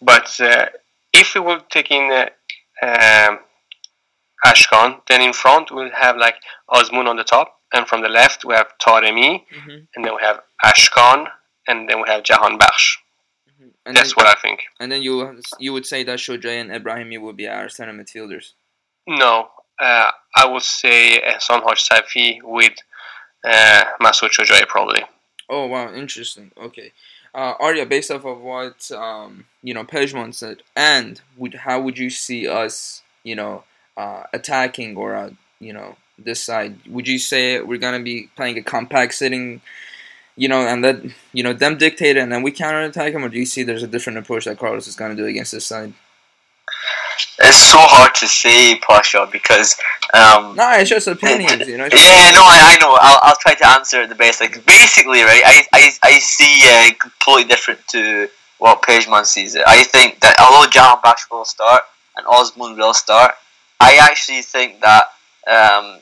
but 0.00 0.40
uh, 0.40 0.66
if 1.12 1.34
we 1.34 1.40
will 1.40 1.60
take 1.70 1.90
in 1.90 2.10
uh, 2.10 2.28
um, 2.86 3.38
Ashkan. 4.44 5.00
Then 5.08 5.20
in 5.20 5.32
front 5.32 5.70
we'll 5.70 5.90
have 5.90 6.16
like 6.16 6.36
Azmoun 6.70 7.06
on 7.06 7.16
the 7.16 7.24
top, 7.24 7.60
and 7.72 7.86
from 7.86 8.02
the 8.02 8.08
left 8.08 8.44
we 8.44 8.54
have 8.54 8.72
Taremi, 8.78 9.44
mm-hmm. 9.52 9.78
and 9.94 10.04
then 10.04 10.14
we 10.14 10.22
have 10.22 10.40
Ashkan, 10.64 11.26
and 11.66 11.88
then 11.88 12.00
we 12.00 12.08
have 12.08 12.22
Jahan 12.22 12.58
Jahanbakhsh. 12.58 12.96
Mm-hmm. 13.88 13.94
That's 13.94 14.14
then, 14.14 14.24
what 14.24 14.36
I 14.36 14.40
think. 14.40 14.60
And 14.78 14.92
then 14.92 15.02
you 15.02 15.40
you 15.58 15.72
would 15.72 15.86
say 15.86 16.04
that 16.04 16.18
Shojai 16.18 16.60
and 16.60 16.70
Ibrahimi 16.70 17.20
would 17.20 17.36
be 17.36 17.48
our 17.48 17.68
center 17.70 17.92
midfielders. 17.92 18.52
No, 19.06 19.48
uh, 19.80 20.10
I 20.36 20.46
would 20.46 20.62
say 20.62 21.20
Ehsan 21.20 21.62
Haj 21.62 21.88
Safi 21.88 22.38
with 22.42 22.74
uh, 23.44 23.84
Masoud 24.00 24.30
Shojaei 24.30 24.66
probably. 24.66 25.02
Oh 25.48 25.66
wow, 25.66 25.92
interesting. 25.94 26.52
Okay, 26.60 26.92
uh, 27.34 27.54
Arya, 27.58 27.86
based 27.86 28.10
off 28.10 28.26
of 28.26 28.40
what 28.40 28.90
um, 28.92 29.46
you 29.62 29.72
know 29.72 29.84
Pejman 29.84 30.34
said, 30.34 30.62
and 30.76 31.20
would 31.38 31.54
how 31.54 31.80
would 31.80 31.96
you 31.96 32.10
see 32.10 32.46
us, 32.46 33.02
you 33.24 33.34
know, 33.34 33.64
uh, 33.96 34.24
attacking 34.34 34.96
or 34.96 35.14
uh, 35.14 35.30
you 35.60 35.72
know 35.72 35.96
this 36.18 36.44
side? 36.44 36.76
Would 36.86 37.08
you 37.08 37.18
say 37.18 37.60
we're 37.60 37.78
gonna 37.78 38.00
be 38.02 38.28
playing 38.36 38.58
a 38.58 38.62
compact 38.62 39.14
sitting, 39.14 39.62
you 40.38 40.48
know, 40.48 40.60
and 40.60 40.84
that 40.84 41.02
you 41.32 41.42
know 41.42 41.52
them 41.52 41.76
dictate 41.76 42.16
it, 42.16 42.20
and 42.20 42.32
then 42.32 42.42
we 42.42 42.52
counter 42.52 42.80
attack 42.80 43.12
them, 43.12 43.24
or 43.24 43.28
do 43.28 43.38
you 43.38 43.44
see 43.44 43.64
there's 43.64 43.82
a 43.82 43.88
different 43.88 44.18
approach 44.18 44.44
that 44.44 44.58
Carlos 44.58 44.86
is 44.86 44.94
gonna 44.94 45.16
do 45.16 45.26
against 45.26 45.52
this 45.52 45.66
side? 45.66 45.92
It's 47.40 47.58
so 47.58 47.78
hard 47.78 48.14
to 48.16 48.28
say, 48.28 48.78
Pasha, 48.78 49.28
because 49.30 49.76
um, 50.14 50.54
no, 50.54 50.70
it's 50.74 50.90
just 50.90 51.08
opinions, 51.08 51.66
you 51.66 51.76
know. 51.76 51.84
Yeah, 51.84 52.30
no, 52.30 52.42
I, 52.46 52.74
I 52.74 52.78
know. 52.80 52.96
I'll, 53.00 53.18
I'll 53.22 53.36
try 53.40 53.54
to 53.54 53.68
answer 53.68 54.02
it 54.02 54.08
the 54.08 54.14
best. 54.14 54.40
Like 54.40 54.64
basically, 54.64 55.22
right? 55.22 55.42
I 55.44 55.66
I, 55.72 55.90
I 56.04 56.18
see 56.20 56.62
uh, 56.64 56.94
completely 57.00 57.48
different 57.48 57.80
to 57.88 58.28
what 58.58 58.82
Pejman 58.82 59.26
sees 59.26 59.56
it. 59.56 59.64
I 59.66 59.82
think 59.82 60.20
that 60.20 60.36
although 60.40 60.70
Jahanbakhsh 60.70 61.30
will 61.30 61.44
start 61.44 61.82
and 62.16 62.26
Azmoun 62.26 62.76
will 62.76 62.94
start, 62.94 63.32
I 63.80 63.98
actually 64.00 64.42
think 64.42 64.80
that 64.80 65.04
um, 65.48 65.98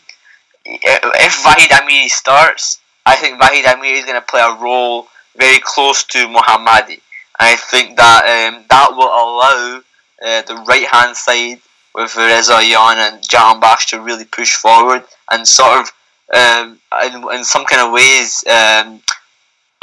if 0.64 1.33
Vahid 1.42 1.68
Amiri 1.68 2.09
starts, 2.09 2.81
I 3.07 3.14
think 3.14 3.40
Vahid 3.40 3.62
Amiri 3.62 3.99
is 3.99 4.05
going 4.05 4.21
to 4.21 4.27
play 4.27 4.40
a 4.40 4.61
role 4.61 5.07
very 5.37 5.61
close 5.62 6.03
to 6.05 6.19
Mohammadi. 6.27 7.01
I 7.38 7.55
think 7.55 7.97
that 7.97 8.53
um, 8.53 8.64
that 8.69 8.90
will 8.90 9.05
allow 9.05 9.81
uh, 10.27 10.42
the 10.42 10.57
right 10.66 10.87
hand 10.88 11.16
side 11.16 11.61
with 11.95 12.11
Rezaeian 12.11 12.97
and 12.97 13.23
Jahanbakhsh 13.23 13.87
to 13.90 14.01
really 14.01 14.25
push 14.25 14.55
forward 14.55 15.05
and 15.31 15.47
sort 15.47 15.79
of 15.81 15.92
um, 16.35 16.81
in, 17.05 17.38
in 17.38 17.45
some 17.45 17.64
kind 17.64 17.83
of 17.83 17.92
ways 17.92 18.42
um, 18.49 19.01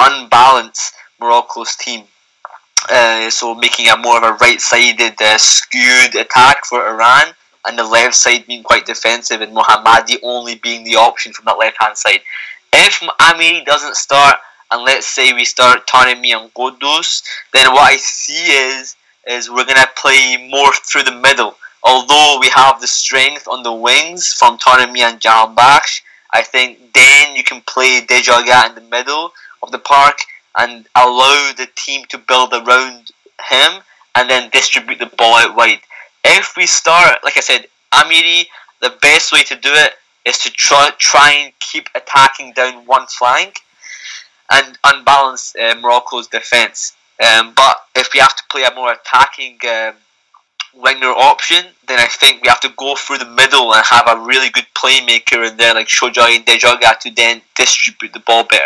unbalance 0.00 0.92
Morocco's 1.18 1.76
team. 1.76 2.04
Uh, 2.90 3.30
so 3.30 3.54
making 3.54 3.88
a 3.88 3.96
more 3.96 4.18
of 4.18 4.24
a 4.24 4.32
right-sided, 4.34 5.14
uh, 5.22 5.38
skewed 5.38 6.14
attack 6.16 6.66
for 6.66 6.86
Iran, 6.86 7.32
and 7.64 7.78
the 7.78 7.84
left 7.84 8.14
side 8.14 8.46
being 8.46 8.62
quite 8.62 8.84
defensive, 8.84 9.40
and 9.40 9.56
Mohammadi 9.56 10.16
only 10.22 10.56
being 10.56 10.84
the 10.84 10.96
option 10.96 11.32
from 11.32 11.46
that 11.46 11.56
left-hand 11.58 11.96
side. 11.96 12.20
If 12.76 12.98
Amiri 13.20 13.64
doesn't 13.64 13.94
start, 13.94 14.34
and 14.72 14.82
let's 14.82 15.06
say 15.06 15.32
we 15.32 15.44
start 15.44 15.86
Taremi 15.86 16.34
and 16.34 16.52
Ghoddos, 16.54 17.22
then 17.52 17.72
what 17.72 17.92
I 17.92 17.96
see 17.96 18.50
is 18.50 18.96
is 19.28 19.48
we're 19.48 19.64
gonna 19.64 19.86
play 19.96 20.48
more 20.50 20.72
through 20.72 21.04
the 21.04 21.12
middle. 21.12 21.54
Although 21.84 22.38
we 22.40 22.48
have 22.48 22.80
the 22.80 22.88
strength 22.88 23.46
on 23.46 23.62
the 23.62 23.72
wings 23.72 24.32
from 24.32 24.58
Taremi 24.58 24.98
and 25.02 25.20
Jahanbakhsh, 25.20 26.02
I 26.32 26.42
think 26.42 26.92
then 26.92 27.36
you 27.36 27.44
can 27.44 27.60
play 27.60 28.00
Dejagah 28.00 28.70
in 28.70 28.74
the 28.74 28.90
middle 28.90 29.32
of 29.62 29.70
the 29.70 29.78
park 29.78 30.18
and 30.58 30.84
allow 30.96 31.52
the 31.56 31.68
team 31.76 32.04
to 32.08 32.18
build 32.18 32.52
around 32.52 33.12
him 33.40 33.82
and 34.16 34.28
then 34.28 34.50
distribute 34.50 34.98
the 34.98 35.14
ball 35.16 35.36
out 35.36 35.54
wide. 35.54 35.80
If 36.24 36.56
we 36.56 36.66
start, 36.66 37.22
like 37.22 37.36
I 37.36 37.40
said, 37.40 37.68
Amiri, 37.92 38.46
the 38.80 38.98
best 39.00 39.30
way 39.32 39.44
to 39.44 39.54
do 39.54 39.70
it 39.72 39.92
is 40.24 40.38
to 40.38 40.50
try, 40.50 40.90
try 40.98 41.32
and 41.32 41.52
keep 41.60 41.88
attacking 41.94 42.52
down 42.52 42.86
one 42.86 43.06
flank 43.06 43.60
and 44.50 44.78
unbalance 44.84 45.54
uh, 45.56 45.74
Morocco's 45.80 46.28
defence. 46.28 46.94
Um, 47.22 47.52
but 47.54 47.76
if 47.94 48.12
we 48.12 48.20
have 48.20 48.34
to 48.36 48.42
play 48.50 48.64
a 48.64 48.74
more 48.74 48.92
attacking 48.92 49.58
um, 49.68 49.94
winger 50.74 51.08
option, 51.08 51.64
then 51.86 51.98
I 51.98 52.06
think 52.06 52.42
we 52.42 52.48
have 52.48 52.60
to 52.60 52.72
go 52.76 52.96
through 52.96 53.18
the 53.18 53.30
middle 53.30 53.74
and 53.74 53.84
have 53.86 54.08
a 54.08 54.20
really 54.20 54.50
good 54.50 54.66
playmaker 54.74 55.48
in 55.48 55.56
there 55.56 55.74
like 55.74 55.88
Shojaei 55.88 56.36
and 56.36 56.46
Dejagah 56.46 56.98
to 57.00 57.10
then 57.10 57.42
distribute 57.56 58.12
the 58.12 58.20
ball 58.20 58.44
better. 58.44 58.64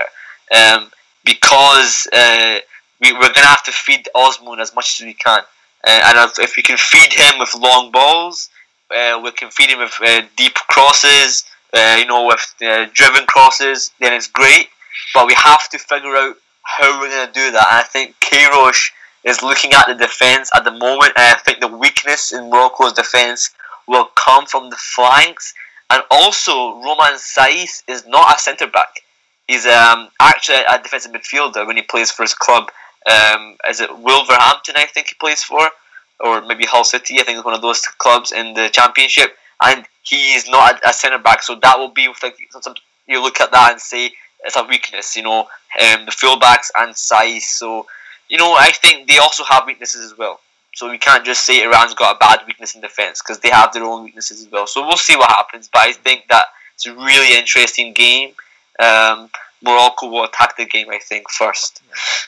Um, 0.55 0.91
because 1.25 2.09
uh, 2.13 2.59
we, 3.01 3.13
we're 3.13 3.21
going 3.21 3.35
to 3.35 3.47
have 3.47 3.65
to 3.65 3.73
feed 3.73 4.09
Azmoun 4.17 4.61
as 4.61 4.75
much 4.75 5.01
as 5.01 5.07
we 5.07 5.15
can. 5.15 5.41
Uh, 5.87 6.01
and 6.05 6.31
if, 6.31 6.39
if 6.39 6.57
we 6.57 6.63
can 6.63 6.77
feed 6.77 7.13
him 7.13 7.39
with 7.39 7.55
long 7.55 7.91
balls, 7.91 8.49
uh, 8.95 9.21
we 9.23 9.31
can 9.33 9.51
feed 9.51 9.71
him 9.71 9.79
with 9.79 9.95
uh, 10.03 10.23
deep 10.37 10.55
crosses, 10.55 11.45
uh, 11.75 11.97
you 11.99 12.07
know, 12.07 12.27
with 12.27 12.55
uh, 12.63 12.87
driven 12.93 13.27
crosses, 13.27 13.91
then 14.01 14.13
it's 14.13 14.27
great. 14.27 14.69
But 15.15 15.27
we 15.27 15.35
have 15.35 15.69
to 15.71 15.79
figure 15.79 16.17
out 16.17 16.37
how 16.63 17.01
we're 17.01 17.09
going 17.09 17.27
to 17.27 17.33
do 17.33 17.51
that. 17.53 17.67
And 17.71 17.79
I 17.79 17.83
think 17.83 18.17
Queiroz 18.21 18.91
is 19.25 19.43
looking 19.43 19.73
at 19.73 19.87
the 19.87 19.95
defence 19.95 20.51
at 20.55 20.65
the 20.65 20.71
moment, 20.71 21.13
and 21.17 21.35
I 21.35 21.39
think 21.39 21.61
the 21.61 21.69
weakness 21.69 22.33
in 22.33 22.51
Morocco's 22.51 22.93
defence 22.93 23.51
will 23.87 24.07
come 24.17 24.47
from 24.47 24.71
the 24.71 24.77
flanks. 24.77 25.55
And 25.91 26.03
also, 26.11 26.75
Romain 26.77 27.17
Saïss 27.17 27.83
is 27.89 28.07
not 28.07 28.37
a 28.37 28.39
centre 28.39 28.67
back. 28.67 29.01
He's 29.47 29.67
um, 29.67 30.09
actually 30.21 30.59
a 30.69 30.79
defensive 30.83 31.13
midfielder 31.13 31.67
when 31.67 31.77
he 31.77 31.83
plays 31.83 32.11
for 32.11 32.23
his 32.23 32.35
club. 32.35 32.71
Um, 33.11 33.57
is 33.69 33.81
it 33.81 33.91
Wolverhampton? 33.91 34.75
I 34.77 34.85
think 34.87 35.09
he 35.09 35.15
plays 35.19 35.43
for, 35.43 35.71
or 36.21 36.43
maybe 36.43 36.65
Hull 36.65 36.85
City. 36.85 37.21
I 37.21 37.23
think 37.23 37.39
it's 37.39 37.45
one 37.45 37.55
of 37.55 37.63
those 37.63 37.81
clubs 37.99 38.33
in 38.33 38.55
the 38.55 38.69
Championship. 38.71 39.37
And 39.63 39.85
he 40.03 40.35
is 40.35 40.49
not 40.49 40.83
a, 40.85 40.91
a 40.91 40.93
centre 40.93 41.19
back, 41.19 41.43
so 41.43 41.57
that 41.57 41.79
will 41.79 41.89
be 41.91 42.09
like 42.23 42.37
some, 42.61 42.75
you 43.07 43.23
look 43.23 43.41
at 43.41 43.51
that 43.53 43.73
and 43.73 43.81
say 43.81 44.13
it's 44.45 44.57
a 44.57 44.63
weakness. 44.63 45.17
You 45.17 45.25
know, 45.25 45.41
um, 45.41 46.07
the 46.07 46.13
fullbacks 46.13 46.71
and 46.77 46.97
size. 46.97 47.47
So, 47.47 47.87
you 48.29 48.39
know, 48.39 48.55
I 48.55 48.71
think 48.71 49.09
they 49.09 49.19
also 49.19 49.45
have 49.45 49.67
weaknesses 49.67 50.13
as 50.13 50.17
well. 50.17 50.41
So 50.75 50.89
we 50.89 50.99
can't 50.99 51.25
just 51.25 51.45
say 51.45 51.65
Iran's 51.65 51.95
got 51.95 52.17
a 52.17 52.19
bad 52.19 52.41
weakness 52.47 52.77
in 52.77 52.81
defence 52.81 53.21
because 53.21 53.41
they 53.41 53.49
have 53.49 53.73
their 53.73 53.83
own 53.83 54.05
weaknesses 54.05 54.47
as 54.47 54.53
well. 54.53 54.67
So 54.69 54.87
we'll 54.87 54.97
see 54.97 55.17
what 55.17 55.29
happens. 55.29 55.69
But 55.73 55.83
I 55.83 55.93
think 55.93 56.29
that 56.29 56.45
it's 56.75 56.87
a 56.87 56.95
really 56.95 57.37
interesting 57.37 57.93
game. 57.93 58.31
Um, 58.79 59.29
Morocco 59.61 60.07
will 60.07 60.23
attack 60.23 60.57
the 60.57 60.67
game, 60.67 60.89
I 60.91 61.01
think, 61.01 61.29
first. 61.31 61.83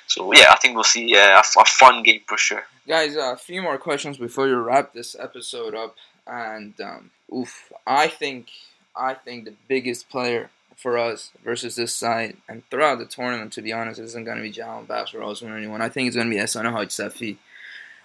So 0.09 0.33
yeah, 0.33 0.46
I 0.50 0.57
think 0.57 0.74
we'll 0.74 0.83
see 0.83 1.16
uh, 1.16 1.40
a, 1.40 1.61
a 1.61 1.64
fun 1.64 2.03
game 2.03 2.22
for 2.26 2.37
sure. 2.37 2.64
Guys, 2.90 3.16
uh, 3.16 3.35
a 3.35 3.37
few 3.37 3.62
more 3.62 3.79
questions 3.79 4.18
before 4.18 4.48
you 4.48 4.57
wrap 4.57 4.92
this 4.92 5.14
episode 5.16 5.76
up. 5.76 5.94
And 6.26 6.74
um, 6.81 7.12
oof, 7.33 7.72
I 7.87 8.09
think 8.09 8.48
I 8.96 9.14
think 9.14 9.44
the 9.44 9.55
biggest 9.68 10.09
player 10.09 10.50
for 10.74 10.98
us 10.98 11.31
versus 11.44 11.76
this 11.76 11.94
side 11.94 12.38
and 12.48 12.68
throughout 12.68 12.98
the 12.98 13.05
tournament, 13.05 13.53
to 13.53 13.62
be 13.62 13.72
honest, 13.72 14.00
isn't 14.00 14.24
going 14.24 14.38
to 14.38 14.42
be 14.42 14.50
Jahanbakhsh 14.50 15.14
or 15.14 15.20
Azmoun 15.20 15.53
or 15.53 15.57
anyone. 15.57 15.81
I 15.81 15.88
think 15.88 16.09
it's 16.09 16.16
going 16.16 16.29
to 16.29 16.35
be 16.35 16.42
Ehsan 16.42 16.64
Hajsafi. 16.64 17.37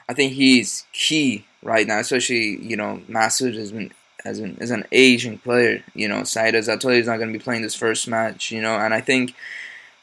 I 0.07 0.13
think 0.13 0.33
he's 0.33 0.85
key 0.93 1.47
right 1.63 1.87
now, 1.87 1.97
especially 1.97 2.61
you 2.61 2.77
know 2.77 3.01
Masoud 3.09 3.55
has 3.55 3.71
been 3.71 3.91
as 4.23 4.37
an 4.37 4.55
as 4.61 4.69
an 4.69 4.85
aging 4.91 5.39
player. 5.39 5.83
You 5.95 6.09
know, 6.09 6.23
Saeid 6.23 6.53
Ezatolahi 6.53 6.99
is 6.99 7.07
not 7.07 7.17
going 7.17 7.33
to 7.33 7.39
be 7.39 7.43
playing 7.43 7.63
this 7.63 7.73
first 7.73 8.07
match. 8.07 8.51
You 8.51 8.61
know, 8.61 8.75
and 8.75 8.93
I 8.93 9.01
think 9.01 9.33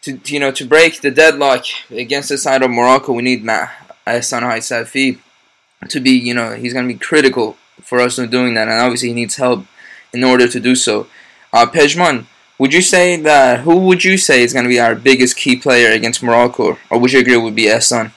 to, 0.00 0.18
to 0.18 0.34
you 0.34 0.40
know 0.40 0.50
to 0.50 0.66
break 0.66 1.02
the 1.02 1.12
deadlock 1.12 1.66
against 1.88 2.30
the 2.30 2.36
side 2.36 2.64
of 2.64 2.70
Morocco, 2.72 3.12
we 3.12 3.22
need 3.22 3.44
Ma- 3.44 3.68
Ehsan 4.06 4.42
Hajsafi 4.42 5.18
to 5.88 6.00
be. 6.00 6.10
You 6.10 6.34
know, 6.34 6.54
he's 6.54 6.72
going 6.72 6.86
to 6.86 6.92
be 6.92 6.98
critical 6.98 7.56
for 7.82 8.00
us 8.00 8.18
in 8.18 8.30
doing 8.30 8.54
that, 8.54 8.68
and 8.68 8.80
obviously 8.80 9.08
he 9.08 9.14
needs 9.14 9.36
help 9.36 9.66
in 10.12 10.24
order 10.24 10.46
to 10.48 10.60
do 10.60 10.74
so. 10.74 11.06
Uh, 11.52 11.66
Pejman, 11.66 12.26
would 12.58 12.72
you 12.72 12.82
say 12.82 13.16
that 13.16 13.60
who 13.60 13.78
would 13.86 14.04
you 14.04 14.16
say 14.16 14.42
is 14.42 14.52
going 14.52 14.64
to 14.64 14.68
be 14.68 14.80
our 14.80 14.94
biggest 14.94 15.36
key 15.36 15.56
player 15.56 15.90
against 15.90 16.22
Morocco, 16.22 16.78
or 16.90 16.98
would 16.98 17.12
you 17.12 17.20
agree 17.20 17.34
it 17.34 17.38
would 17.38 17.56
be 17.56 17.66
Ehsan? 17.66 18.12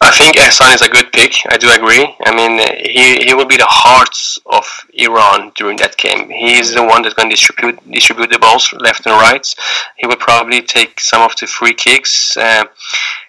I 0.00 0.10
think 0.12 0.36
Ehsan 0.36 0.74
is 0.74 0.80
a 0.82 0.88
good 0.88 1.12
pick. 1.12 1.34
I 1.50 1.56
do 1.56 1.70
agree. 1.70 2.14
I 2.24 2.34
mean, 2.34 2.58
he, 2.84 3.26
he 3.26 3.34
will 3.34 3.46
be 3.46 3.56
the 3.56 3.66
heart 3.66 4.16
of 4.46 4.64
Iran 4.94 5.52
during 5.56 5.76
that 5.78 5.96
game. 5.96 6.30
He 6.30 6.58
is 6.58 6.72
the 6.72 6.84
one 6.84 7.02
that's 7.02 7.14
going 7.14 7.28
to 7.28 7.34
distribute 7.34 7.78
distribute 7.90 8.30
the 8.30 8.38
balls 8.38 8.72
left 8.78 9.06
and 9.06 9.14
right. 9.14 9.46
He 9.96 10.06
will 10.06 10.16
probably 10.16 10.62
take 10.62 11.00
some 11.00 11.22
of 11.22 11.34
the 11.36 11.46
free 11.46 11.74
kicks. 11.74 12.36
Uh, 12.36 12.64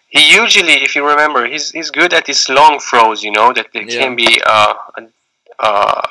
he 0.09 0.33
usually, 0.33 0.73
if 0.83 0.95
you 0.95 1.07
remember, 1.07 1.45
he's 1.45 1.71
he's 1.71 1.91
good 1.91 2.13
at 2.13 2.25
these 2.25 2.49
long 2.49 2.79
throws. 2.79 3.23
You 3.23 3.31
know 3.31 3.53
that 3.53 3.67
they 3.73 3.83
yeah. 3.83 3.99
can 4.01 4.15
be 4.15 4.41
uh, 4.45 4.73
uh, 5.59 6.01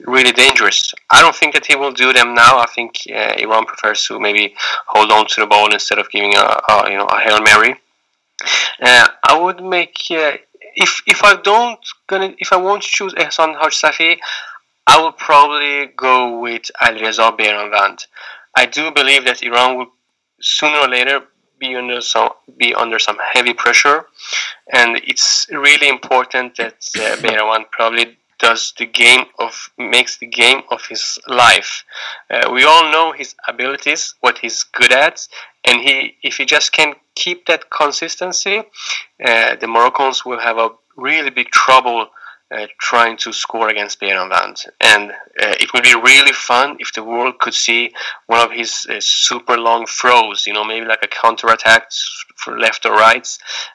really 0.00 0.32
dangerous. 0.32 0.92
I 1.10 1.22
don't 1.22 1.36
think 1.36 1.54
that 1.54 1.66
he 1.66 1.76
will 1.76 1.92
do 1.92 2.12
them 2.12 2.34
now. 2.34 2.58
I 2.58 2.66
think 2.66 2.96
uh, 3.10 3.34
Iran 3.38 3.64
prefers 3.66 4.04
to 4.06 4.18
maybe 4.18 4.54
hold 4.86 5.12
on 5.12 5.26
to 5.28 5.40
the 5.42 5.46
ball 5.46 5.72
instead 5.72 5.98
of 5.98 6.10
giving 6.10 6.34
a, 6.34 6.60
a 6.68 6.90
you 6.90 6.96
know 6.98 7.06
a 7.06 7.20
hail 7.20 7.40
mary. 7.40 7.74
Uh, 8.82 9.08
I 9.22 9.38
would 9.40 9.62
make 9.62 9.96
uh, 10.10 10.32
if 10.74 11.02
if 11.06 11.22
I 11.22 11.36
don't 11.36 11.78
gonna 12.08 12.34
if 12.38 12.52
I 12.52 12.56
won't 12.56 12.82
choose 12.82 13.14
Ehsan 13.14 13.60
Hajsafi, 13.60 14.18
I 14.86 15.02
would 15.02 15.16
probably 15.16 15.92
go 15.96 16.40
with 16.40 16.70
Alireza 16.82 17.36
Beiranvand. 17.38 18.06
I 18.56 18.66
do 18.66 18.90
believe 18.90 19.24
that 19.26 19.42
Iran 19.42 19.76
will 19.76 19.86
sooner 20.40 20.78
or 20.78 20.88
later 20.88 21.22
be 21.64 21.76
under 21.76 22.00
some 22.00 22.30
be 22.56 22.74
under 22.74 22.98
some 22.98 23.18
heavy 23.32 23.54
pressure, 23.54 24.06
and 24.72 24.90
it's 25.10 25.46
really 25.50 25.88
important 25.88 26.56
that 26.56 26.78
uh, 26.96 27.16
Beiranvand 27.22 27.70
probably 27.70 28.06
does 28.38 28.72
the 28.78 28.86
game 28.86 29.24
of 29.38 29.70
makes 29.78 30.18
the 30.18 30.26
game 30.26 30.60
of 30.70 30.80
his 30.92 31.18
life. 31.26 31.84
Uh, 32.30 32.50
we 32.52 32.64
all 32.64 32.84
know 32.94 33.12
his 33.12 33.34
abilities, 33.48 34.14
what 34.20 34.38
he's 34.38 34.64
good 34.78 34.92
at, 34.92 35.16
and 35.64 35.80
he 35.80 35.94
if 36.22 36.36
he 36.38 36.44
just 36.44 36.72
can 36.72 36.94
keep 37.14 37.46
that 37.46 37.70
consistency, 37.70 38.58
uh, 39.28 39.56
the 39.60 39.68
Moroccans 39.74 40.24
will 40.24 40.40
have 40.40 40.58
a 40.58 40.70
really 40.96 41.30
big 41.30 41.48
trouble 41.50 42.08
uh, 42.54 42.66
trying 42.78 43.16
to 43.16 43.32
score 43.32 43.68
against 43.68 44.00
Beirut. 44.00 44.64
And 44.80 45.10
uh, 45.10 45.54
it 45.60 45.72
would 45.72 45.82
be 45.82 45.94
really 45.94 46.32
fun 46.32 46.76
if 46.78 46.92
the 46.92 47.02
world 47.02 47.38
could 47.38 47.54
see 47.54 47.92
one 48.26 48.40
of 48.40 48.52
his 48.52 48.86
uh, 48.88 49.00
super 49.00 49.56
long 49.56 49.86
throws, 49.86 50.46
you 50.46 50.52
know, 50.52 50.64
maybe 50.64 50.86
like 50.86 51.02
a 51.02 51.08
counter 51.08 51.48
attack 51.48 51.90
for 52.36 52.58
left 52.58 52.86
or 52.86 52.92
right, 52.92 53.26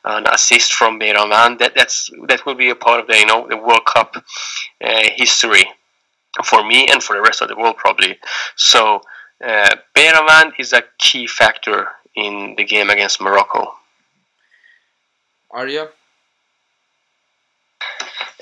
an 0.06 0.26
assist 0.28 0.74
from 0.74 1.00
Beirut. 1.00 1.60
That 1.60 1.74
that's 1.76 2.10
that 2.28 2.46
will 2.46 2.56
be 2.56 2.70
a 2.70 2.76
part 2.76 3.02
of 3.02 3.08
the 3.08 3.18
you 3.18 3.26
know 3.26 3.48
the 3.50 3.58
World 3.58 3.86
Cup 3.86 4.16
uh, 4.16 5.04
history 5.16 5.66
for 6.44 6.66
me 6.66 6.88
and 6.88 7.04
for 7.04 7.16
the 7.16 7.22
rest 7.22 7.42
of 7.42 7.50
the 7.50 7.58
world 7.58 7.78
probably. 7.78 8.18
So 8.56 9.02
uh, 9.44 9.76
is 10.58 10.74
a 10.74 10.84
key 10.98 11.28
factor 11.28 11.88
in 12.16 12.56
the 12.58 12.64
game 12.64 12.90
against 12.90 13.22
Morocco. 13.22 13.74
Arya? 15.52 15.90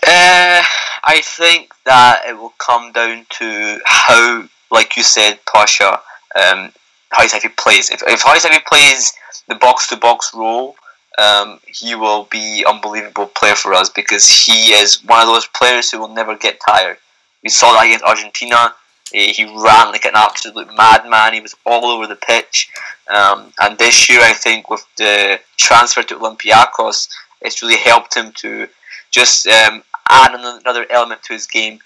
Uh, 0.09 0.63
I 1.03 1.19
think 1.21 1.73
that 1.85 2.21
it 2.25 2.37
will 2.37 2.53
come 2.59 2.93
down 2.93 3.25
to 3.29 3.79
how, 3.85 4.47
like 4.71 4.95
you 4.95 5.03
said, 5.03 5.37
Pasha, 5.53 5.99
um, 6.33 6.71
how 7.09 7.25
Hajsafi 7.25 7.57
plays. 7.57 7.89
If, 7.89 8.03
if 8.07 8.21
Hajsafi 8.21 8.63
plays 8.65 9.11
the 9.49 9.55
box 9.55 9.87
to 9.87 9.97
box 9.97 10.31
role, 10.33 10.77
um, 11.17 11.59
he 11.67 11.93
will 11.95 12.23
be 12.31 12.63
unbelievable 12.65 13.25
player 13.25 13.55
for 13.55 13.73
us 13.73 13.89
because 13.89 14.29
he 14.29 14.71
is 14.71 15.03
one 15.03 15.19
of 15.19 15.27
those 15.27 15.47
players 15.47 15.91
who 15.91 15.99
will 15.99 16.13
never 16.13 16.37
get 16.37 16.61
tired. 16.65 16.97
We 17.43 17.49
saw 17.49 17.73
that 17.73 17.87
against 17.87 18.05
Argentina. 18.05 18.73
He 19.11 19.43
ran 19.43 19.91
like 19.91 20.05
an 20.05 20.15
absolute 20.15 20.69
madman. 20.73 21.33
He 21.33 21.41
was 21.41 21.55
all 21.65 21.85
over 21.85 22.07
the 22.07 22.15
pitch. 22.15 22.69
Um, 23.09 23.51
and 23.59 23.77
this 23.77 24.07
year, 24.07 24.21
I 24.21 24.31
think, 24.31 24.69
with 24.69 24.85
the 24.95 25.41
transfer 25.57 26.03
to 26.03 26.15
Olympiacos, 26.15 27.09
it's 27.41 27.61
really 27.61 27.77
helped 27.77 28.15
him 28.15 28.31
to 28.37 28.69
just 29.11 29.47
um, 29.47 29.83
add 30.09 30.33
another 30.33 30.85
element 30.89 31.23
to 31.23 31.33
his 31.33 31.47
game. 31.47 31.79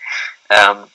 Um, 0.50 0.88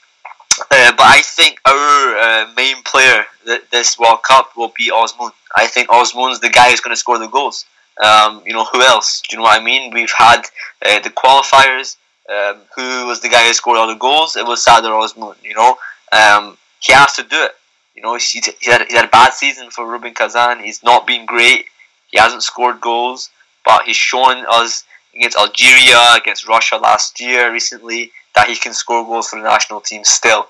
uh, 0.70 0.92
but 0.92 1.06
I 1.06 1.22
think 1.22 1.60
our 1.66 2.18
uh, 2.18 2.52
main 2.56 2.82
player 2.82 3.24
th- 3.44 3.62
this 3.70 3.98
World 3.98 4.22
Cup 4.22 4.56
will 4.56 4.72
be 4.76 4.90
Azmoun. 4.90 5.32
I 5.54 5.66
think 5.66 5.88
Azmoun's 5.88 6.40
the 6.40 6.48
guy 6.48 6.70
who's 6.70 6.80
going 6.80 6.94
to 6.94 6.98
score 6.98 7.18
the 7.18 7.26
goals. 7.26 7.66
Um, 8.02 8.42
you 8.46 8.52
know, 8.52 8.64
who 8.64 8.82
else? 8.82 9.22
Do 9.22 9.36
you 9.36 9.38
know 9.38 9.44
what 9.44 9.60
I 9.60 9.64
mean? 9.64 9.92
We've 9.92 10.12
had 10.16 10.42
uh, 10.84 11.00
the 11.00 11.10
qualifiers. 11.10 11.96
Um, 12.28 12.62
who 12.74 13.06
was 13.06 13.20
the 13.20 13.28
guy 13.28 13.46
who 13.46 13.52
scored 13.52 13.78
all 13.78 13.86
the 13.86 13.94
goals? 13.94 14.36
It 14.36 14.46
was 14.46 14.64
Sardar 14.64 14.90
Azmoun. 14.90 15.36
You 15.42 15.54
know, 15.54 15.76
um, 16.12 16.56
he 16.80 16.92
has 16.92 17.14
to 17.14 17.22
do 17.22 17.36
it. 17.36 17.52
You 17.94 18.02
know, 18.02 18.16
he 18.16 18.42
had, 18.62 18.90
had 18.90 19.04
a 19.06 19.08
bad 19.08 19.32
season 19.32 19.70
for 19.70 19.90
Rubin 19.90 20.14
Kazan. 20.14 20.62
He's 20.62 20.82
not 20.82 21.06
been 21.06 21.24
great. 21.24 21.66
He 22.08 22.18
hasn't 22.18 22.42
scored 22.42 22.80
goals, 22.80 23.30
but 23.64 23.84
he's 23.84 23.96
shown 23.96 24.44
us 24.48 24.84
against 25.16 25.36
Algeria, 25.36 26.14
against 26.16 26.46
Russia 26.48 26.76
last 26.76 27.20
year, 27.20 27.52
recently, 27.52 28.12
that 28.34 28.48
he 28.48 28.56
can 28.56 28.72
score 28.72 29.04
goals 29.04 29.28
for 29.28 29.40
the 29.40 29.44
national 29.44 29.80
team 29.80 30.04
still. 30.04 30.48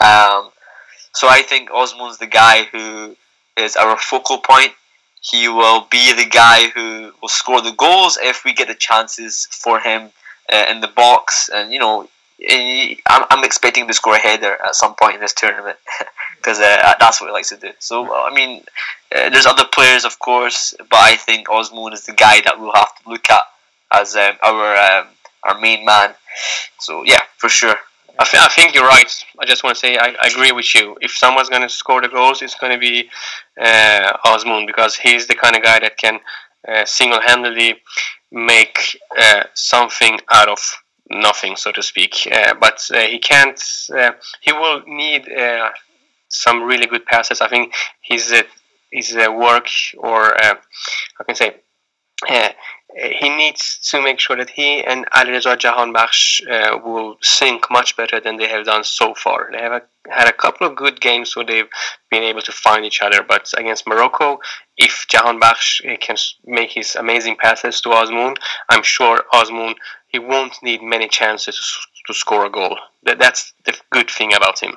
Um, 0.00 0.50
so 1.14 1.28
I 1.28 1.42
think 1.42 1.70
Azmoun's 1.70 2.18
the 2.18 2.26
guy 2.26 2.64
who 2.64 3.16
is 3.56 3.76
our 3.76 3.96
focal 3.98 4.38
point. 4.38 4.72
He 5.20 5.48
will 5.48 5.86
be 5.90 6.12
the 6.12 6.28
guy 6.28 6.68
who 6.68 7.12
will 7.20 7.28
score 7.28 7.60
the 7.60 7.72
goals 7.72 8.18
if 8.20 8.44
we 8.44 8.52
get 8.52 8.68
the 8.68 8.74
chances 8.74 9.46
for 9.50 9.78
him 9.78 10.10
uh, 10.52 10.66
in 10.68 10.80
the 10.80 10.88
box. 10.88 11.48
And, 11.52 11.72
you 11.72 11.78
know, 11.78 12.08
I'm, 12.50 13.24
I'm 13.30 13.44
expecting 13.44 13.86
to 13.86 13.94
score 13.94 14.16
a 14.16 14.18
header 14.18 14.56
at 14.64 14.74
some 14.74 14.94
point 14.94 15.14
in 15.14 15.20
this 15.20 15.32
tournament 15.32 15.78
because 16.38 16.58
uh, 16.58 16.94
that's 16.98 17.20
what 17.20 17.28
he 17.28 17.32
likes 17.32 17.50
to 17.50 17.56
do. 17.56 17.70
So 17.78 18.12
I 18.12 18.34
mean, 18.34 18.64
uh, 19.14 19.30
there's 19.30 19.46
other 19.46 19.64
players, 19.72 20.04
of 20.04 20.18
course, 20.18 20.74
but 20.78 20.98
I 20.98 21.16
think 21.16 21.46
Azmoun 21.46 21.92
is 21.92 22.04
the 22.04 22.14
guy 22.14 22.40
that 22.40 22.58
we'll 22.58 22.72
have 22.72 22.94
to 23.02 23.08
look 23.08 23.30
at 23.30 23.42
as 23.92 24.16
um, 24.16 24.34
our 24.42 24.76
um, 24.76 25.06
our 25.44 25.60
main 25.60 25.84
man. 25.84 26.14
So 26.78 27.02
yeah, 27.04 27.22
for 27.38 27.48
sure. 27.48 27.76
I, 28.18 28.24
th- 28.24 28.42
I 28.42 28.48
think 28.48 28.74
you're 28.74 28.86
right. 28.86 29.10
I 29.40 29.46
just 29.46 29.64
want 29.64 29.74
to 29.76 29.80
say 29.80 29.96
I, 29.96 30.14
I 30.20 30.28
agree 30.28 30.52
with 30.52 30.74
you. 30.74 30.98
If 31.00 31.12
someone's 31.12 31.48
going 31.48 31.62
to 31.62 31.68
score 31.68 32.00
the 32.02 32.08
goals, 32.08 32.42
it's 32.42 32.54
going 32.54 32.72
to 32.72 32.78
be 32.78 33.08
uh, 33.60 34.12
Azmoun 34.26 34.66
because 34.66 34.96
he's 34.96 35.26
the 35.26 35.34
kind 35.34 35.56
of 35.56 35.62
guy 35.62 35.78
that 35.80 35.96
can 35.96 36.20
uh, 36.68 36.84
single-handedly 36.84 37.76
make 38.30 38.98
uh, 39.18 39.44
something 39.54 40.18
out 40.30 40.48
of 40.48 40.58
nothing, 41.10 41.56
so 41.56 41.72
to 41.72 41.82
speak. 41.82 42.28
Uh, 42.30 42.54
but 42.60 42.78
uh, 42.94 43.00
he 43.00 43.18
can't. 43.18 43.60
Uh, 43.94 44.12
he 44.40 44.52
will 44.52 44.82
need 44.86 45.30
uh, 45.32 45.70
some 46.28 46.62
really 46.62 46.86
good 46.86 47.04
passes. 47.06 47.40
I 47.40 47.48
think 47.48 47.72
his 48.02 48.32
his 48.90 49.14
work, 49.14 49.68
or 49.98 50.36
I 50.38 50.56
can 51.26 51.34
say, 51.34 51.56
he 52.94 53.28
needs 53.28 53.78
to 53.90 54.02
make 54.02 54.20
sure 54.20 54.36
that 54.36 54.50
he 54.50 54.82
and 54.84 55.06
Alireza 55.10 55.56
Jahanbakhsh 55.56 56.46
uh, 56.50 56.78
will 56.78 57.16
sync 57.22 57.70
much 57.70 57.96
better 57.96 58.20
than 58.20 58.36
they 58.36 58.48
have 58.48 58.66
done 58.66 58.84
so 58.84 59.14
far. 59.14 59.48
They 59.50 59.58
have 59.58 59.72
a, 59.72 59.82
had 60.10 60.28
a 60.28 60.32
couple 60.32 60.66
of 60.66 60.76
good 60.76 61.00
games 61.00 61.34
where 61.34 61.44
they've 61.44 61.68
been 62.10 62.22
able 62.22 62.42
to 62.42 62.52
find 62.52 62.84
each 62.84 63.00
other, 63.00 63.22
but 63.26 63.50
against 63.56 63.86
Morocco, 63.86 64.40
if 64.76 65.06
Jahanbakhsh 65.10 66.00
can 66.00 66.16
make 66.44 66.72
his 66.72 66.94
amazing 66.96 67.36
passes 67.36 67.80
to 67.80 67.88
Azmoun, 67.88 68.36
I'm 68.68 68.82
sure 68.82 69.22
Azmoun 69.32 69.74
he 70.08 70.18
won't 70.18 70.62
need 70.62 70.82
many 70.82 71.08
chances 71.08 71.78
to 72.06 72.14
score 72.14 72.44
a 72.44 72.50
goal. 72.50 72.76
That, 73.04 73.18
that's 73.18 73.54
the 73.64 73.74
good 73.90 74.10
thing 74.10 74.34
about 74.34 74.60
him. 74.60 74.76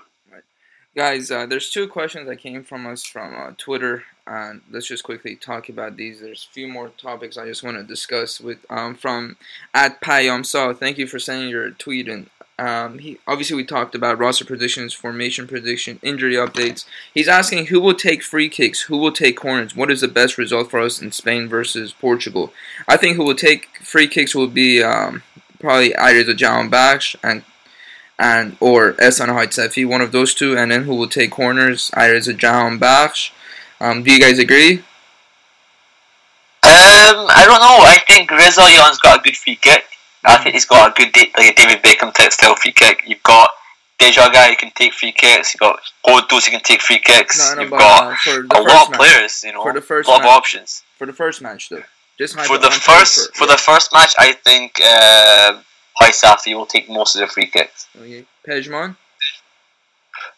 Guys, 0.95 1.29
uh, 1.29 1.45
there's 1.45 1.69
two 1.69 1.89
questions 1.89 2.25
that 2.25 2.37
came 2.37 2.63
from 2.63 2.87
us 2.87 3.03
from 3.03 3.35
uh, 3.35 3.51
Twitter, 3.57 4.03
and 4.25 4.61
let's 4.71 4.87
just 4.87 5.03
quickly 5.03 5.35
talk 5.35 5.67
about 5.67 5.97
these. 5.97 6.21
There's 6.21 6.47
a 6.49 6.53
few 6.53 6.69
more 6.69 6.87
topics 6.87 7.37
I 7.37 7.47
just 7.47 7.63
want 7.63 7.75
to 7.75 7.83
discuss 7.83 8.39
with 8.39 8.65
um, 8.69 8.95
from 8.95 9.35
at 9.73 9.99
Payam 9.99 10.45
So. 10.45 10.73
Thank 10.73 10.97
you 10.97 11.05
for 11.05 11.19
sending 11.19 11.49
your 11.49 11.71
tweet 11.71 12.07
and 12.07 12.29
um, 12.57 12.99
he 12.99 13.19
obviously 13.27 13.57
we 13.57 13.65
talked 13.65 13.95
about 13.95 14.17
roster 14.17 14.45
predictions, 14.45 14.93
formation 14.93 15.47
prediction, 15.47 15.99
injury 16.01 16.35
updates. 16.35 16.85
He's 17.13 17.27
asking 17.27 17.65
who 17.65 17.81
will 17.81 17.93
take 17.93 18.23
free 18.23 18.47
kicks, 18.47 18.83
who 18.83 18.97
will 18.97 19.11
take 19.11 19.35
corners. 19.35 19.75
What 19.75 19.91
is 19.91 19.99
the 19.99 20.07
best 20.07 20.37
result 20.37 20.71
for 20.71 20.79
us 20.79 21.01
in 21.01 21.11
Spain 21.11 21.49
versus 21.49 21.91
Portugal? 21.91 22.53
I 22.87 22.95
think 22.95 23.17
who 23.17 23.25
will 23.25 23.35
take 23.35 23.67
free 23.79 24.07
kicks 24.07 24.33
will 24.33 24.47
be 24.47 24.81
um, 24.81 25.23
probably 25.59 25.93
either 25.97 26.23
the 26.23 26.33
Jahanbakhsh 26.33 27.17
and 27.21 27.43
and 28.17 28.57
or 28.59 28.93
Ehsan 28.93 29.27
Hajsafi, 29.27 29.87
one 29.87 30.01
of 30.01 30.11
those 30.11 30.33
two, 30.33 30.57
and 30.57 30.71
then 30.71 30.83
who 30.83 30.95
will 30.95 31.07
take 31.09 31.31
corners 31.31 31.91
either 31.93 32.19
the 32.19 32.33
Jahanbakhsh. 32.33 33.31
Um, 33.79 34.03
do 34.03 34.11
you 34.11 34.19
guys 34.19 34.39
agree? 34.39 34.83
Um, 36.63 37.27
I 37.29 37.43
don't 37.45 37.59
know. 37.59 37.77
I 37.85 37.99
think 38.07 38.29
Rezaeian's 38.29 38.99
got 38.99 39.19
a 39.19 39.21
good 39.23 39.37
free 39.37 39.57
kick. 39.57 39.85
I 40.23 40.37
think 40.37 40.53
he's 40.53 40.65
got 40.65 40.89
a 40.89 40.93
good 40.93 41.15
like 41.37 41.51
a 41.51 41.53
David 41.53 41.83
Beckham 41.83 42.13
type 42.13 42.31
style 42.31 42.55
free 42.55 42.71
kick. 42.71 43.03
You've 43.05 43.21
got 43.21 43.51
Dejagah 43.99 44.49
who 44.49 44.55
can 44.55 44.71
take 44.75 44.93
free 44.93 45.11
kicks. 45.11 45.53
You've 45.53 45.59
got 45.59 45.79
Ghoddos 46.05 46.45
who 46.45 46.51
can 46.51 46.61
take 46.61 46.81
free 46.81 46.99
kicks. 46.99 47.37
No, 47.37 47.55
no, 47.55 47.61
You've 47.61 47.71
but, 47.71 47.79
got 47.79 48.27
uh, 48.27 48.41
a 48.41 48.61
lot 48.61 48.85
of 48.85 48.91
match. 48.91 48.99
players. 48.99 49.43
You 49.43 49.53
know, 49.53 49.63
for 49.63 49.73
the 49.73 49.81
first 49.81 50.07
a 50.07 50.11
lot 50.11 50.21
match. 50.21 50.27
of 50.27 50.33
options. 50.33 50.83
For 50.97 51.05
the 51.05 51.13
first 51.13 51.41
match, 51.41 51.69
though. 51.69 51.83
Just 52.17 52.39
for 52.39 52.57
the 52.57 52.71
first 52.71 53.35
for 53.35 53.45
yeah. 53.45 53.51
the 53.51 53.57
first 53.57 53.93
match, 53.93 54.13
I 54.17 54.31
think 54.31 54.79
uh, 54.83 55.59
Hajsafi 56.01 56.55
will 56.55 56.65
take 56.65 56.89
most 56.89 57.15
of 57.15 57.21
the 57.21 57.27
free 57.27 57.47
kicks. 57.47 57.87
Okay, 57.97 58.25
Pejman. 58.47 58.95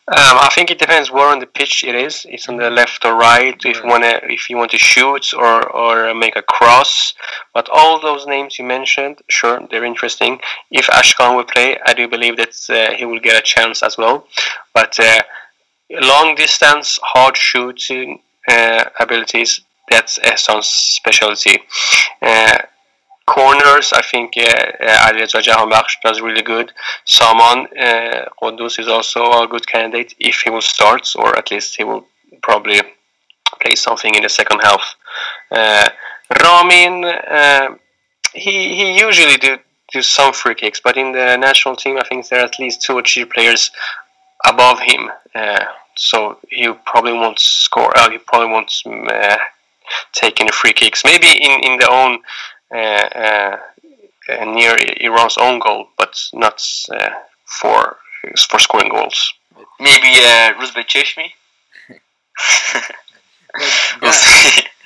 Um, 0.09 0.37
I 0.39 0.49
think 0.55 0.71
it 0.71 0.79
depends 0.79 1.11
where 1.11 1.27
on 1.27 1.39
the 1.39 1.45
pitch 1.45 1.83
it 1.83 1.93
is. 1.93 2.25
It's 2.29 2.47
on 2.47 2.55
the 2.55 2.69
left 2.69 3.03
or 3.03 3.13
right. 3.13 3.57
If 3.65 3.83
you 3.83 3.89
want 3.89 4.03
to, 4.03 4.21
if 4.31 4.49
you 4.49 4.55
want 4.55 4.71
to 4.71 4.77
shoot 4.77 5.33
or 5.33 5.69
or 5.69 6.13
make 6.13 6.37
a 6.37 6.41
cross, 6.41 7.13
but 7.53 7.67
all 7.69 7.99
those 7.99 8.25
names 8.25 8.57
you 8.57 8.63
mentioned, 8.63 9.19
sure, 9.27 9.59
they're 9.69 9.83
interesting. 9.83 10.39
If 10.71 10.87
Ashkan 10.87 11.35
will 11.35 11.43
play, 11.43 11.77
I 11.85 11.93
do 11.93 12.07
believe 12.07 12.37
that 12.37 12.55
uh, 12.69 12.95
he 12.95 13.03
will 13.03 13.19
get 13.19 13.35
a 13.35 13.41
chance 13.41 13.83
as 13.83 13.97
well. 13.97 14.27
But 14.73 14.97
uh, 14.97 15.23
long 15.89 16.35
distance, 16.35 16.99
hard 17.03 17.35
shooting 17.35 18.21
uh, 18.47 18.85
abilities, 19.01 19.59
that's 19.89 20.19
Ehsan's 20.19 20.67
specialty. 20.67 21.57
Uh, 23.27 23.33
corners, 23.33 23.93
I 23.93 24.01
think 24.01 24.33
uh, 24.37 24.71
Alireza 25.07 25.41
Jahanbakhsh 25.41 26.01
does 26.03 26.21
really 26.21 26.41
good. 26.41 26.71
Saman 27.05 27.67
uh, 27.79 28.25
Ghoddos 28.41 28.79
is 28.79 28.87
also 28.87 29.43
a 29.43 29.47
good 29.47 29.67
candidate 29.67 30.15
if 30.19 30.41
he 30.41 30.49
will 30.49 30.61
start, 30.61 31.07
or 31.17 31.37
at 31.37 31.51
least 31.51 31.75
he 31.77 31.83
will 31.83 32.05
probably 32.41 32.81
play 33.61 33.75
something 33.75 34.15
in 34.15 34.23
the 34.23 34.29
second 34.29 34.59
half. 34.61 34.95
Uh, 35.51 35.89
Ramin, 36.43 37.05
uh, 37.05 37.75
he, 38.33 38.75
he 38.75 38.99
usually 38.99 39.37
do, 39.37 39.57
do 39.93 40.01
some 40.01 40.33
free 40.33 40.55
kicks, 40.55 40.79
but 40.79 40.97
in 40.97 41.11
the 41.11 41.37
national 41.37 41.75
team, 41.75 41.97
I 41.97 42.03
think 42.07 42.27
there 42.27 42.41
are 42.41 42.45
at 42.45 42.59
least 42.59 42.81
two 42.81 42.93
or 42.93 43.03
three 43.03 43.25
players 43.25 43.71
above 44.45 44.79
him. 44.79 45.09
Uh, 45.33 45.63
so 45.95 46.37
he 46.49 46.71
probably 46.85 47.13
won't 47.13 47.39
score. 47.39 47.97
Uh, 47.97 48.09
he 48.09 48.17
probably 48.19 48.51
won't 48.51 48.71
uh, 48.85 49.37
take 50.13 50.39
any 50.41 50.51
free 50.51 50.73
kicks. 50.73 51.03
Maybe 51.03 51.27
in 51.27 51.59
in 51.63 51.79
the 51.79 51.89
own 51.89 52.13
uh, 52.13 52.19
uh, 52.19 52.21
uh, 52.21 52.56
near 52.71 54.77
Iran's 55.01 55.37
own 55.37 55.59
goal, 55.59 55.89
but 55.97 56.17
not 56.33 56.61
for 57.45 57.97
for 58.37 58.59
scoring 58.59 58.89
goals. 58.89 59.33
Maybe 59.79 60.07
uh, 60.07 60.53
Rouzbeh 60.59 60.85
Cheshmi. 60.85 61.31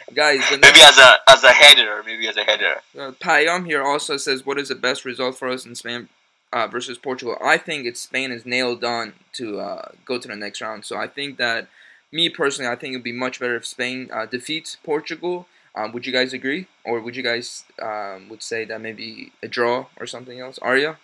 guys, 0.15 0.41
maybe 0.61 0.81
as 0.81 0.97
a 0.97 1.15
as 1.29 1.43
a 1.43 1.51
header, 1.51 2.03
maybe 2.05 2.27
as 2.27 2.37
a 2.37 2.43
header. 2.43 2.75
Uh, 2.97 3.11
Payam 3.11 3.65
here 3.65 3.83
also 3.83 4.17
says, 4.17 4.45
"What 4.45 4.59
is 4.59 4.69
the 4.69 4.75
best 4.75 5.05
result 5.05 5.37
for 5.37 5.47
us 5.47 5.65
in 5.65 5.75
Spain 5.75 6.09
uh, 6.53 6.67
versus 6.67 6.97
Portugal. 6.97 7.37
I 7.43 7.57
think 7.57 7.85
it's 7.85 8.01
Spain 8.01 8.31
is 8.31 8.45
nailed 8.45 8.83
on 8.83 9.13
to 9.33 9.59
uh, 9.59 9.91
go 10.05 10.19
to 10.19 10.27
the 10.27 10.35
next 10.35 10.61
round. 10.61 10.85
So 10.85 10.97
I 10.97 11.07
think 11.07 11.37
that 11.37 11.67
me 12.11 12.29
personally, 12.29 12.69
I 12.69 12.75
think 12.75 12.93
it'd 12.93 13.03
be 13.03 13.11
much 13.11 13.39
better 13.39 13.55
if 13.55 13.65
Spain 13.65 14.09
uh, 14.13 14.25
defeats 14.25 14.77
Portugal. 14.83 15.47
Um, 15.75 15.93
would 15.93 16.05
you 16.05 16.11
guys 16.11 16.33
agree, 16.33 16.67
or 16.83 16.99
would 16.99 17.15
you 17.15 17.23
guys 17.23 17.63
um, 17.81 18.27
would 18.29 18.43
say 18.43 18.65
that 18.65 18.81
maybe 18.81 19.31
a 19.41 19.47
draw 19.47 19.85
or 19.99 20.05
something 20.05 20.39
else? 20.39 20.59
Arya? 20.61 20.97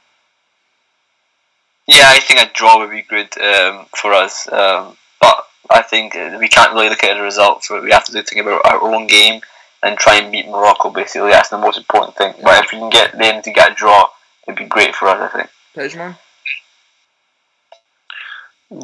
Yeah, 1.88 2.08
I 2.08 2.20
think 2.20 2.42
a 2.42 2.52
draw 2.54 2.80
would 2.80 2.92
be 2.92 3.02
good 3.02 3.30
um, 3.42 3.86
for 3.96 4.12
us. 4.14 4.52
Um, 4.52 4.98
but 5.22 5.46
I 5.70 5.82
think 5.82 6.16
uh, 6.16 6.38
we 6.40 6.50
can't 6.50 6.74
really 6.74 6.90
look 6.90 7.04
at 7.04 7.16
the 7.16 7.24
results. 7.24 7.70
We 7.70 7.92
have 7.92 8.04
to 8.06 8.24
think 8.24 8.42
about 8.42 8.66
our 8.66 8.82
own 8.82 9.08
game 9.08 9.42
and 9.82 9.98
try 9.98 10.18
and 10.18 10.32
beat 10.32 10.48
Morocco. 10.48 10.90
Basically, 10.90 11.30
that's 11.30 11.50
the 11.50 11.58
most 11.58 11.78
important 11.78 12.18
thing. 12.18 12.34
But 12.44 12.66
if 12.66 12.74
we 12.74 12.80
can 12.80 12.90
get 12.90 13.18
them 13.18 13.42
to 13.42 13.52
get 13.52 13.72
a 13.72 13.76
draw, 13.76 14.10
it'd 14.48 14.58
be 14.58 14.66
great 14.66 14.96
for 14.96 15.08
us. 15.08 15.32
I 15.34 15.38
think. 15.38 15.50
Pejman? 15.76 16.18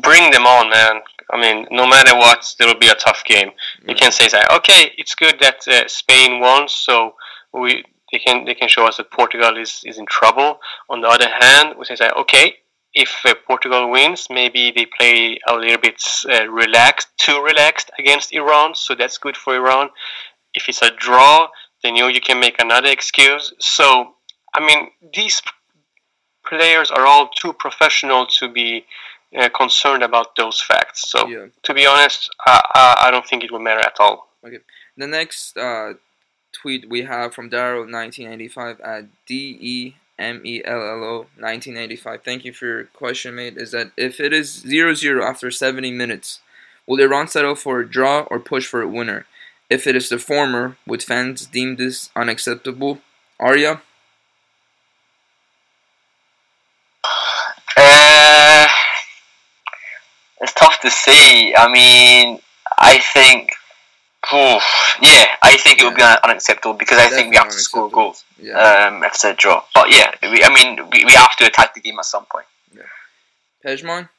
Bring 0.01 0.31
them 0.31 0.45
on, 0.45 0.69
man. 0.69 1.01
I 1.31 1.39
mean, 1.39 1.67
no 1.71 1.85
matter 1.85 2.15
what, 2.15 2.53
there 2.57 2.67
will 2.67 2.79
be 2.79 2.89
a 2.89 2.95
tough 2.95 3.23
game. 3.23 3.51
You 3.87 3.95
can 3.95 4.11
say, 4.11 4.27
say 4.27 4.43
okay, 4.51 4.91
it's 4.97 5.15
good 5.15 5.39
that 5.39 5.67
uh, 5.67 5.87
Spain 5.87 6.39
won, 6.39 6.67
so 6.67 7.15
we 7.53 7.83
they 8.11 8.19
can 8.19 8.45
they 8.45 8.55
can 8.55 8.69
show 8.69 8.85
us 8.87 8.97
that 8.97 9.11
Portugal 9.11 9.57
is, 9.57 9.81
is 9.85 9.97
in 9.97 10.05
trouble. 10.05 10.59
On 10.89 11.01
the 11.01 11.07
other 11.07 11.29
hand, 11.29 11.75
we 11.77 11.85
can 11.85 11.97
say, 11.97 12.09
okay, 12.17 12.55
if 12.93 13.21
uh, 13.25 13.33
Portugal 13.47 13.89
wins, 13.89 14.27
maybe 14.29 14.71
they 14.71 14.85
play 14.85 15.39
a 15.47 15.55
little 15.55 15.79
bit 15.79 16.01
uh, 16.29 16.47
relaxed, 16.47 17.07
too 17.17 17.41
relaxed 17.41 17.89
against 17.97 18.33
Iran, 18.33 18.75
so 18.75 18.93
that's 18.93 19.17
good 19.17 19.35
for 19.35 19.55
Iran. 19.55 19.89
If 20.53 20.69
it's 20.69 20.81
a 20.83 20.91
draw, 20.91 21.47
then 21.81 21.95
you 21.95 22.07
you 22.07 22.21
can 22.21 22.39
make 22.39 22.59
another 22.59 22.89
excuse. 22.89 23.53
So, 23.59 24.13
I 24.55 24.65
mean, 24.65 24.89
these 25.13 25.41
players 26.45 26.91
are 26.91 27.05
all 27.05 27.29
too 27.29 27.53
professional 27.53 28.27
to 28.27 28.47
be 28.47 28.85
uh, 29.37 29.49
concerned 29.49 30.03
about 30.03 30.35
those 30.35 30.61
facts. 30.61 31.09
So, 31.09 31.27
Yeah. 31.27 31.47
to 31.63 31.73
be 31.73 31.85
honest, 31.85 32.29
I, 32.45 32.61
I, 32.75 33.07
I 33.07 33.11
don't 33.11 33.25
think 33.27 33.43
it 33.43 33.51
will 33.51 33.59
matter 33.59 33.79
at 33.81 33.97
all. 33.99 34.29
Okay. 34.45 34.59
The 34.97 35.07
next 35.07 35.57
uh, 35.57 35.93
tweet 36.51 36.89
we 36.89 37.03
have 37.03 37.33
from 37.33 37.49
Daryl 37.49 37.79
1985 37.91 38.79
at 38.81 39.05
D 39.25 39.57
E 39.59 39.95
M 40.19 40.41
E 40.45 40.61
L 40.63 40.81
L 40.81 41.03
O 41.03 41.17
1985. 41.39 42.21
Thank 42.23 42.45
you 42.45 42.53
for 42.53 42.65
your 42.65 42.83
question, 42.85 43.35
mate. 43.35 43.57
Is 43.57 43.71
that 43.71 43.91
if 43.97 44.19
it 44.19 44.33
is 44.33 44.51
0 44.61 44.93
0 44.93 45.25
after 45.25 45.49
70 45.49 45.91
minutes, 45.91 46.39
will 46.85 46.99
Iran 47.01 47.27
settle 47.27 47.55
for 47.55 47.79
a 47.79 47.89
draw 47.89 48.21
or 48.29 48.39
push 48.39 48.67
for 48.67 48.81
a 48.81 48.87
winner? 48.87 49.25
If 49.69 49.87
it 49.87 49.95
is 49.95 50.09
the 50.09 50.19
former, 50.19 50.77
would 50.85 51.01
fans 51.01 51.47
deem 51.47 51.77
this 51.77 52.11
unacceptable? 52.15 52.99
Arya? 53.39 53.81
Uh, 57.75 58.67
it's 60.41 60.52
tough 60.63 60.79
to 60.81 60.89
say. 60.91 61.53
I 61.55 61.71
mean, 61.71 62.39
I 62.77 62.99
think, 63.13 63.51
oof, 64.33 64.63
yeah, 65.01 65.25
I 65.41 65.57
think 65.57 65.79
it 65.79 65.83
would 65.85 65.95
be 65.95 66.03
unacceptable 66.23 66.75
because 66.75 66.99
I 66.99 67.07
think 67.09 67.29
we 67.31 67.35
have 67.37 67.49
to 67.49 67.59
score 67.59 67.89
goals 67.89 68.23
Yeah. 68.39 68.57
um, 68.87 69.03
if 69.03 69.13
it's 69.13 69.23
a 69.23 69.33
draw. 69.33 69.63
But 69.75 69.89
yeah, 69.89 70.09
we, 70.21 70.43
I 70.43 70.49
mean, 70.53 70.89
we, 70.91 71.05
we 71.05 71.13
have 71.13 71.35
to 71.37 71.45
attack 71.45 71.73
the 71.73 71.81
game 71.81 71.99
at 71.99 72.05
some 72.05 72.25
point. 72.25 72.45
Pejman? 73.65 74.09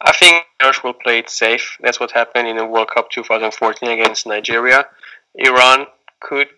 I 0.00 0.12
think 0.12 0.44
Iran 0.60 0.74
will 0.84 0.92
play 0.92 1.18
it 1.20 1.30
safe. 1.30 1.78
That's 1.80 1.98
what 1.98 2.10
happened 2.10 2.46
in 2.48 2.56
the 2.58 2.66
World 2.66 2.88
Cup 2.94 3.10
2014 3.10 3.88
against 3.88 4.26
Nigeria. 4.26 4.86
Iran 5.36 5.86
could 6.20 6.48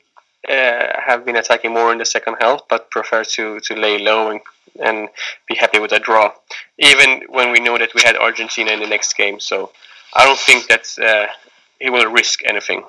uh, 0.49 1.01
have 1.07 1.25
been 1.25 1.37
attacking 1.37 1.73
more 1.73 1.93
in 1.93 1.99
the 1.99 2.05
second 2.05 2.37
half, 2.41 2.63
but 2.69 2.91
prefer 2.91 3.23
to, 3.23 3.61
to 3.61 3.75
lay 3.77 3.99
low 3.99 4.31
and, 4.31 4.41
and 4.81 5.09
be 5.49 5.55
happy 5.55 5.79
with 5.79 5.93
a 5.93 6.01
draw. 6.01 6.33
Even 6.79 7.23
when 7.29 7.51
we 7.53 7.61
know 7.61 7.79
that 7.79 7.95
we 7.95 8.03
had 8.03 8.17
Argentina 8.17 8.73
in 8.73 8.81
the 8.81 8.87
next 8.87 9.17
game, 9.17 9.41
so 9.41 9.73
I 10.15 10.25
don't 10.25 10.39
think 10.39 10.69
that 10.69 10.87
uh, 11.03 11.33
he 11.79 11.91
will 11.91 12.11
risk 12.11 12.41
anything. 12.45 12.85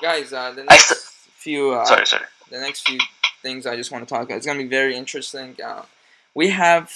Guys, 0.00 0.32
uh, 0.32 0.52
the 0.52 0.64
next 0.64 0.94
few. 1.36 1.72
Uh, 1.72 1.84
Sorry, 1.84 2.06
sorry. 2.06 2.24
the 2.50 2.60
next 2.60 2.88
few 2.88 2.98
things 3.42 3.66
I 3.66 3.76
just 3.76 3.90
want 3.90 4.06
to 4.06 4.12
talk 4.12 4.24
about. 4.24 4.36
It's 4.36 4.46
going 4.46 4.58
to 4.58 4.64
be 4.64 4.70
very 4.70 4.96
interesting. 4.96 5.56
Uh, 5.64 5.82
we 6.34 6.50
have, 6.50 6.92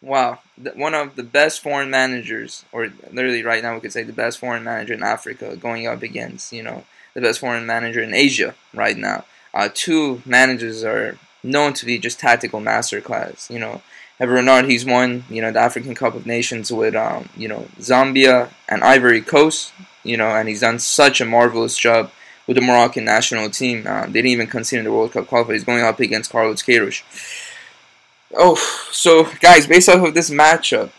wow, 0.00 0.40
one 0.74 0.94
of 0.94 1.16
the 1.16 1.22
best 1.22 1.62
foreign 1.62 1.90
managers, 1.90 2.64
or 2.72 2.88
literally 3.12 3.42
right 3.42 3.62
now 3.62 3.74
we 3.74 3.80
could 3.80 3.92
say 3.92 4.02
the 4.02 4.12
best 4.12 4.38
foreign 4.38 4.64
manager 4.64 4.94
in 4.94 5.02
Africa, 5.02 5.56
going 5.56 5.86
up 5.86 6.02
against, 6.02 6.52
you 6.52 6.62
know, 6.62 6.84
the 7.14 7.20
best 7.20 7.40
foreign 7.40 7.66
manager 7.66 8.02
in 8.02 8.14
Asia 8.14 8.54
right 8.72 8.96
now. 8.96 9.24
Uh, 9.52 9.68
two 9.72 10.22
managers 10.26 10.82
are 10.82 11.18
known 11.44 11.72
to 11.74 11.86
be 11.86 11.98
just 11.98 12.18
tactical 12.18 12.60
masterclass. 12.60 13.50
You 13.50 13.58
know, 13.58 13.82
have 14.18 14.30
Renard, 14.30 14.66
he's 14.66 14.84
won, 14.84 15.24
you 15.28 15.42
know, 15.42 15.52
the 15.52 15.60
African 15.60 15.94
Cup 15.94 16.14
of 16.14 16.26
Nations 16.26 16.72
with, 16.72 16.94
um, 16.94 17.28
you 17.36 17.48
know, 17.48 17.66
Zambia 17.78 18.50
and 18.68 18.82
Ivory 18.82 19.20
Coast, 19.20 19.72
you 20.02 20.16
know, 20.16 20.28
and 20.28 20.48
he's 20.48 20.60
done 20.60 20.78
such 20.78 21.20
a 21.20 21.24
marvelous 21.24 21.76
job 21.76 22.10
with 22.46 22.56
the 22.56 22.62
Moroccan 22.62 23.04
national 23.04 23.50
team. 23.50 23.86
Um, 23.86 24.12
they 24.12 24.20
didn't 24.20 24.30
even 24.30 24.46
consider 24.46 24.82
the 24.82 24.92
World 24.92 25.12
Cup 25.12 25.26
qualifier. 25.26 25.54
He's 25.54 25.64
going 25.64 25.82
up 25.82 26.00
against 26.00 26.30
Carlos 26.30 26.62
Queiroz. 26.62 27.02
Oh, 28.36 28.56
so 28.90 29.28
guys, 29.40 29.66
based 29.66 29.88
off 29.88 30.06
of 30.06 30.14
this 30.14 30.30
matchup, 30.30 30.90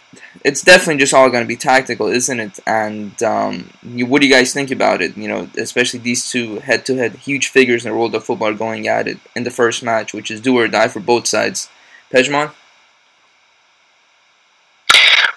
it's 0.45 0.61
definitely 0.61 0.97
just 0.97 1.11
all 1.11 1.31
going 1.31 1.43
to 1.43 1.47
be 1.47 1.55
tactical, 1.55 2.07
isn't 2.07 2.39
it? 2.39 2.59
And 2.67 3.21
um, 3.23 3.71
you, 3.81 4.05
what 4.05 4.21
do 4.21 4.27
you 4.27 4.33
guys 4.33 4.53
think 4.53 4.69
about 4.69 5.01
it? 5.01 5.17
You 5.17 5.27
know, 5.27 5.49
especially 5.57 6.01
these 6.01 6.29
two 6.29 6.59
head-to-head 6.59 7.13
huge 7.15 7.47
figures 7.47 7.83
in 7.83 7.91
the 7.91 7.97
world 7.97 8.13
of 8.13 8.23
football 8.23 8.53
going 8.53 8.87
at 8.87 9.07
it 9.07 9.17
in 9.35 9.43
the 9.43 9.49
first 9.49 9.81
match, 9.81 10.13
which 10.13 10.29
is 10.29 10.39
do 10.39 10.55
or 10.55 10.67
die 10.67 10.87
for 10.87 10.99
both 10.99 11.25
sides. 11.25 11.67
Pejman? 12.13 12.51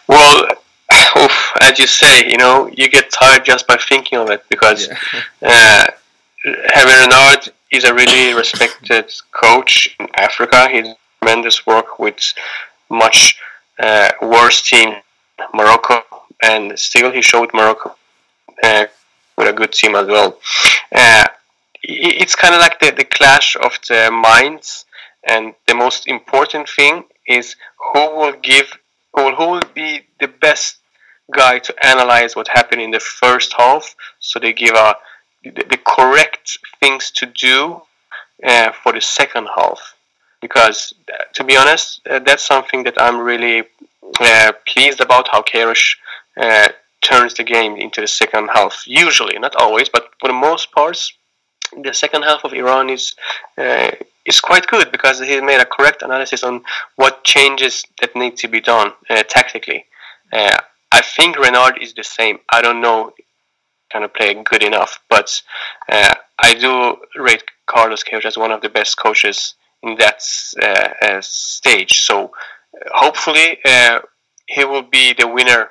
Well, 0.06 0.46
oof, 1.16 1.52
as 1.62 1.78
you 1.78 1.86
say, 1.86 2.28
you 2.28 2.36
know, 2.36 2.68
you 2.76 2.86
get 2.90 3.10
tired 3.10 3.46
just 3.46 3.66
by 3.66 3.76
thinking 3.76 4.18
of 4.18 4.28
it 4.30 4.44
because 4.50 4.88
Yeah. 4.88 4.98
Uh, 5.42 5.86
Hervé 6.46 7.02
Renard 7.02 7.48
is 7.72 7.84
a 7.84 7.94
really 7.94 8.34
respected 8.34 9.12
coach 9.32 9.96
in 9.98 10.08
Africa. 10.16 10.68
He's 10.68 10.94
tremendous 11.20 11.66
work 11.66 11.98
with 11.98 12.34
much 12.90 13.38
uh, 13.78 14.10
worse 14.22 14.62
team, 14.62 14.94
Morocco, 15.54 16.02
and 16.42 16.78
still 16.78 17.10
he 17.10 17.22
showed 17.22 17.50
Morocco 17.54 17.96
uh, 18.62 18.86
with 19.36 19.48
a 19.48 19.52
good 19.52 19.72
team 19.72 19.94
as 19.94 20.06
well. 20.06 20.38
Uh, 20.94 21.26
it's 21.82 22.34
kind 22.34 22.54
of 22.54 22.60
like 22.60 22.80
the, 22.80 22.90
the 22.90 23.04
clash 23.04 23.56
of 23.56 23.78
the 23.88 24.10
minds, 24.10 24.84
and 25.28 25.54
the 25.66 25.74
most 25.74 26.08
important 26.08 26.68
thing 26.68 27.04
is 27.26 27.56
who 27.92 28.16
will 28.16 28.32
give, 28.32 28.72
who 29.14 29.24
will, 29.24 29.34
who 29.36 29.46
will 29.52 29.68
be 29.74 30.02
the 30.20 30.28
best 30.28 30.78
guy 31.32 31.58
to 31.58 31.74
analyze 31.86 32.34
what 32.34 32.48
happened 32.48 32.80
in 32.80 32.90
the 32.90 33.00
first 33.00 33.54
half, 33.56 33.94
so 34.18 34.38
they 34.38 34.52
give 34.52 34.74
a 34.74 34.94
the, 35.44 35.64
the 35.70 35.78
correct 35.86 36.58
things 36.80 37.10
to 37.12 37.26
do 37.26 37.80
uh, 38.44 38.72
for 38.72 38.92
the 38.92 39.00
second 39.00 39.48
half. 39.56 39.94
Because, 40.40 40.94
uh, 41.12 41.24
to 41.34 41.44
be 41.44 41.56
honest, 41.56 42.00
uh, 42.08 42.20
that's 42.20 42.46
something 42.46 42.84
that 42.84 43.00
I'm 43.00 43.18
really 43.18 43.64
uh, 44.20 44.52
pleased 44.66 45.00
about 45.00 45.28
how 45.28 45.42
Queiroz 45.42 45.94
turns 47.00 47.34
the 47.34 47.44
game 47.44 47.76
into 47.76 48.00
the 48.00 48.06
second 48.06 48.48
half. 48.52 48.82
Usually, 48.86 49.38
not 49.38 49.54
always, 49.56 49.88
but 49.88 50.10
for 50.20 50.28
the 50.28 50.34
most 50.34 50.72
parts, 50.72 51.12
the 51.82 51.92
second 51.92 52.22
half 52.22 52.44
of 52.44 52.52
Iran 52.52 52.90
is 52.90 53.14
uh, 53.56 53.90
is 54.24 54.40
quite 54.40 54.66
good 54.66 54.90
because 54.90 55.20
he 55.20 55.40
made 55.40 55.60
a 55.60 55.66
correct 55.66 56.02
analysis 56.02 56.42
on 56.42 56.62
what 56.96 57.24
changes 57.24 57.84
that 58.00 58.14
need 58.14 58.36
to 58.38 58.48
be 58.48 58.60
done 58.60 58.92
uh, 59.10 59.22
tactically. 59.22 59.86
Uh, 60.32 60.56
I 60.92 61.02
think 61.02 61.38
Renard 61.38 61.78
is 61.80 61.94
the 61.94 62.04
same. 62.04 62.38
I 62.50 62.62
don't 62.62 62.80
know 62.80 63.12
kind 63.92 64.04
of 64.04 64.12
play 64.12 64.34
good 64.34 64.62
enough. 64.62 65.00
But 65.08 65.42
I 65.88 66.54
do 66.54 66.96
rate 67.16 67.44
Carlos 67.66 68.04
Queiroz 68.04 68.24
as 68.24 68.38
one 68.38 68.52
of 68.52 68.60
the 68.60 68.68
best 68.68 68.98
coaches 68.98 69.54
in 69.82 69.96
that 69.96 70.22
uh, 70.62 70.88
uh, 71.02 71.20
stage. 71.20 72.00
So 72.00 72.32
hopefully 72.92 73.58
uh, 73.64 74.00
he 74.46 74.64
will 74.64 74.82
be 74.82 75.12
the 75.12 75.28
winner 75.28 75.70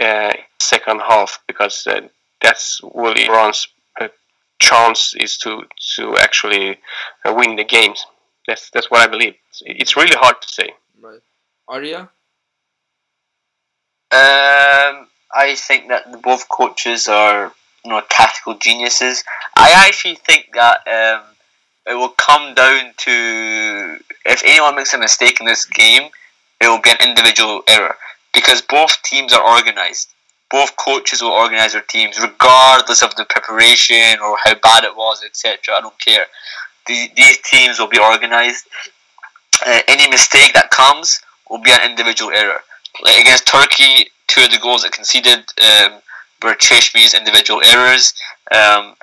uh, 0.00 0.32
second 0.60 1.00
half 1.00 1.42
because 1.46 1.86
uh, 1.86 2.02
that's 2.40 2.80
will 2.82 3.14
Iran's 3.14 3.66
uh, 4.00 4.08
chance 4.60 5.14
is 5.18 5.36
to 5.38 5.64
to 5.96 6.16
actually 6.18 6.78
uh, 7.24 7.34
win 7.34 7.56
the 7.56 7.64
games. 7.64 8.06
That's 8.46 8.70
that's 8.70 8.90
what 8.90 9.00
I 9.00 9.06
believe. 9.06 9.34
It's 9.62 9.96
really 9.96 10.16
hard 10.16 10.40
to 10.42 10.48
say. 10.48 10.70
Right. 11.00 11.20
Arya? 11.68 12.10
Um, 14.12 15.06
I 15.32 15.54
think 15.56 15.88
that 15.88 16.22
both 16.22 16.48
coaches 16.48 17.08
are 17.08 17.52
you 17.84 17.90
know 17.90 18.02
tactical 18.08 18.54
geniuses. 18.54 19.24
I 19.56 19.86
actually 19.86 20.16
think 20.16 20.50
that 20.54 20.78
um, 20.88 21.22
it 21.90 21.94
will 21.94 22.10
come 22.10 22.54
down 22.54 22.92
to 22.96 23.98
if 24.24 24.42
anyone 24.44 24.76
makes 24.76 24.94
a 24.94 24.98
mistake 24.98 25.40
in 25.40 25.46
this 25.46 25.64
game, 25.64 26.10
it 26.60 26.68
will 26.68 26.80
be 26.80 26.90
an 26.90 27.08
individual 27.08 27.62
error 27.68 27.96
because 28.32 28.62
both 28.62 29.02
teams 29.02 29.32
are 29.32 29.42
organized. 29.42 30.12
Both 30.50 30.76
coaches 30.76 31.22
will 31.22 31.30
organize 31.30 31.72
their 31.72 31.82
teams 31.82 32.20
regardless 32.20 33.02
of 33.02 33.14
the 33.16 33.24
preparation 33.24 34.20
or 34.22 34.36
how 34.42 34.54
bad 34.54 34.84
it 34.84 34.96
was, 34.96 35.22
etc. 35.24 35.76
I 35.76 35.80
don't 35.80 35.98
care. 35.98 36.26
the, 36.86 37.10
these 37.16 37.38
teams 37.38 37.78
will 37.78 37.88
be 37.88 37.98
organized. 37.98 38.66
Uh, 39.66 39.80
any 39.88 40.08
mistake 40.08 40.52
that 40.54 40.70
comes 40.70 41.20
will 41.48 41.58
be 41.60 41.70
an 41.70 41.88
individual 41.88 42.32
error. 42.32 42.60
Like 43.02 43.20
against 43.20 43.46
Turkey, 43.46 44.10
two 44.26 44.44
of 44.44 44.50
the 44.50 44.58
goals 44.58 44.82
that 44.82 44.92
conceded 44.92 45.38
um, 45.38 46.00
were 46.42 46.54
Cheshmi's 46.54 47.14
individual 47.14 47.60
errors. 47.64 48.14
Um, 48.52 48.94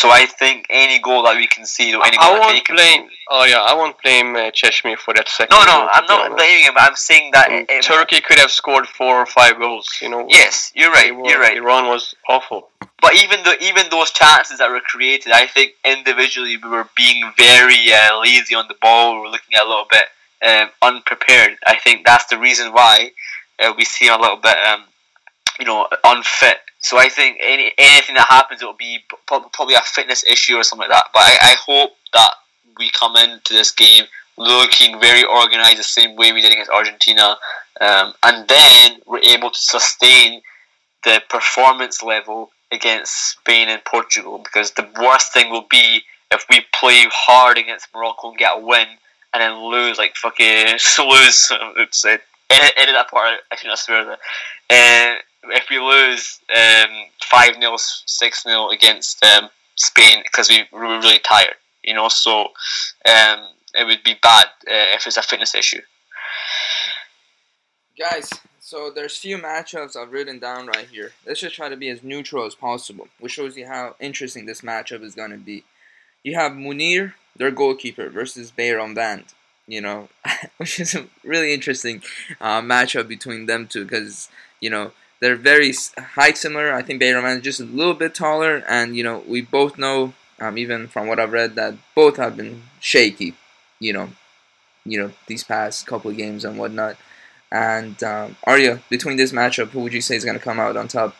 so 0.00 0.10
I 0.10 0.26
think 0.26 0.66
any 0.70 0.98
goal 0.98 1.22
that 1.22 1.36
we 1.36 1.46
concede, 1.46 1.94
or 1.94 2.04
any 2.04 2.16
goal 2.16 2.34
I 2.36 2.38
won't 2.40 2.66
blame. 2.66 3.02
Oh 3.30 3.44
yeah, 3.44 3.62
I 3.70 3.74
won't 3.74 3.96
blame 4.02 4.34
uh, 4.34 4.50
Cheshmi 4.58 4.96
for 4.98 5.14
that 5.14 5.28
second. 5.28 5.54
No, 5.56 5.64
no, 5.72 5.88
I'm 5.94 6.06
not 6.06 6.36
blaming 6.36 6.64
him. 6.64 6.74
I'm 6.76 6.96
saying 6.96 7.30
that. 7.32 7.46
it- 7.50 7.70
it- 7.70 7.82
Turkey 7.82 8.20
could 8.20 8.38
have 8.44 8.50
scored 8.50 8.86
four 8.88 9.14
or 9.22 9.26
five 9.26 9.54
goals. 9.64 9.88
You 10.02 10.08
know. 10.12 10.26
yes, 10.28 10.72
you're 10.74 10.90
right. 10.90 11.14
Were- 11.14 11.28
You're 11.28 11.40
right. 11.40 11.56
Iran 11.56 11.86
was 11.94 12.14
awful. 12.28 12.60
But 13.00 13.14
even 13.22 13.38
though 13.44 13.54
even 13.60 13.84
those 13.90 14.10
chances 14.10 14.58
that 14.58 14.68
were 14.70 14.80
created, 14.80 15.30
I 15.32 15.46
think 15.46 15.68
individually 15.84 16.56
we 16.56 16.68
were 16.68 16.88
being 16.96 17.22
very 17.36 17.80
uh, 17.92 18.18
lazy 18.20 18.54
on 18.56 18.66
the 18.68 18.76
ball. 18.82 19.14
We 19.14 19.20
were 19.22 19.28
looking 19.28 19.56
a 19.56 19.64
little 19.72 19.86
bit 19.96 20.06
um, 20.50 20.68
unprepared. 20.82 21.52
I 21.66 21.76
think 21.84 22.04
that's 22.04 22.26
the 22.26 22.38
reason 22.38 22.72
why 22.72 23.12
uh, 23.62 23.72
we 23.78 23.84
see 23.84 24.08
a 24.08 24.16
little 24.16 24.38
bit, 24.48 24.56
um, 24.70 24.84
you 25.58 25.66
know, 25.66 25.86
unfit. 26.04 26.58
So 26.80 26.98
I 26.98 27.08
think 27.08 27.38
any 27.42 27.72
anything 27.78 28.14
that 28.16 28.26
happens, 28.28 28.62
it 28.62 28.66
will 28.66 28.74
be 28.74 29.00
probably 29.26 29.74
a 29.74 29.80
fitness 29.80 30.24
issue 30.24 30.56
or 30.56 30.64
something 30.64 30.88
like 30.88 30.96
that. 30.96 31.10
But 31.14 31.20
I, 31.20 31.38
I 31.40 31.54
hope 31.66 31.92
that 32.12 32.30
we 32.78 32.90
come 32.90 33.16
into 33.16 33.52
this 33.52 33.70
game 33.70 34.04
looking 34.36 35.00
very 35.00 35.24
organized, 35.24 35.78
the 35.78 35.84
same 35.84 36.16
way 36.16 36.32
we 36.32 36.42
did 36.42 36.52
against 36.52 36.70
Argentina, 36.70 37.36
um, 37.80 38.12
and 38.22 38.48
then 38.48 39.00
we're 39.06 39.20
able 39.20 39.50
to 39.50 39.58
sustain 39.58 40.42
the 41.04 41.22
performance 41.28 42.02
level 42.02 42.50
against 42.72 43.30
Spain 43.30 43.68
and 43.68 43.84
Portugal 43.84 44.38
because 44.38 44.72
the 44.72 44.88
worst 45.00 45.32
thing 45.32 45.50
will 45.50 45.66
be 45.70 46.02
if 46.30 46.44
we 46.50 46.64
play 46.78 47.04
hard 47.12 47.58
against 47.58 47.88
Morocco 47.94 48.30
and 48.30 48.38
get 48.38 48.56
a 48.56 48.60
win 48.60 48.86
and 49.32 49.40
then 49.40 49.70
lose 49.70 49.98
like 49.98 50.16
fucking 50.16 50.66
lose 51.08 51.52
oops 51.80 52.04
edit, 52.04 52.22
that 52.50 53.06
part 53.10 53.40
I 53.50 53.56
should 53.56 53.68
not 53.68 53.78
swear 53.78 54.04
that 54.04 54.18
and 54.70 55.18
if 55.50 55.66
we 55.70 55.78
lose 55.78 56.40
um, 56.54 56.90
5-0 57.32 57.60
6-0 57.60 58.72
against 58.72 59.24
um, 59.24 59.48
Spain 59.76 60.22
because 60.22 60.48
we 60.48 60.66
we 60.72 60.78
were 60.78 60.98
really 60.98 61.18
tired 61.20 61.56
you 61.82 61.94
know 61.94 62.08
so 62.08 62.44
um, 63.08 63.48
it 63.74 63.86
would 63.86 64.02
be 64.04 64.16
bad 64.22 64.46
uh, 64.66 64.94
if 64.94 65.06
it's 65.06 65.16
a 65.16 65.22
fitness 65.22 65.54
issue 65.54 65.80
Guys, 67.96 68.28
so 68.58 68.90
there's 68.92 69.16
few 69.16 69.38
matchups 69.38 69.94
I've 69.94 70.10
written 70.10 70.40
down 70.40 70.66
right 70.66 70.88
here. 70.88 71.12
Let's 71.24 71.40
just 71.40 71.54
try 71.54 71.68
to 71.68 71.76
be 71.76 71.88
as 71.90 72.02
neutral 72.02 72.44
as 72.44 72.56
possible, 72.56 73.06
which 73.20 73.32
shows 73.32 73.56
you 73.56 73.68
how 73.68 73.94
interesting 74.00 74.46
this 74.46 74.62
matchup 74.62 75.04
is 75.04 75.14
going 75.14 75.30
to 75.30 75.36
be. 75.36 75.62
You 76.24 76.34
have 76.34 76.52
Munir, 76.52 77.14
their 77.36 77.52
goalkeeper, 77.52 78.08
versus 78.08 78.50
Beiranvand, 78.50 79.32
you 79.68 79.80
know, 79.80 80.08
which 80.56 80.80
is 80.80 80.96
a 80.96 81.06
really 81.22 81.54
interesting 81.54 82.02
uh, 82.40 82.60
matchup 82.60 83.06
between 83.06 83.46
them 83.46 83.68
two 83.68 83.84
because, 83.84 84.28
you 84.60 84.70
know, 84.70 84.90
they're 85.24 85.36
very 85.36 85.72
height 85.96 86.36
similar. 86.36 86.74
I 86.74 86.82
think 86.82 87.00
Beiranvand 87.00 87.38
is 87.38 87.44
just 87.44 87.60
a 87.60 87.64
little 87.64 87.94
bit 87.94 88.14
taller, 88.14 88.62
and, 88.68 88.94
you 88.94 89.02
know, 89.02 89.24
we 89.26 89.40
both 89.40 89.78
know, 89.78 90.12
um, 90.38 90.58
even 90.58 90.86
from 90.86 91.06
what 91.06 91.18
I've 91.18 91.32
read, 91.32 91.54
that 91.54 91.76
both 91.94 92.18
have 92.18 92.36
been 92.36 92.64
shaky, 92.78 93.32
you 93.80 93.94
know, 93.94 94.10
you 94.84 95.00
know, 95.00 95.12
these 95.26 95.42
past 95.42 95.86
couple 95.86 96.10
of 96.10 96.18
games 96.18 96.44
and 96.44 96.58
whatnot. 96.58 96.98
And 97.50 98.02
um, 98.04 98.36
Arya, 98.44 98.82
between 98.90 99.16
this 99.16 99.32
matchup, 99.32 99.68
who 99.68 99.80
would 99.80 99.94
you 99.94 100.02
say 100.02 100.14
is 100.14 100.26
going 100.26 100.36
to 100.36 100.44
come 100.44 100.60
out 100.60 100.76
on 100.76 100.88
top? 100.88 101.16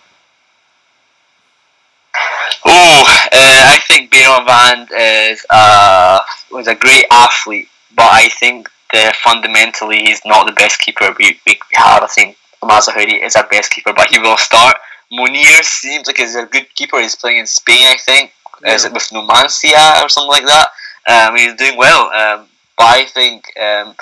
Oh, 2.66 3.04
uh, 3.32 3.72
I 3.72 3.78
think 3.88 4.10
Beno 4.12 4.44
Van 4.44 4.86
is 5.00 5.46
uh, 5.48 6.20
was 6.52 6.68
a 6.68 6.74
great 6.74 7.06
athlete, 7.10 7.68
but 7.96 8.10
I 8.10 8.28
think 8.28 8.68
that 8.92 9.16
fundamentally 9.16 10.00
he's 10.00 10.20
not 10.26 10.46
the 10.46 10.52
best 10.52 10.78
keeper 10.80 11.14
we, 11.18 11.40
we 11.46 11.58
have. 11.72 12.02
I 12.02 12.06
think 12.06 12.36
Mazaheri 12.64 13.24
is 13.24 13.36
our 13.36 13.46
best 13.48 13.70
keeper, 13.70 13.92
but 13.92 14.08
he 14.08 14.18
will 14.18 14.36
start. 14.36 14.76
Munir 15.12 15.62
seems 15.62 16.06
like 16.06 16.16
he's 16.18 16.34
a 16.34 16.46
good 16.46 16.72
keeper. 16.74 17.00
He's 17.00 17.16
playing 17.16 17.38
in 17.40 17.46
Spain, 17.46 17.86
I 17.86 17.96
think. 17.98 18.32
Is 18.66 18.84
it 18.84 18.92
with 18.92 19.02
Numancia 19.10 20.02
or 20.02 20.08
something 20.08 20.30
like 20.30 20.46
that? 20.46 20.68
Um, 21.06 21.36
he's 21.36 21.54
doing 21.54 21.76
well. 21.76 22.10
Um, 22.12 22.46
but 22.76 22.84
I 22.86 23.04
think, 23.04 23.44
um, 23.60 23.94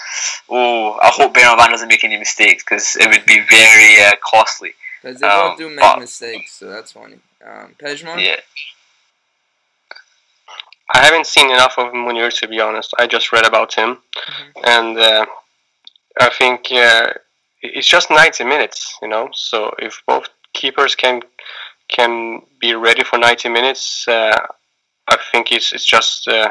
oh, 0.48 0.98
I 1.02 1.08
hope 1.08 1.34
Beno 1.34 1.56
Van 1.56 1.70
doesn't 1.70 1.88
make 1.88 2.04
any 2.04 2.16
mistakes 2.18 2.62
because 2.64 2.96
it 2.96 3.08
would 3.10 3.26
be 3.26 3.40
very 3.50 4.00
uh, 4.02 4.12
costly. 4.24 4.72
Because 5.02 5.20
they 5.20 5.26
Um, 5.26 5.50
both 5.50 5.58
do 5.58 5.68
make 5.68 5.80
but- 5.80 5.98
mistakes, 5.98 6.52
so 6.52 6.68
that's 6.70 6.92
funny. 6.92 7.18
Um, 7.44 7.74
Pejman? 7.82 8.24
Yeah. 8.24 8.36
I 10.94 11.04
haven't 11.04 11.26
seen 11.26 11.50
enough 11.50 11.74
of 11.78 11.92
Munir 11.92 12.30
to 12.40 12.48
be 12.48 12.60
honest. 12.60 12.94
I 12.98 13.06
just 13.06 13.32
read 13.32 13.46
about 13.46 13.74
him, 13.74 13.98
and 14.62 14.98
uh, 14.98 15.26
I 16.20 16.28
think 16.28 16.68
uh, 16.70 17.14
it's 17.62 17.88
just 17.88 18.10
90 18.10 18.44
minutes, 18.44 18.96
you 19.00 19.08
know. 19.08 19.28
So 19.32 19.72
if 19.78 20.02
both 20.06 20.28
keepers 20.52 20.94
can 20.94 21.22
can 21.88 22.42
be 22.60 22.74
ready 22.74 23.04
for 23.04 23.18
90 23.18 23.48
minutes, 23.48 24.06
uh, 24.08 24.36
I 25.08 25.18
think 25.30 25.52
it's 25.52 25.72
it's 25.72 25.84
just 25.84 26.28
uh, 26.28 26.50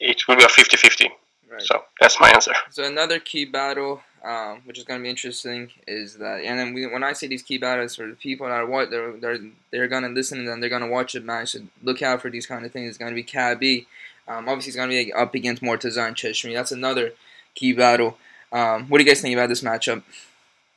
it 0.00 0.26
will 0.28 0.36
be 0.36 0.44
a 0.44 0.48
50-50. 0.48 1.08
Right. 1.50 1.62
So 1.62 1.82
that's 2.00 2.18
my 2.20 2.30
answer. 2.30 2.52
So 2.70 2.84
another 2.84 3.20
key 3.20 3.44
battle, 3.44 4.00
um, 4.24 4.62
which 4.64 4.78
is 4.78 4.84
going 4.84 4.98
to 4.98 5.04
be 5.04 5.10
interesting, 5.10 5.70
is 5.86 6.16
that, 6.16 6.40
and 6.42 6.58
then 6.58 6.74
we, 6.74 6.86
when 6.86 7.04
I 7.04 7.12
say 7.12 7.28
these 7.28 7.42
key 7.42 7.58
battles 7.58 7.94
for 7.94 8.08
the 8.08 8.16
people 8.16 8.48
that 8.48 8.54
are 8.54 8.66
what 8.66 8.90
they're 8.90 9.12
they're 9.12 9.38
they're 9.70 9.88
going 9.88 10.02
to 10.02 10.08
listen 10.08 10.46
and 10.48 10.62
they're 10.62 10.70
going 10.70 10.82
to 10.82 10.88
watch 10.88 11.12
the 11.12 11.20
match, 11.20 11.50
so 11.50 11.60
look 11.82 12.02
out 12.02 12.22
for 12.22 12.30
these 12.30 12.46
kind 12.46 12.64
of 12.64 12.72
things. 12.72 12.88
It's 12.88 12.98
going 12.98 13.12
to 13.12 13.14
be 13.14 13.24
Kaabi. 13.24 13.86
Um, 14.26 14.48
obviously, 14.48 14.70
it's 14.70 14.76
going 14.76 14.90
to 14.90 15.04
be 15.04 15.12
up 15.12 15.34
against 15.34 15.62
Morteza 15.62 16.06
and 16.06 16.16
Cheshmi. 16.16 16.54
That's 16.54 16.72
another 16.72 17.12
key 17.54 17.72
battle. 17.72 18.16
Um, 18.54 18.84
what 18.88 18.98
do 18.98 19.04
you 19.04 19.10
guys 19.10 19.20
think 19.20 19.34
about 19.36 19.48
this 19.48 19.62
matchup, 19.62 20.02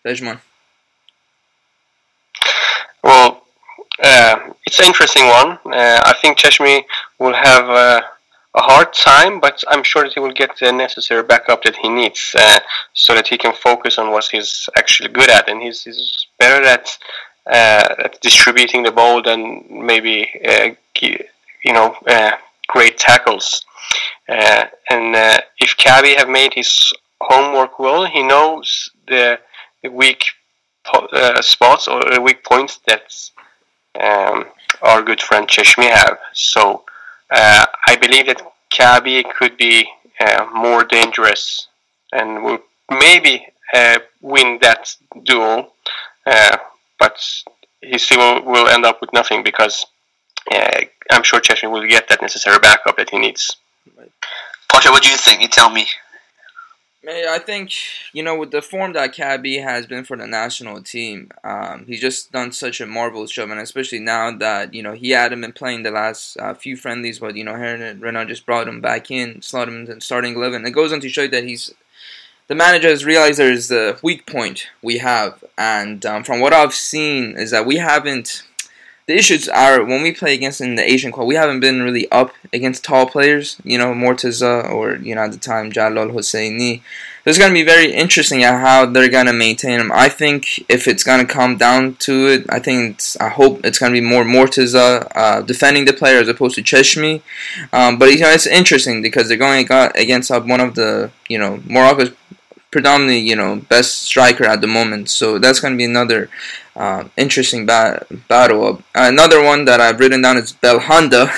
Pejman? 0.04 0.40
Well, 3.04 3.44
uh, 4.04 4.54
it's 4.66 4.80
an 4.80 4.88
interesting 4.88 5.28
one. 5.28 5.60
Uh, 5.66 6.02
I 6.04 6.16
think 6.20 6.40
Cheshmi 6.40 6.84
will 7.20 7.36
have 7.36 7.70
uh, 7.70 8.02
a 8.56 8.62
hard 8.62 8.94
time, 8.94 9.40
but 9.40 9.64
I'm 9.68 9.84
sure 9.84 10.04
that 10.04 10.14
he 10.14 10.20
will 10.20 10.34
get 10.34 10.58
the 10.60 10.72
necessary 10.72 11.22
backup 11.22 11.62
that 11.64 11.76
he 11.76 11.88
needs 11.88 12.36
uh, 12.38 12.60
so 12.94 13.14
that 13.14 13.28
he 13.28 13.38
can 13.38 13.54
focus 13.54 14.00
on 14.00 14.10
what 14.12 14.26
he's 14.26 14.68
actually 14.76 15.10
good 15.10 15.30
at. 15.30 15.48
And 15.48 15.62
he's, 15.62 15.84
he's 15.84 16.26
better 16.40 16.66
at, 16.66 16.98
uh, 17.46 18.06
at 18.06 18.22
distributing 18.22 18.82
the 18.82 18.92
ball 18.92 19.22
than 19.22 19.66
maybe, 19.70 20.28
uh, 20.48 20.70
you 21.00 21.74
know, 21.74 21.96
great 22.68 22.98
tackles. 22.98 23.64
And 24.28 25.16
if 25.60 25.78
Kaabi 25.78 26.18
have 26.18 26.28
made 26.28 26.56
his 26.56 26.92
homework 27.22 27.80
well, 27.80 28.06
he 28.06 28.24
knows 28.24 28.90
the, 29.08 29.40
the 29.84 29.90
weak 29.90 30.24
uh, 30.94 31.42
spots 31.42 31.88
or 31.88 32.02
weak 32.22 32.44
points 32.44 32.80
that 32.88 33.14
um, 34.00 34.46
our 34.82 35.02
good 35.02 35.22
friend 35.22 35.48
Cheshmi 35.48 35.90
have. 35.90 36.18
So 36.34 36.84
uh, 37.32 37.66
I 37.88 37.96
believe 37.98 38.28
that 38.28 38.42
Kaabi 38.72 39.24
could 39.30 39.58
be 39.58 39.88
uh, 40.20 40.48
more 40.54 40.84
dangerous 40.84 41.68
and 42.12 42.44
will 42.44 42.60
maybe 42.90 43.46
uh, 43.74 44.00
win 44.22 44.60
that 44.62 44.96
duel, 45.24 45.74
uh, 46.26 46.58
but 47.00 47.20
he 47.82 47.98
still 47.98 48.44
will 48.44 48.68
end 48.68 48.86
up 48.86 49.02
with 49.02 49.12
nothing 49.14 49.44
because 49.44 49.86
uh, 50.52 50.82
I'm 51.12 51.24
sure 51.24 51.40
Cheshmi 51.40 51.70
will 51.70 51.88
get 51.88 52.08
that 52.10 52.22
necessary 52.22 52.60
backup 52.60 52.98
that 52.98 53.10
he 53.10 53.20
needs. 53.20 53.56
Pasha, 54.72 54.92
what 54.92 55.04
do 55.04 55.10
you 55.10 55.18
think? 55.18 55.42
You 55.42 55.48
tell 55.48 55.70
me. 55.70 55.88
May 57.08 57.26
I 57.26 57.40
think 57.40 57.72
you 58.12 58.22
know 58.22 58.38
with 58.38 58.52
the 58.52 58.62
form 58.62 58.92
that 58.92 59.16
Kaabi 59.16 59.64
has 59.64 59.86
been 59.88 60.04
for 60.04 60.18
the 60.18 60.28
national 60.28 60.84
team, 60.84 61.32
um, 61.42 61.86
he's 61.88 62.02
just 62.02 62.34
done 62.34 62.52
such 62.52 62.82
a 62.82 62.86
marvelous 62.86 63.32
job, 63.32 63.50
and 63.50 63.62
especially 63.62 64.00
now 64.00 64.30
that 64.40 64.74
you 64.74 64.84
know 64.84 64.92
he 64.92 65.12
hadn't 65.12 65.40
been 65.40 65.54
playing 65.54 65.84
the 65.84 65.92
last 65.92 66.36
uh, 66.36 66.54
few 66.54 66.76
friendlies, 66.76 67.20
but 67.20 67.38
you 67.38 67.46
know 67.46 67.54
Hervé 67.54 68.02
Renard 68.02 68.28
just 68.28 68.46
brought 68.46 68.68
him 68.68 68.82
back 68.82 69.10
in, 69.10 69.42
slotted 69.42 69.74
him 69.74 69.90
in 69.90 70.02
starting 70.02 70.36
eleven. 70.36 70.66
It 70.66 70.72
goes 70.72 70.92
on 70.92 71.00
to 71.00 71.08
show 71.08 71.30
that 71.30 71.46
he's 71.46 71.74
the 72.48 72.56
manager 72.56 72.90
has 72.90 73.06
realized 73.06 73.40
there's 73.40 73.70
the 73.70 73.98
weak 74.04 74.26
point 74.26 74.68
we 74.82 74.98
have, 74.98 75.46
and 75.58 76.06
um, 76.06 76.26
from 76.26 76.42
what 76.42 76.52
I've 76.52 76.74
seen 76.74 77.38
is 77.38 77.52
that 77.52 77.66
we 77.66 77.78
haven't. 77.78 78.44
The 79.08 79.16
issues 79.16 79.48
are 79.48 79.86
when 79.86 80.02
we 80.02 80.12
play 80.12 80.34
against 80.34 80.60
in 80.60 80.76
the 80.76 80.84
Asian 80.84 81.14
Cup, 81.14 81.26
we 81.26 81.36
haven't 81.36 81.62
been 81.62 81.82
really 81.82 82.12
up 82.12 82.34
against 82.52 82.84
tall 82.84 83.06
players, 83.06 83.56
you 83.64 83.78
know, 83.78 83.94
Morteza 83.94 84.70
or, 84.70 84.98
you 84.98 85.16
know, 85.16 85.22
at 85.22 85.32
the 85.32 85.38
time, 85.38 85.72
Jalal 85.72 86.10
Hosseini. 86.10 86.82
So 87.24 87.30
it's 87.30 87.38
going 87.38 87.52
to 87.52 87.54
be 87.54 87.64
very 87.64 87.94
interesting 87.94 88.44
at 88.44 88.60
how 88.60 88.86
they're 88.86 89.08
going 89.08 89.28
to 89.28 89.34
maintain 89.34 89.80
him. 89.80 89.94
I 89.94 90.10
think 90.10 90.60
if 90.70 90.90
it's 90.90 91.06
going 91.06 91.26
to 91.26 91.34
come 91.34 91.56
down 91.56 91.96
to 92.00 92.28
it, 92.28 92.46
I 92.50 92.60
think 92.60 93.02
I 93.22 93.30
hope 93.30 93.62
it's 93.64 93.80
going 93.80 93.94
to 93.94 94.02
be 94.02 94.06
more 94.06 94.26
Morteza 94.26 95.10
uh, 95.16 95.42
defending 95.42 95.86
the 95.86 95.94
player 95.94 96.20
as 96.20 96.28
opposed 96.28 96.56
to 96.56 96.62
Cheshmi. 96.62 97.22
Um, 97.72 97.98
but, 97.98 98.12
you 98.12 98.20
know, 98.20 98.30
it's 98.30 98.46
interesting 98.46 99.02
because 99.02 99.30
they're 99.30 99.38
going 99.38 99.66
against 99.96 100.32
uh, 100.32 100.42
one 100.42 100.60
of 100.60 100.76
the, 100.76 101.12
you 101.30 101.38
know, 101.38 101.62
Morocco's 101.66 102.12
predominantly, 102.72 103.20
you 103.20 103.36
know, 103.36 103.58
best 103.70 104.04
striker 104.04 104.46
at 104.46 104.62
the 104.62 104.68
moment. 104.68 105.10
So 105.10 105.40
that's 105.40 105.60
going 105.60 105.74
to 105.74 105.78
be 105.78 105.86
another 105.86 106.30
uh, 106.76 107.06
interesting 107.18 107.66
ba- 107.66 108.06
battle. 108.28 108.82
another 108.94 109.44
one 109.44 109.66
that 109.66 109.82
I've 109.82 110.00
written 110.00 110.22
down 110.22 110.38
is 110.38 110.54
Belhanda. 110.54 111.30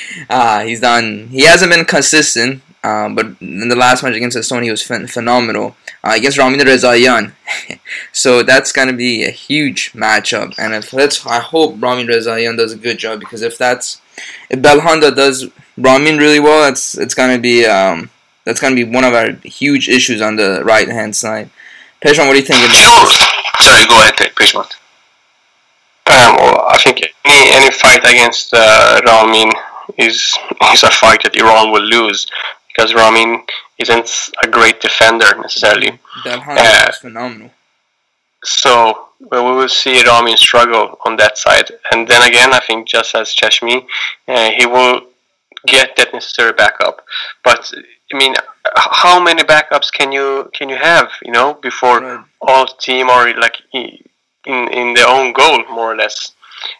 uh, 0.30 0.64
he's 0.64 0.80
done. 0.80 1.28
He 1.28 1.42
hasn't 1.44 1.72
been 1.72 1.84
consistent, 1.84 2.62
uh, 2.82 3.08
but 3.08 3.26
in 3.40 3.68
the 3.68 3.76
last 3.76 4.02
match 4.02 4.16
against 4.16 4.36
Estonia, 4.36 4.64
he 4.64 4.70
was 4.70 4.86
ph- 4.86 5.10
phenomenal 5.10 5.76
uh, 6.04 6.12
against 6.16 6.38
Ramin 6.38 6.60
Rezaian. 6.60 7.32
so 8.12 8.42
that's 8.42 8.72
going 8.72 8.88
to 8.88 8.94
be 8.94 9.24
a 9.24 9.30
huge 9.30 9.92
matchup. 9.92 10.54
And 10.58 10.74
if 10.74 10.92
let's, 10.92 11.24
I 11.26 11.40
hope 11.40 11.80
Ramin 11.82 12.06
Rezaian 12.06 12.56
does 12.56 12.72
a 12.72 12.76
good 12.76 12.98
job 12.98 13.20
because 13.20 13.42
if 13.42 13.58
that's 13.58 14.00
if 14.50 14.60
Belhanda 14.60 15.14
does 15.14 15.48
Ramin 15.76 16.18
really 16.18 16.40
well, 16.40 16.68
it's 16.70 16.96
it's 16.96 17.14
going 17.14 17.36
to 17.36 17.40
be 17.40 17.66
um, 17.66 18.10
that's 18.44 18.60
going 18.60 18.74
to 18.76 18.84
be 18.84 18.90
one 18.90 19.04
of 19.04 19.14
our 19.14 19.32
huge 19.44 19.88
issues 19.88 20.20
on 20.20 20.36
the 20.36 20.62
right 20.64 20.88
hand 20.88 21.14
side. 21.14 21.50
Pejman, 22.02 22.26
what 22.26 22.32
do 22.32 22.38
you 22.38 22.44
think? 22.44 22.58
Sure. 22.72 23.10
Sorry, 23.60 23.86
go 23.86 24.00
ahead, 24.00 24.14
Pejman. 24.14 24.68
Um, 26.06 26.36
well, 26.36 26.66
I 26.68 26.78
think 26.78 27.00
any 27.24 27.50
any 27.52 27.70
fight 27.70 28.04
against 28.04 28.52
uh, 28.52 29.00
Ramin 29.06 29.52
is 29.98 30.36
is 30.74 30.82
a 30.82 30.90
fight 30.90 31.22
that 31.22 31.36
Iran 31.36 31.70
will 31.70 31.82
lose 31.82 32.26
because 32.68 32.92
Ramin 32.92 33.44
isn't 33.78 34.10
a 34.42 34.48
great 34.48 34.80
defender 34.80 35.26
necessarily. 35.40 36.00
Belhanda 36.24 36.58
uh, 36.58 36.90
is 36.90 36.98
phenomenal. 36.98 37.50
So 38.42 39.08
well, 39.20 39.44
we 39.44 39.56
will 39.60 39.68
see 39.68 40.02
Ramin 40.02 40.36
struggle 40.36 40.98
on 41.04 41.16
that 41.16 41.38
side, 41.38 41.70
and 41.92 42.08
then 42.08 42.22
again, 42.28 42.52
I 42.52 42.58
think 42.58 42.88
just 42.88 43.14
as 43.14 43.32
Cheshmi, 43.34 43.86
uh, 44.26 44.50
he 44.50 44.66
will 44.66 45.02
get 45.66 45.94
that 45.96 46.12
necessary 46.12 46.52
backup. 46.52 47.04
But 47.44 47.72
I 48.12 48.18
mean, 48.18 48.34
how 48.76 49.22
many 49.22 49.42
backups 49.42 49.90
can 49.92 50.12
you 50.12 50.50
can 50.52 50.68
you 50.68 50.76
have? 50.76 51.10
You 51.22 51.32
know, 51.32 51.54
before 51.54 52.00
right. 52.00 52.24
all 52.40 52.66
team 52.66 53.08
are 53.10 53.32
like 53.38 53.56
in 53.72 53.98
in 54.44 54.94
their 54.94 55.08
own 55.08 55.32
goal, 55.32 55.64
more 55.70 55.92
or 55.92 55.96
less. 55.96 56.32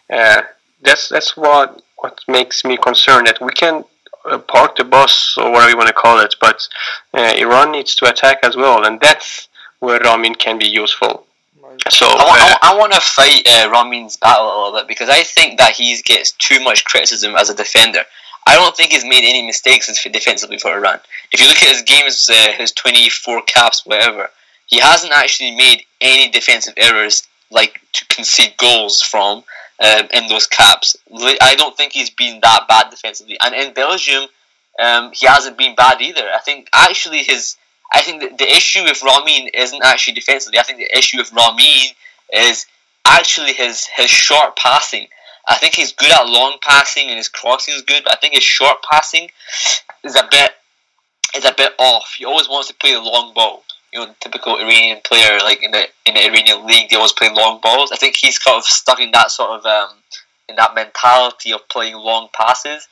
Uh, 0.09 0.43
that's 0.81 1.09
that's 1.09 1.35
what 1.35 1.81
what 1.97 2.19
makes 2.27 2.63
me 2.65 2.77
concerned 2.77 3.27
that 3.27 3.41
we 3.41 3.51
can 3.51 3.83
uh, 4.25 4.37
park 4.37 4.75
the 4.75 4.83
bus 4.83 5.35
or 5.37 5.51
whatever 5.51 5.71
you 5.71 5.77
want 5.77 5.87
to 5.87 5.93
call 5.93 6.19
it, 6.19 6.35
but 6.39 6.67
uh, 7.13 7.33
Iran 7.37 7.71
needs 7.71 7.95
to 7.95 8.09
attack 8.09 8.39
as 8.43 8.55
well, 8.55 8.85
and 8.85 8.99
that's 8.99 9.47
where 9.79 9.99
Ramin 9.99 10.35
can 10.35 10.57
be 10.57 10.67
useful. 10.67 11.25
So 11.89 12.05
I, 12.07 12.57
I, 12.61 12.71
I 12.71 12.77
want 12.77 12.93
to 12.93 13.01
fight 13.01 13.47
uh, 13.49 13.69
Ramin's 13.71 14.17
battle 14.17 14.45
a 14.45 14.55
little 14.63 14.79
bit 14.79 14.87
because 14.87 15.09
I 15.09 15.23
think 15.23 15.57
that 15.57 15.73
he 15.73 15.97
gets 16.03 16.31
too 16.31 16.59
much 16.63 16.85
criticism 16.85 17.35
as 17.35 17.49
a 17.49 17.55
defender. 17.55 18.03
I 18.45 18.55
don't 18.55 18.75
think 18.75 18.91
he's 18.91 19.05
made 19.05 19.23
any 19.23 19.45
mistakes 19.45 19.87
defensively 20.03 20.57
for 20.57 20.71
Iran. 20.71 20.99
If 21.31 21.39
you 21.39 21.47
look 21.47 21.61
at 21.63 21.69
his 21.69 21.81
games, 21.83 22.29
uh, 22.29 22.53
his 22.53 22.71
24 22.73 23.41
caps, 23.43 23.85
whatever, 23.85 24.29
he 24.67 24.79
hasn't 24.79 25.13
actually 25.13 25.55
made 25.55 25.83
any 26.01 26.29
defensive 26.29 26.73
errors 26.77 27.23
like 27.51 27.79
to 27.93 28.05
concede 28.07 28.55
goals 28.57 29.01
from 29.01 29.43
um, 29.83 30.07
in 30.13 30.27
those 30.27 30.47
caps. 30.47 30.95
I 31.41 31.55
don't 31.57 31.75
think 31.77 31.93
he's 31.93 32.09
been 32.09 32.39
that 32.41 32.67
bad 32.67 32.89
defensively. 32.89 33.37
And 33.41 33.53
in 33.53 33.73
Belgium, 33.73 34.25
um, 34.79 35.11
he 35.13 35.27
hasn't 35.27 35.57
been 35.57 35.75
bad 35.75 36.01
either. 36.01 36.27
I 36.33 36.39
think 36.39 36.69
actually 36.73 37.23
his, 37.23 37.55
I 37.93 38.01
think 38.01 38.37
the, 38.37 38.51
issue 38.51 38.83
with 38.83 39.03
Ramin 39.03 39.49
isn't 39.53 39.83
actually 39.83 40.15
defensively. 40.15 40.59
I 40.59 40.63
think 40.63 40.79
the 40.79 40.97
issue 40.97 41.17
with 41.17 41.31
Ramin 41.31 41.91
is 42.33 42.65
actually 43.05 43.53
his 43.53 43.85
his 43.85 44.09
short 44.09 44.55
passing. 44.55 45.07
I 45.47 45.57
think 45.57 45.73
he's 45.73 45.91
good 45.91 46.11
at 46.11 46.25
long 46.25 46.57
passing 46.61 47.09
and 47.09 47.17
his 47.17 47.29
crossing 47.29 47.75
is 47.75 47.81
good, 47.81 48.03
but 48.03 48.13
I 48.13 48.17
think 48.17 48.33
his 48.33 48.43
short 48.43 48.77
passing 48.89 49.29
is 50.03 50.15
a 50.15 50.27
bit 50.29 50.51
is 51.35 51.45
a 51.45 51.53
bit 51.55 51.73
off. 51.79 52.15
He 52.17 52.25
always 52.25 52.47
wants 52.47 52.67
to 52.67 52.75
play 52.75 52.93
the 52.93 53.01
long 53.01 53.33
ball. 53.33 53.63
You 53.91 53.99
know, 53.99 54.15
typical 54.21 54.57
Iranian 54.57 54.99
player 55.03 55.39
like 55.39 55.61
in 55.61 55.71
the 55.71 55.87
in 56.05 56.15
the 56.15 56.25
Iranian 56.25 56.65
league, 56.65 56.89
they 56.89 56.95
always 56.95 57.11
play 57.11 57.29
long 57.31 57.59
balls. 57.61 57.91
I 57.91 57.97
think 57.97 58.15
he's 58.15 58.39
kind 58.39 58.57
of 58.57 58.63
stuck 58.63 58.99
in 58.99 59.11
that 59.11 59.31
sort 59.31 59.51
of 59.51 59.65
um, 59.65 59.97
in 60.47 60.55
that 60.55 60.75
mentality 60.75 61.51
of 61.51 61.67
playing 61.69 61.95
long 61.95 62.29
passes. 62.33 62.87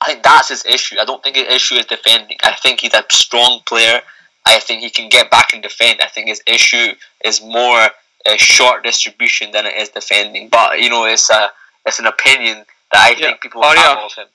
I 0.00 0.06
think 0.06 0.24
that's 0.24 0.48
his 0.48 0.64
issue. 0.66 0.96
I 1.00 1.04
don't 1.04 1.22
think 1.22 1.36
his 1.36 1.46
issue 1.48 1.76
is 1.76 1.86
defending. 1.86 2.36
I 2.42 2.56
think 2.56 2.80
he's 2.80 2.94
a 2.94 3.04
strong 3.12 3.60
player. 3.66 4.00
I 4.44 4.58
think 4.58 4.82
he 4.82 4.90
can 4.90 5.08
get 5.08 5.30
back 5.30 5.52
and 5.52 5.62
defend. 5.62 6.00
I 6.00 6.08
think 6.08 6.26
his 6.26 6.42
issue 6.46 6.94
is 7.24 7.40
more 7.40 7.88
a 8.26 8.38
short 8.38 8.82
distribution 8.82 9.52
than 9.52 9.66
it 9.66 9.76
is 9.76 9.90
defending. 9.90 10.48
But 10.48 10.80
you 10.80 10.90
know, 10.90 11.04
it's 11.04 11.30
a 11.30 11.50
it's 11.86 11.98
an 11.98 12.06
opinion 12.06 12.64
that 12.92 13.00
I 13.00 13.10
yeah. 13.10 13.26
think 13.26 13.40
people 13.40 13.62
have 13.62 13.98
of 13.98 14.14
him. 14.14 14.26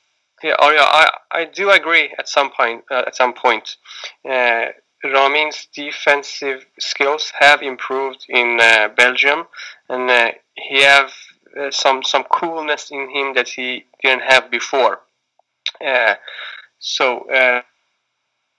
Yeah, 0.44 0.56
Arya, 0.60 0.82
I, 0.82 1.10
I 1.32 1.46
do 1.46 1.72
agree 1.72 2.14
at 2.20 2.30
some 2.30 2.52
point. 2.52 2.84
Uh, 2.92 3.04
at 3.08 3.16
some 3.16 3.34
point, 3.34 3.78
uh, 4.30 4.66
Ramin's 5.04 5.68
defensive 5.74 6.66
skills 6.80 7.32
have 7.40 7.64
improved 7.64 8.26
in 8.30 8.60
uh, 8.62 8.90
Belgium, 8.96 9.48
and 9.90 10.10
uh, 10.10 10.32
he 10.54 10.84
have 10.84 11.12
uh, 11.60 11.72
some 11.72 12.04
some 12.04 12.24
coolness 12.26 12.92
in 12.92 13.10
him 13.10 13.34
that 13.34 13.50
he 13.50 13.86
didn't 14.04 14.24
have 14.24 14.52
before. 14.52 15.02
Uh, 15.84 16.16
so 16.80 17.64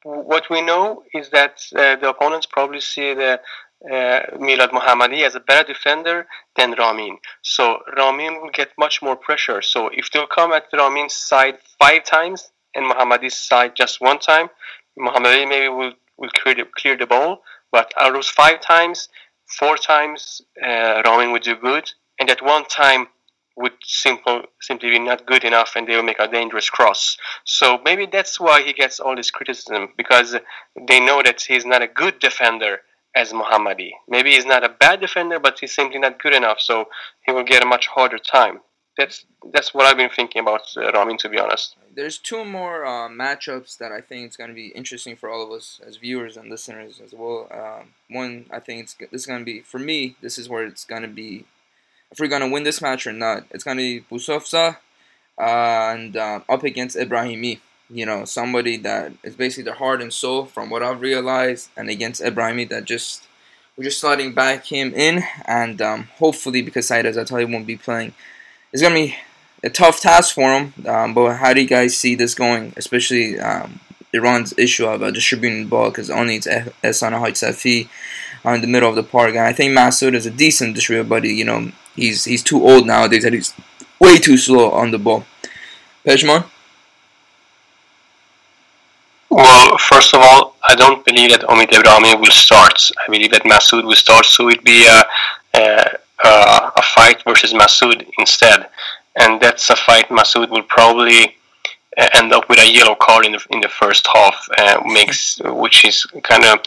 what 0.02 0.48
we 0.50 0.62
know 0.62 1.02
is 1.12 1.30
that 1.30 1.60
the 1.72 2.08
opponents 2.08 2.46
probably 2.46 2.80
see 2.80 3.14
the 3.14 3.40
uh, 3.84 4.20
Milad 4.36 4.70
Mohammadi 4.70 5.24
as 5.24 5.34
a 5.34 5.40
better 5.40 5.72
defender 5.72 6.26
than 6.56 6.72
Ramin. 6.72 7.18
So 7.42 7.78
Ramin 7.96 8.40
will 8.40 8.50
get 8.50 8.70
much 8.78 9.00
more 9.02 9.16
pressure. 9.16 9.62
So 9.62 9.88
if 9.88 10.10
they'll 10.10 10.26
come 10.26 10.52
at 10.52 10.66
Ramin's 10.72 11.14
side 11.14 11.58
five 11.78 12.04
times 12.04 12.50
and 12.74 12.90
Mohammadi's 12.90 13.38
side 13.38 13.76
just 13.76 14.00
one 14.00 14.18
time, 14.18 14.48
Mohammadi 14.98 15.48
maybe 15.48 15.68
will, 15.68 15.92
will 16.16 16.30
clear 16.30 16.54
the, 16.56 16.64
clear 16.76 16.96
the 16.96 17.06
ball. 17.06 17.42
But 17.70 17.92
of 17.96 18.24
five 18.24 18.60
times, 18.60 19.08
four 19.58 19.76
times 19.76 20.42
uh, 20.62 21.02
Ramin 21.04 21.32
would 21.32 21.42
do 21.42 21.54
good, 21.54 21.90
and 22.18 22.30
at 22.30 22.42
one 22.42 22.64
time 22.64 23.08
would 23.58 23.72
simple 23.82 24.42
simply 24.60 24.90
be 24.90 24.98
not 24.98 25.26
good 25.26 25.44
enough 25.44 25.72
and 25.74 25.86
they 25.86 25.96
will 25.96 26.02
make 26.02 26.20
a 26.20 26.28
dangerous 26.28 26.70
cross. 26.70 27.16
So 27.44 27.80
maybe 27.84 28.06
that's 28.06 28.38
why 28.38 28.62
he 28.62 28.72
gets 28.72 29.00
all 29.00 29.16
this 29.16 29.32
criticism 29.32 29.88
because 29.96 30.36
they 30.88 31.00
know 31.00 31.22
that 31.24 31.42
he's 31.42 31.66
not 31.66 31.82
a 31.82 31.88
good 31.88 32.20
defender 32.20 32.78
as 33.18 33.32
Mohammadi. 33.32 33.90
Maybe 34.06 34.30
he's 34.34 34.46
not 34.46 34.62
a 34.62 34.68
bad 34.68 35.00
defender, 35.00 35.40
but 35.40 35.58
he's 35.58 35.74
simply 35.74 35.98
not 35.98 36.22
good 36.22 36.34
enough, 36.34 36.60
so 36.60 36.88
he 37.26 37.32
will 37.32 37.42
get 37.42 37.64
a 37.64 37.66
much 37.66 37.88
harder 37.88 38.18
time. 38.18 38.60
That's 38.96 39.26
that's 39.52 39.74
what 39.74 39.86
I've 39.86 39.96
been 39.96 40.10
thinking 40.10 40.42
about 40.42 40.62
uh, 40.76 40.90
Ramin, 40.92 41.18
to 41.18 41.28
be 41.28 41.38
honest. 41.38 41.76
There's 41.94 42.18
two 42.18 42.44
more 42.44 42.84
uh, 42.84 43.08
matchups 43.08 43.78
that 43.78 43.92
I 43.92 44.00
think 44.00 44.26
it's 44.26 44.36
going 44.36 44.50
to 44.50 44.54
be 44.54 44.68
interesting 44.68 45.16
for 45.16 45.28
all 45.30 45.42
of 45.44 45.50
us 45.50 45.80
as 45.86 45.96
viewers 45.96 46.36
and 46.36 46.48
listeners 46.48 47.00
as 47.04 47.12
well. 47.12 47.48
Um, 47.50 47.94
one, 48.08 48.46
I 48.50 48.60
think 48.60 48.82
it's 48.82 48.94
this 48.94 49.22
is 49.22 49.26
going 49.26 49.40
to 49.40 49.44
be 49.44 49.60
for 49.60 49.78
me. 49.78 50.16
This 50.20 50.38
is 50.38 50.48
where 50.48 50.64
it's 50.64 50.84
going 50.84 51.02
to 51.02 51.08
be 51.08 51.44
if 52.10 52.18
we're 52.20 52.34
going 52.34 52.46
to 52.46 52.50
win 52.50 52.64
this 52.64 52.80
match 52.80 53.06
or 53.06 53.12
not. 53.12 53.44
It's 53.50 53.64
going 53.64 53.78
to 53.78 53.82
be 53.82 54.04
Boussoufa 54.10 54.76
uh, 55.38 55.94
and 55.94 56.16
um, 56.16 56.44
up 56.48 56.62
against 56.64 56.96
Ebrahimi 56.96 57.60
you 57.90 58.04
know, 58.04 58.24
somebody 58.24 58.76
that 58.78 59.12
is 59.22 59.36
basically 59.36 59.64
their 59.64 59.74
heart 59.74 60.02
and 60.02 60.12
soul 60.12 60.44
from 60.44 60.70
what 60.70 60.82
I've 60.82 61.00
realized, 61.00 61.70
and 61.76 61.88
against 61.88 62.22
Ebrahimi 62.22 62.68
that 62.68 62.84
just 62.84 63.24
we're 63.76 63.84
just 63.84 64.00
sliding 64.00 64.34
back 64.34 64.66
him 64.66 64.92
in, 64.94 65.22
and 65.46 65.80
um, 65.80 66.04
hopefully 66.16 66.62
because 66.62 66.88
Saeed 66.88 67.12
tell 67.26 67.40
you, 67.40 67.48
won't 67.48 67.66
be 67.66 67.76
playing, 67.76 68.12
it's 68.72 68.82
gonna 68.82 68.94
be 68.94 69.16
a 69.62 69.70
tough 69.70 70.00
task 70.00 70.34
for 70.34 70.52
him. 70.52 70.74
Um, 70.86 71.14
but 71.14 71.36
how 71.36 71.54
do 71.54 71.62
you 71.62 71.68
guys 71.68 71.96
see 71.96 72.14
this 72.14 72.34
going, 72.34 72.72
especially 72.76 73.38
um, 73.38 73.80
Iran's 74.12 74.52
issue 74.58 74.86
of 74.86 75.02
uh, 75.02 75.10
distributing 75.10 75.64
the 75.64 75.68
ball 75.68 75.90
because 75.90 76.10
only 76.10 76.36
it's 76.36 76.46
Ehsan 76.46 77.12
Hajsafi 77.12 77.88
uh, 78.44 78.50
in 78.50 78.60
the 78.60 78.66
middle 78.66 78.88
of 78.88 78.96
the 78.96 79.02
park, 79.02 79.30
and 79.30 79.40
I 79.40 79.52
think 79.52 79.76
Masoud 79.76 80.14
is 80.14 80.26
a 80.26 80.30
decent 80.30 80.74
distributor, 80.74 81.08
but 81.08 81.24
you 81.24 81.44
know 81.44 81.72
he's 81.94 82.24
he's 82.24 82.42
too 82.42 82.62
old 82.62 82.86
nowadays 82.86 83.24
and 83.24 83.34
he's 83.34 83.54
way 83.98 84.18
too 84.18 84.36
slow 84.36 84.70
on 84.70 84.90
the 84.90 84.98
ball. 84.98 85.24
Pejman? 86.04 86.44
Well, 89.30 89.76
first 89.78 90.14
of 90.14 90.20
all, 90.22 90.56
I 90.66 90.74
don't 90.74 91.04
believe 91.04 91.30
that 91.30 91.42
Omid 91.42 91.68
Ebrahimi 91.68 92.18
will 92.18 92.30
start. 92.30 92.90
I 93.06 93.10
believe 93.10 93.30
that 93.32 93.42
Masoud 93.42 93.84
will 93.84 93.94
start, 93.94 94.24
so 94.24 94.48
it'd 94.48 94.64
be 94.64 94.86
a, 94.86 95.04
a, 95.54 96.72
a 96.76 96.82
fight 96.82 97.22
versus 97.24 97.52
Masoud 97.52 98.08
instead. 98.18 98.68
And 99.16 99.40
that's 99.40 99.68
a 99.70 99.76
fight 99.76 100.08
Masoud 100.08 100.48
will 100.50 100.62
probably 100.62 101.36
uh, 101.98 102.08
end 102.14 102.32
up 102.32 102.48
with 102.48 102.58
a 102.58 102.72
yellow 102.72 102.94
card 102.94 103.26
in 103.26 103.32
the, 103.32 103.46
in 103.50 103.60
the 103.60 103.68
first 103.68 104.08
half, 104.14 104.48
uh, 104.56 104.80
makes 104.86 105.40
which 105.44 105.84
is 105.84 106.06
kind 106.22 106.44
of 106.44 106.60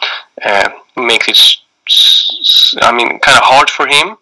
uh, 0.44 0.70
makes 0.98 1.28
it, 1.30 2.82
I 2.84 2.92
mean, 2.92 3.20
kind 3.20 3.38
of 3.38 3.44
hard 3.44 3.70
for 3.70 3.88
him 3.88 4.18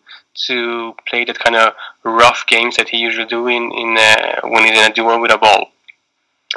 to 0.47 0.95
play 1.07 1.25
that 1.25 1.39
kind 1.39 1.55
of 1.55 1.73
rough 2.03 2.45
games 2.47 2.77
that 2.77 2.87
he 2.87 2.97
usually 2.97 3.27
do 3.27 3.47
in, 3.47 3.71
in 3.73 3.97
uh, 3.97 4.41
when 4.43 4.63
he's 4.63 4.77
in 4.77 4.91
a 4.91 4.93
duel 4.93 5.19
with 5.19 5.31
a 5.31 5.37
ball. 5.37 5.71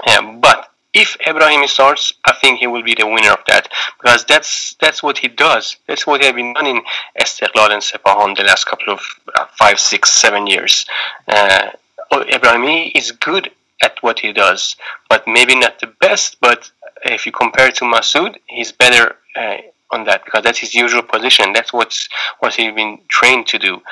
Yeah, 0.06 0.38
but 0.40 0.71
if 0.94 1.16
Ebrahimi 1.18 1.68
starts, 1.68 2.12
I 2.24 2.34
think 2.34 2.60
he 2.60 2.66
will 2.66 2.82
be 2.82 2.94
the 2.94 3.06
winner 3.06 3.32
of 3.32 3.40
that 3.48 3.68
because 3.98 4.24
that's 4.26 4.74
that's 4.80 5.02
what 5.02 5.18
he 5.18 5.28
does. 5.28 5.76
That's 5.86 6.06
what 6.06 6.20
he 6.20 6.26
has 6.26 6.34
been 6.34 6.52
doing 6.52 6.76
in 6.76 6.82
Esteghlal 7.20 7.70
and 7.70 7.82
Sepahan 7.82 8.36
the 8.36 8.44
last 8.44 8.66
couple 8.66 8.92
of 8.92 9.00
uh, 9.34 9.46
five, 9.58 9.80
six, 9.80 10.12
seven 10.12 10.46
years. 10.46 10.86
Uh, 11.26 11.70
Ebrahimi 12.12 12.92
is 12.94 13.10
good 13.12 13.50
at 13.82 14.02
what 14.02 14.18
he 14.20 14.32
does, 14.32 14.76
but 15.08 15.26
maybe 15.26 15.54
not 15.54 15.80
the 15.80 15.86
best. 15.86 16.36
But 16.40 16.70
if 17.04 17.24
you 17.26 17.32
compare 17.32 17.68
it 17.68 17.76
to 17.76 17.84
Masoud, 17.84 18.36
he's 18.46 18.70
better 18.70 19.16
uh, 19.34 19.56
on 19.90 20.04
that 20.04 20.24
because 20.24 20.42
that's 20.42 20.58
his 20.58 20.74
usual 20.74 21.02
position. 21.02 21.52
That's 21.52 21.72
what's 21.72 22.08
what 22.40 22.54
he's 22.54 22.74
been 22.74 22.98
trained 23.08 23.46
to 23.48 23.58
do. 23.58 23.82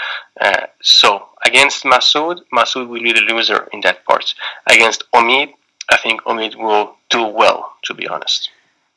Uh, 0.41 0.67
so 0.83 1.29
against 1.47 1.85
Masoud, 1.85 2.41
Masoud 2.53 2.89
will 2.89 3.03
be 3.03 3.13
the 3.13 3.21
loser 3.21 3.69
in 3.73 3.81
that 3.83 4.05
part. 4.05 4.35
Against 4.67 5.05
Omid, 5.13 5.55
I 5.91 5.97
think 5.97 6.22
Omid 6.22 6.57
will 6.57 6.97
do 7.09 7.26
well. 7.26 7.74
To 7.84 7.95
be 7.95 8.07
honest. 8.07 8.51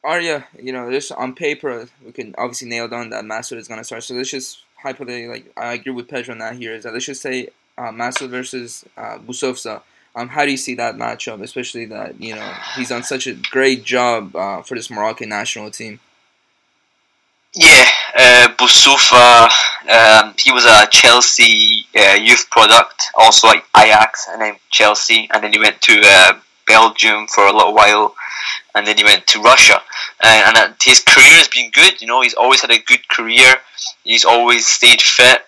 Arya, 0.04 0.46
you 0.62 0.74
know, 0.74 0.92
just 0.92 1.12
on 1.14 1.34
paper, 1.34 1.88
we 2.06 2.12
can 2.12 2.36
obviously 2.38 2.68
nail 2.68 2.90
down 2.90 3.10
that 3.12 3.24
Masoud 3.24 3.58
is 3.58 3.70
going 3.70 3.80
to 3.80 3.86
start. 3.86 4.04
So 4.04 4.14
let's 4.14 4.32
just 4.32 4.60
hypothetically, 4.76 5.28
like 5.28 5.54
I 5.56 5.74
agree 5.74 5.94
with 5.94 6.10
Pedro 6.10 6.34
on 6.34 6.40
that 6.40 6.56
here, 6.56 6.76
is 6.76 6.84
that 6.84 6.94
let's 6.94 7.06
just 7.06 7.22
say 7.22 7.48
uh, 7.78 7.92
Masoud 7.92 8.30
versus 8.30 8.84
uh, 8.98 9.18
Boussoufa. 9.20 9.82
Um, 10.16 10.28
how 10.28 10.46
do 10.46 10.52
you 10.52 10.58
see 10.58 10.76
that 10.76 10.96
matchup, 10.96 11.42
especially 11.42 11.86
that 11.86 12.22
you 12.22 12.36
know 12.36 12.54
he's 12.76 12.90
done 12.90 13.04
such 13.04 13.26
a 13.26 13.34
great 13.34 13.84
job 13.84 14.36
uh, 14.36 14.62
for 14.62 14.76
this 14.76 14.92
Moroccan 14.92 15.30
national 15.30 15.72
team? 15.72 16.00
Yeah, 17.56 17.86
uh, 18.16 18.48
Boussoufa, 18.58 19.50
um, 19.90 20.34
he 20.38 20.52
was 20.52 20.66
a 20.66 20.88
Chelsea 20.92 21.86
uh, 21.96 22.16
youth 22.16 22.50
product, 22.50 23.06
also 23.16 23.48
like 23.48 23.64
Ajax 23.78 24.28
and 24.30 24.42
then 24.42 24.56
Chelsea, 24.70 25.30
and 25.34 25.44
then 25.44 25.54
he 25.54 25.60
went 25.60 25.82
to 25.82 26.02
uh, 26.04 26.34
Belgium 26.66 27.28
for 27.28 27.46
a 27.46 27.54
little 27.54 27.74
while, 27.74 28.16
and 28.76 28.86
then 28.86 28.98
he 28.98 29.04
went 29.04 29.28
to 29.28 29.42
Russia. 29.42 29.82
and 30.24 30.58
uh, 30.58 30.74
his 30.82 31.02
career 31.02 31.38
has 31.38 31.48
been 31.48 31.72
good. 31.72 32.02
You 32.02 32.08
know, 32.08 32.22
he's 32.22 32.34
always 32.34 32.62
had 32.62 32.72
a 32.72 32.80
good 32.80 33.08
career. 33.10 33.56
He's 34.04 34.26
always 34.26 34.68
stayed 34.68 35.02
fit. 35.02 35.42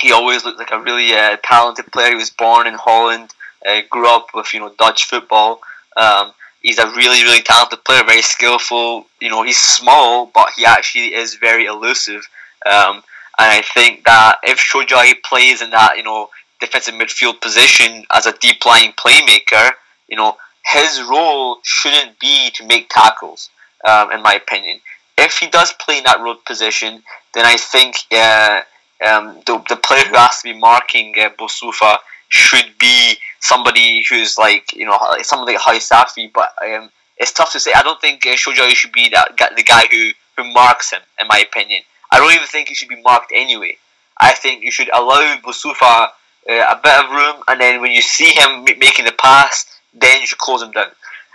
He 0.00 0.12
always 0.12 0.44
looked 0.44 0.58
like 0.58 0.72
a 0.72 0.80
really 0.80 1.12
uh, 1.14 1.36
talented 1.42 1.90
player. 1.92 2.10
He 2.10 2.16
was 2.16 2.30
born 2.30 2.66
in 2.66 2.74
Holland, 2.74 3.30
uh, 3.66 3.80
grew 3.90 4.08
up 4.08 4.28
with 4.34 4.52
you 4.52 4.60
know 4.60 4.72
Dutch 4.78 5.04
football. 5.04 5.60
Um, 5.96 6.32
he's 6.60 6.78
a 6.78 6.86
really 6.88 7.22
really 7.22 7.42
talented 7.42 7.84
player, 7.84 8.02
very 8.04 8.22
skillful. 8.22 9.06
You 9.20 9.30
know, 9.30 9.42
he's 9.42 9.58
small, 9.58 10.30
but 10.34 10.48
he 10.56 10.64
actually 10.64 11.14
is 11.14 11.36
very 11.36 11.66
elusive. 11.66 12.26
Um, 12.66 13.02
and 13.38 13.50
I 13.50 13.62
think 13.62 14.04
that 14.04 14.38
if 14.42 14.58
Shojaei 14.58 15.22
plays 15.22 15.62
in 15.62 15.70
that 15.70 15.96
you 15.96 16.02
know 16.02 16.28
defensive 16.60 16.94
midfield 16.94 17.40
position 17.40 18.04
as 18.10 18.26
a 18.26 18.32
deep 18.38 18.64
lying 18.64 18.92
playmaker, 18.92 19.72
you 20.08 20.16
know, 20.16 20.36
his 20.64 21.02
role 21.02 21.58
shouldn't 21.62 22.18
be 22.18 22.50
to 22.54 22.66
make 22.66 22.88
tackles, 22.88 23.50
um, 23.84 24.10
in 24.12 24.22
my 24.22 24.34
opinion. 24.34 24.80
If 25.18 25.38
he 25.38 25.46
does 25.46 25.72
play 25.74 25.98
in 25.98 26.04
that 26.04 26.20
road 26.20 26.44
position, 26.44 27.02
then 27.34 27.44
I 27.44 27.56
think 27.56 27.96
uh, 28.12 28.62
um, 29.06 29.40
the, 29.46 29.62
the 29.68 29.76
player 29.76 30.04
who 30.04 30.16
has 30.16 30.40
to 30.42 30.52
be 30.52 30.58
marking 30.58 31.14
uh, 31.18 31.30
Boussoufa 31.38 31.98
should 32.28 32.78
be 32.78 33.16
somebody 33.40 34.04
who's 34.08 34.38
like, 34.38 34.74
you 34.74 34.86
know, 34.86 34.98
somebody 35.22 35.52
like 35.52 35.62
Hajsafi, 35.62 36.32
but 36.32 36.54
um, 36.64 36.90
it's 37.18 37.32
tough 37.32 37.52
to 37.52 37.60
say. 37.60 37.72
I 37.74 37.82
don't 37.82 38.00
think 38.00 38.26
uh, 38.26 38.36
should 38.36 38.92
be 38.92 39.08
that 39.10 39.36
the 39.56 39.62
guy 39.62 39.86
who, 39.90 40.10
who 40.36 40.52
marks 40.52 40.90
him, 40.92 41.00
in 41.20 41.28
my 41.28 41.38
opinion. 41.38 41.82
I 42.10 42.18
don't 42.18 42.32
even 42.32 42.46
think 42.46 42.68
he 42.68 42.74
should 42.74 42.88
be 42.88 43.02
marked 43.02 43.32
anyway. 43.34 43.76
I 44.18 44.32
think 44.32 44.62
you 44.62 44.70
should 44.70 44.88
allow 44.94 45.36
Boussoufa 45.44 46.08
uh, 46.48 46.52
a 46.52 46.80
bit 46.82 47.04
of 47.04 47.10
room, 47.10 47.42
and 47.48 47.60
then 47.60 47.80
when 47.80 47.92
you 47.92 48.02
see 48.02 48.30
him 48.30 48.64
making 48.78 49.04
the 49.04 49.12
pass, 49.12 49.66
then 49.94 50.20
you 50.20 50.26
should 50.26 50.38
close 50.38 50.62
him 50.62 50.72
down. 50.72 50.90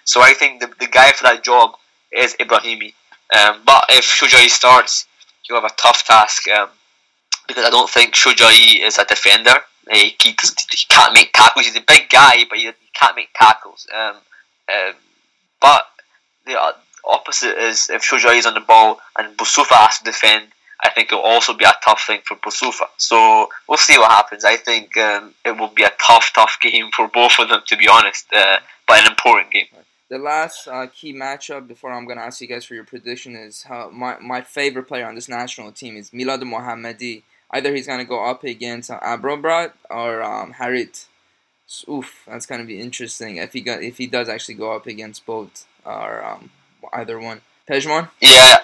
So 0.06 0.22
I 0.22 0.34
think 0.34 0.60
the, 0.60 0.68
the 0.80 0.88
guy 0.88 1.12
for 1.12 1.24
that 1.24 1.44
job 1.44 1.76
is 2.12 2.36
Ebrahimi. 2.40 2.94
Um, 3.38 3.62
but 3.66 3.86
if 3.90 4.06
Shojaei 4.06 4.50
starts, 4.50 5.06
he'll 5.44 5.62
have 5.62 5.72
a 5.72 5.76
tough 5.76 6.06
task 6.06 6.48
um, 6.50 6.70
because 7.48 7.66
I 7.66 7.70
don't 7.70 7.90
think 7.90 8.14
Shojaei 8.14 8.82
is 8.82 8.98
a 8.98 9.06
defender. 9.06 9.54
He, 9.92 10.16
he, 10.22 10.30
he, 10.32 10.86
can't 10.90 11.14
make 11.14 11.32
tackles. 11.34 11.66
He's 11.66 11.76
a 11.76 11.82
big 11.82 12.10
guy, 12.10 12.46
but 12.50 12.58
he, 12.58 12.66
he 12.66 12.90
can't 12.94 13.16
make 13.16 13.30
tackles. 13.36 13.88
Um, 13.94 14.16
um 14.70 14.94
but 15.62 15.86
the 16.46 16.58
opposite 17.06 17.58
is 17.58 17.90
if 17.90 18.02
Shojaei 18.02 18.38
is 18.38 18.46
on 18.46 18.54
the 18.54 18.60
ball 18.62 19.00
and 19.18 19.38
Boussoufa 19.38 19.76
has 19.76 20.00
to 20.00 20.04
defend, 20.04 20.48
I 20.82 20.90
think 20.92 21.12
it 21.12 21.16
will 21.16 21.22
also 21.22 21.54
be 21.54 21.66
a 21.66 21.74
tough 21.84 22.04
thing 22.08 22.22
for 22.24 22.36
Boussoufa. 22.38 22.88
So 22.98 23.50
we'll 23.68 23.78
see 23.78 23.98
what 23.98 24.12
happens. 24.12 24.46
I 24.46 24.56
think 24.56 24.96
um, 24.98 25.34
it 25.46 25.58
will 25.58 25.68
be 25.68 25.84
a 25.84 25.92
tough, 26.06 26.32
tough 26.34 26.58
game 26.62 26.90
for 26.96 27.08
both 27.08 27.38
of 27.40 27.50
them, 27.50 27.62
to 27.68 27.78
be 27.78 27.88
honest, 27.88 28.28
uh, 28.34 28.60
but 28.88 29.00
an 29.00 29.08
important 29.08 29.52
game. 29.52 29.66
The 30.10 30.18
last 30.18 30.68
uh, 30.68 30.88
key 30.88 31.14
matchup 31.14 31.68
before 31.68 31.92
I'm 31.92 32.06
going 32.06 32.18
to 32.18 32.24
ask 32.24 32.42
you 32.42 32.48
guys 32.48 32.66
for 32.66 32.74
your 32.74 32.86
prediction 32.86 33.36
is 33.36 33.64
how 33.64 33.90
my, 33.90 34.18
my 34.20 34.42
favorite 34.42 34.88
player 34.88 35.06
on 35.06 35.16
this 35.16 35.30
national 35.30 35.72
team 35.72 35.98
is 35.98 36.10
Milad 36.12 36.42
Mohammadi. 36.42 37.24
Either 37.52 37.76
he's 37.76 37.88
going 37.88 38.00
to 38.00 38.06
go 38.06 38.26
up 38.26 38.44
against 38.44 38.90
uh, 38.90 39.00
Amrabat 39.02 39.74
or 39.90 40.24
um, 40.24 40.54
Harit. 40.54 41.08
Oof, 41.88 42.24
that's 42.28 42.48
going 42.48 42.62
to 42.62 42.66
be 42.66 42.80
interesting 42.80 43.36
if 43.38 43.54
he 43.54 43.62
got 43.62 43.84
if 43.84 43.98
he 43.98 44.08
does 44.08 44.28
actually 44.28 44.56
go 44.56 44.72
up 44.72 44.88
against 44.88 45.24
both 45.28 45.68
or 45.86 46.26
um, 46.26 46.50
either 46.94 47.20
one. 47.20 47.42
Pejman? 47.70 48.10
Yeah, 48.20 48.58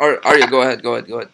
or 0.00 0.26
Arya, 0.26 0.48
go 0.48 0.62
ahead, 0.62 0.82
go 0.82 0.94
ahead, 0.94 1.06
go 1.06 1.18
ahead. 1.18 1.28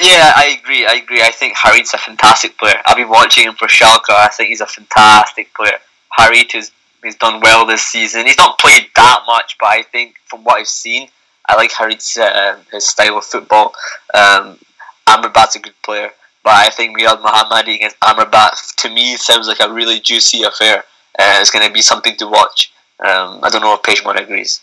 Yeah, 0.00 0.32
I 0.34 0.58
agree. 0.58 0.86
I 0.86 0.94
agree. 0.94 1.20
I 1.20 1.30
think 1.30 1.56
Harit's 1.56 1.92
a 1.92 1.98
fantastic 1.98 2.56
player. 2.56 2.80
I've 2.86 2.96
been 2.96 3.08
watching 3.08 3.44
him 3.44 3.54
for 3.54 3.68
Schalke. 3.68 4.08
I 4.10 4.28
think 4.28 4.48
he's 4.48 4.60
a 4.60 4.66
fantastic 4.66 5.52
player. 5.54 5.78
Harit 6.18 6.52
has 6.52 6.70
he's 7.02 7.16
done 7.16 7.40
well 7.40 7.66
this 7.66 7.82
season. 7.82 8.26
He's 8.26 8.38
not 8.38 8.58
played 8.58 8.86
that 8.96 9.20
much, 9.26 9.56
but 9.60 9.66
I 9.66 9.82
think 9.82 10.14
from 10.26 10.44
what 10.44 10.58
I've 10.58 10.68
seen, 10.68 11.08
I 11.46 11.56
like 11.56 11.72
Harit's 11.72 12.16
uh, 12.16 12.58
his 12.70 12.86
style 12.86 13.18
of 13.18 13.24
football. 13.24 13.74
Um, 14.14 14.58
Amrabat's 15.06 15.56
a 15.56 15.58
good 15.58 15.74
player, 15.82 16.10
but 16.44 16.54
I 16.54 16.70
think 16.70 16.98
Riyad 16.98 17.20
Mohammadi 17.22 17.74
against 17.74 17.98
Amrabat 18.00 18.76
to 18.76 18.90
me 18.90 19.16
sounds 19.16 19.48
like 19.48 19.60
a 19.60 19.72
really 19.72 20.00
juicy 20.00 20.42
affair. 20.44 20.78
Uh, 21.18 21.38
it's 21.40 21.50
going 21.50 21.66
to 21.66 21.72
be 21.72 21.82
something 21.82 22.16
to 22.16 22.26
watch. 22.26 22.72
Um, 23.00 23.40
I 23.42 23.50
don't 23.50 23.60
know 23.60 23.74
if 23.74 23.82
Pejman 23.82 24.20
agrees. 24.20 24.62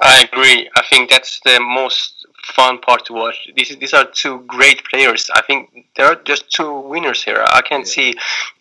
I 0.00 0.22
agree. 0.22 0.68
I 0.76 0.82
think 0.88 1.10
that's 1.10 1.40
the 1.44 1.60
most 1.60 2.26
fun 2.42 2.78
part 2.78 3.04
to 3.06 3.12
watch. 3.12 3.48
These 3.54 3.76
these 3.76 3.92
are 3.92 4.04
two 4.04 4.42
great 4.46 4.82
players. 4.84 5.30
I 5.34 5.42
think 5.42 5.86
there 5.96 6.06
are 6.06 6.16
just 6.16 6.50
two 6.50 6.80
winners 6.80 7.22
here. 7.22 7.44
I 7.46 7.60
can't 7.60 7.86
yeah. 7.86 7.96
see 7.96 8.14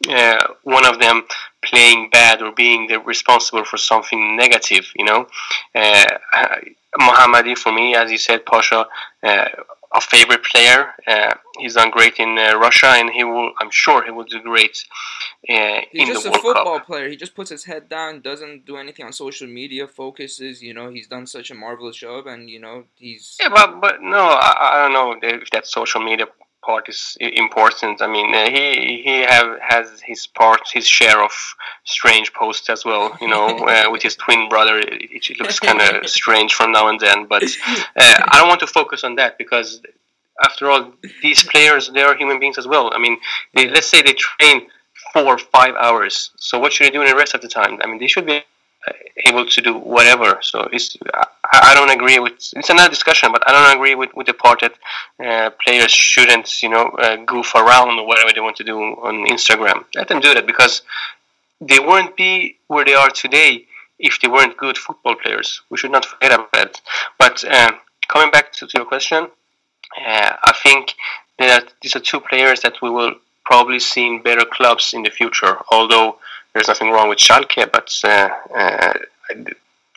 uh, 0.10 0.48
one 0.64 0.86
of 0.86 1.00
them 1.00 1.24
playing 1.62 2.10
bad 2.12 2.42
or 2.42 2.52
being 2.52 2.88
the 2.88 3.00
responsible 3.00 3.64
for 3.64 3.78
something 3.78 4.36
negative. 4.36 4.92
You 4.96 5.06
know, 5.06 5.28
uh, 5.76 6.06
Mohammadi 7.00 7.58
for 7.58 7.72
me, 7.72 7.96
as 7.96 8.12
you 8.12 8.18
said, 8.18 8.46
Pasha. 8.46 8.86
Uh, 9.24 9.46
a 9.94 10.02
favorite 10.02 10.44
player. 10.44 10.94
Uh, 11.08 11.34
he's 11.58 11.76
done 11.76 11.90
great 11.90 12.20
in 12.20 12.38
uh, 12.38 12.58
Russia, 12.58 12.88
and 12.88 13.10
he 13.10 13.24
will. 13.24 13.52
I'm 13.60 13.72
sure 13.72 14.04
he 14.04 14.12
will 14.12 14.26
do 14.26 14.42
great 14.42 14.86
uh, 15.48 15.82
he's 15.92 16.08
in 16.10 16.14
just 16.14 16.26
a 16.26 16.32
football 16.32 16.82
player. 16.82 17.08
He 17.08 17.16
just 17.16 17.34
puts 17.34 17.50
his 17.50 17.64
head 17.64 17.88
down, 17.88 18.20
doesn't 18.22 18.66
do 18.66 18.76
anything 18.76 19.06
on 19.06 19.14
social 19.14 19.48
media, 19.48 19.88
focuses. 19.88 20.62
You 20.62 20.74
know, 20.74 20.90
he's 20.90 21.08
done 21.08 21.26
such 21.28 21.50
a 21.50 21.56
marvelous 21.56 21.96
job, 21.96 22.28
and 22.28 22.50
you 22.50 22.60
know, 22.60 22.84
he's 22.96 23.38
Yeah, 23.40 23.50
but 23.50 23.80
but 23.80 24.02
no, 24.02 24.18
I, 24.18 24.74
I 24.74 24.84
don't 24.84 24.94
know 24.94 25.16
if 25.24 25.50
that 25.52 25.66
social 25.66 26.02
media 26.02 26.28
part 26.62 26.90
is 26.90 27.18
important. 27.20 28.02
I 28.02 28.08
mean, 28.08 28.34
uh, 28.34 28.50
he 28.50 29.02
he 29.04 29.20
have 29.22 29.60
has 29.62 30.02
his 30.02 30.28
part, 30.28 30.62
his 30.72 30.88
share 30.88 31.24
of 31.24 31.32
strange 31.86 32.34
posts 32.34 32.70
as 32.70 32.86
well. 32.86 33.18
You 33.22 33.28
know, 33.28 33.48
uh, 33.68 33.92
with 33.92 34.02
his 34.02 34.16
twin 34.16 34.50
brother, 34.50 34.80
it, 34.80 35.30
it 35.30 35.40
looks 35.40 35.60
kind 35.60 35.82
of 35.82 36.10
strange 36.20 36.54
from 36.54 36.72
now 36.72 36.88
and 36.90 37.00
then. 37.00 37.26
But 37.26 37.44
uh, 37.44 37.48
I 38.32 38.38
don't 38.38 38.48
want 38.48 38.60
to 38.62 38.68
focus 38.68 39.04
on 39.04 39.16
that 39.16 39.38
because, 39.38 39.82
after 40.44 40.70
all, 40.70 40.94
these 41.22 41.44
players 41.44 41.90
they 41.90 42.02
are 42.02 42.16
human 42.16 42.40
beings 42.40 42.58
as 42.58 42.68
well. 42.68 42.92
I 42.94 43.00
mean, 43.00 43.18
they, 43.54 43.70
let's 43.70 43.88
say 43.88 44.02
they 44.02 44.14
train 44.14 44.68
four 45.14 45.26
or 45.26 45.38
five 45.38 45.76
hours. 45.76 46.32
So 46.38 46.60
what 46.60 46.74
should 46.74 46.88
they 46.88 46.92
do 46.92 47.02
in 47.02 47.08
the 47.08 47.16
rest 47.16 47.34
of 47.34 47.42
the 47.42 47.48
time? 47.48 47.80
I 47.82 47.88
mean, 47.88 48.00
they 48.00 48.08
should 48.08 48.26
be 48.26 48.44
able 49.26 49.46
to 49.46 49.62
do 49.62 49.78
whatever. 49.78 50.40
So 50.42 50.68
it's 50.72 50.98
I, 51.14 51.28
I 51.72 51.76
don't 51.76 51.90
agree 51.90 52.20
with 52.20 52.34
it's 52.34 52.70
another 52.70 52.90
discussion, 52.90 53.32
but 53.32 53.48
I 53.48 53.52
don't 53.52 53.76
agree 53.76 53.96
with, 53.96 54.14
with 54.16 54.28
the 54.28 54.34
part 54.34 54.62
that 54.62 54.74
uh, 55.24 55.50
players 55.64 55.92
shouldn't 55.92 56.62
you 56.64 56.70
know 56.70 56.86
uh, 57.00 57.18
goof 57.18 57.56
around 57.56 58.00
or 58.00 58.08
whatever 58.08 58.32
they 58.34 58.42
want 58.42 58.58
to 58.58 58.64
do 58.64 58.80
on 58.80 59.26
Instagram. 59.28 59.86
Let 59.96 60.08
them 60.08 60.22
do 60.22 60.34
that 60.34 60.48
because 60.48 60.82
they 61.62 61.80
wouldn't 61.80 62.16
be 62.16 62.58
where 62.68 62.86
they 62.86 62.94
are 62.94 63.10
today 63.10 63.66
if 64.00 64.20
they 64.22 64.30
weren't 64.30 64.58
good 64.58 64.78
football 64.78 65.16
players. 65.16 65.62
We 65.70 65.78
should 65.78 65.92
not 65.92 66.06
forget 66.06 66.32
about 66.32 66.52
that. 66.54 66.82
But 67.18 67.44
uh, 67.44 67.72
coming 68.08 68.32
back 68.32 68.54
to, 68.54 68.68
to 68.68 68.78
your 68.78 68.86
question, 68.86 69.28
uh, 69.98 70.32
I 70.42 70.54
think 70.64 70.94
that 71.38 71.74
these 71.82 71.96
are 71.96 72.00
two 72.00 72.22
players 72.22 72.62
that 72.62 72.82
we 72.82 72.90
will 72.90 73.16
probably 73.46 73.80
see 73.80 74.06
in 74.08 74.22
better 74.22 74.46
clubs 74.46 74.94
in 74.94 75.04
the 75.04 75.10
future. 75.10 75.58
Although 75.72 76.20
there's 76.54 76.68
nothing 76.68 76.92
wrong 76.92 77.10
with 77.10 77.20
Schalke, 77.20 77.72
but 77.72 77.90
uh, 78.04 78.30
uh, 78.56 78.94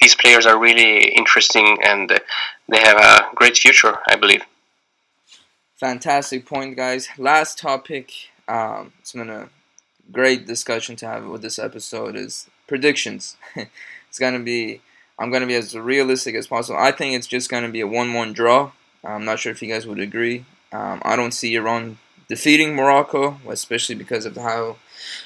these 0.01 0.15
players 0.15 0.47
are 0.47 0.59
really 0.59 1.09
interesting 1.09 1.79
and 1.85 2.11
uh, 2.11 2.19
they 2.69 2.81
have 2.81 2.97
a 2.99 3.35
great 3.35 3.57
future, 3.57 3.99
I 4.09 4.17
believe. 4.17 4.43
fantastic 5.77 6.47
point, 6.47 6.77
guys. 6.77 7.09
Last 7.19 7.59
topic. 7.59 8.13
Um, 8.49 8.93
it's 9.01 9.13
been 9.13 9.31
a 9.31 9.49
great 10.11 10.47
discussion 10.47 10.97
to 10.97 11.07
have 11.07 11.27
with 11.27 11.43
this 11.43 11.59
episode 11.59 12.17
is 12.17 12.49
predictions. 12.67 13.37
it's 14.09 14.19
gonna 14.19 14.41
be. 14.41 14.81
I'm 15.19 15.31
gonna 15.31 15.47
be 15.47 15.55
as 15.55 15.75
realistic 15.77 16.35
as 16.35 16.47
possible. 16.47 16.79
I 16.79 16.93
think 16.93 17.15
it's 17.15 17.27
just 17.27 17.51
gonna 17.51 17.69
be 17.69 17.81
a 17.81 17.87
one-one 17.87 18.33
draw. 18.33 18.73
I'm 19.05 19.25
not 19.25 19.39
sure 19.41 19.53
if 19.53 19.63
you 19.63 19.69
guys 19.69 19.87
would 19.87 20.01
agree. 20.01 20.45
Um, 20.73 21.03
I 21.05 21.17
don't 21.17 21.33
see 21.33 21.55
Iran 21.55 21.99
defeating 22.29 22.75
Morocco, 22.75 23.39
especially 23.49 23.95
because 23.95 24.25
of 24.25 24.37
how, 24.37 24.77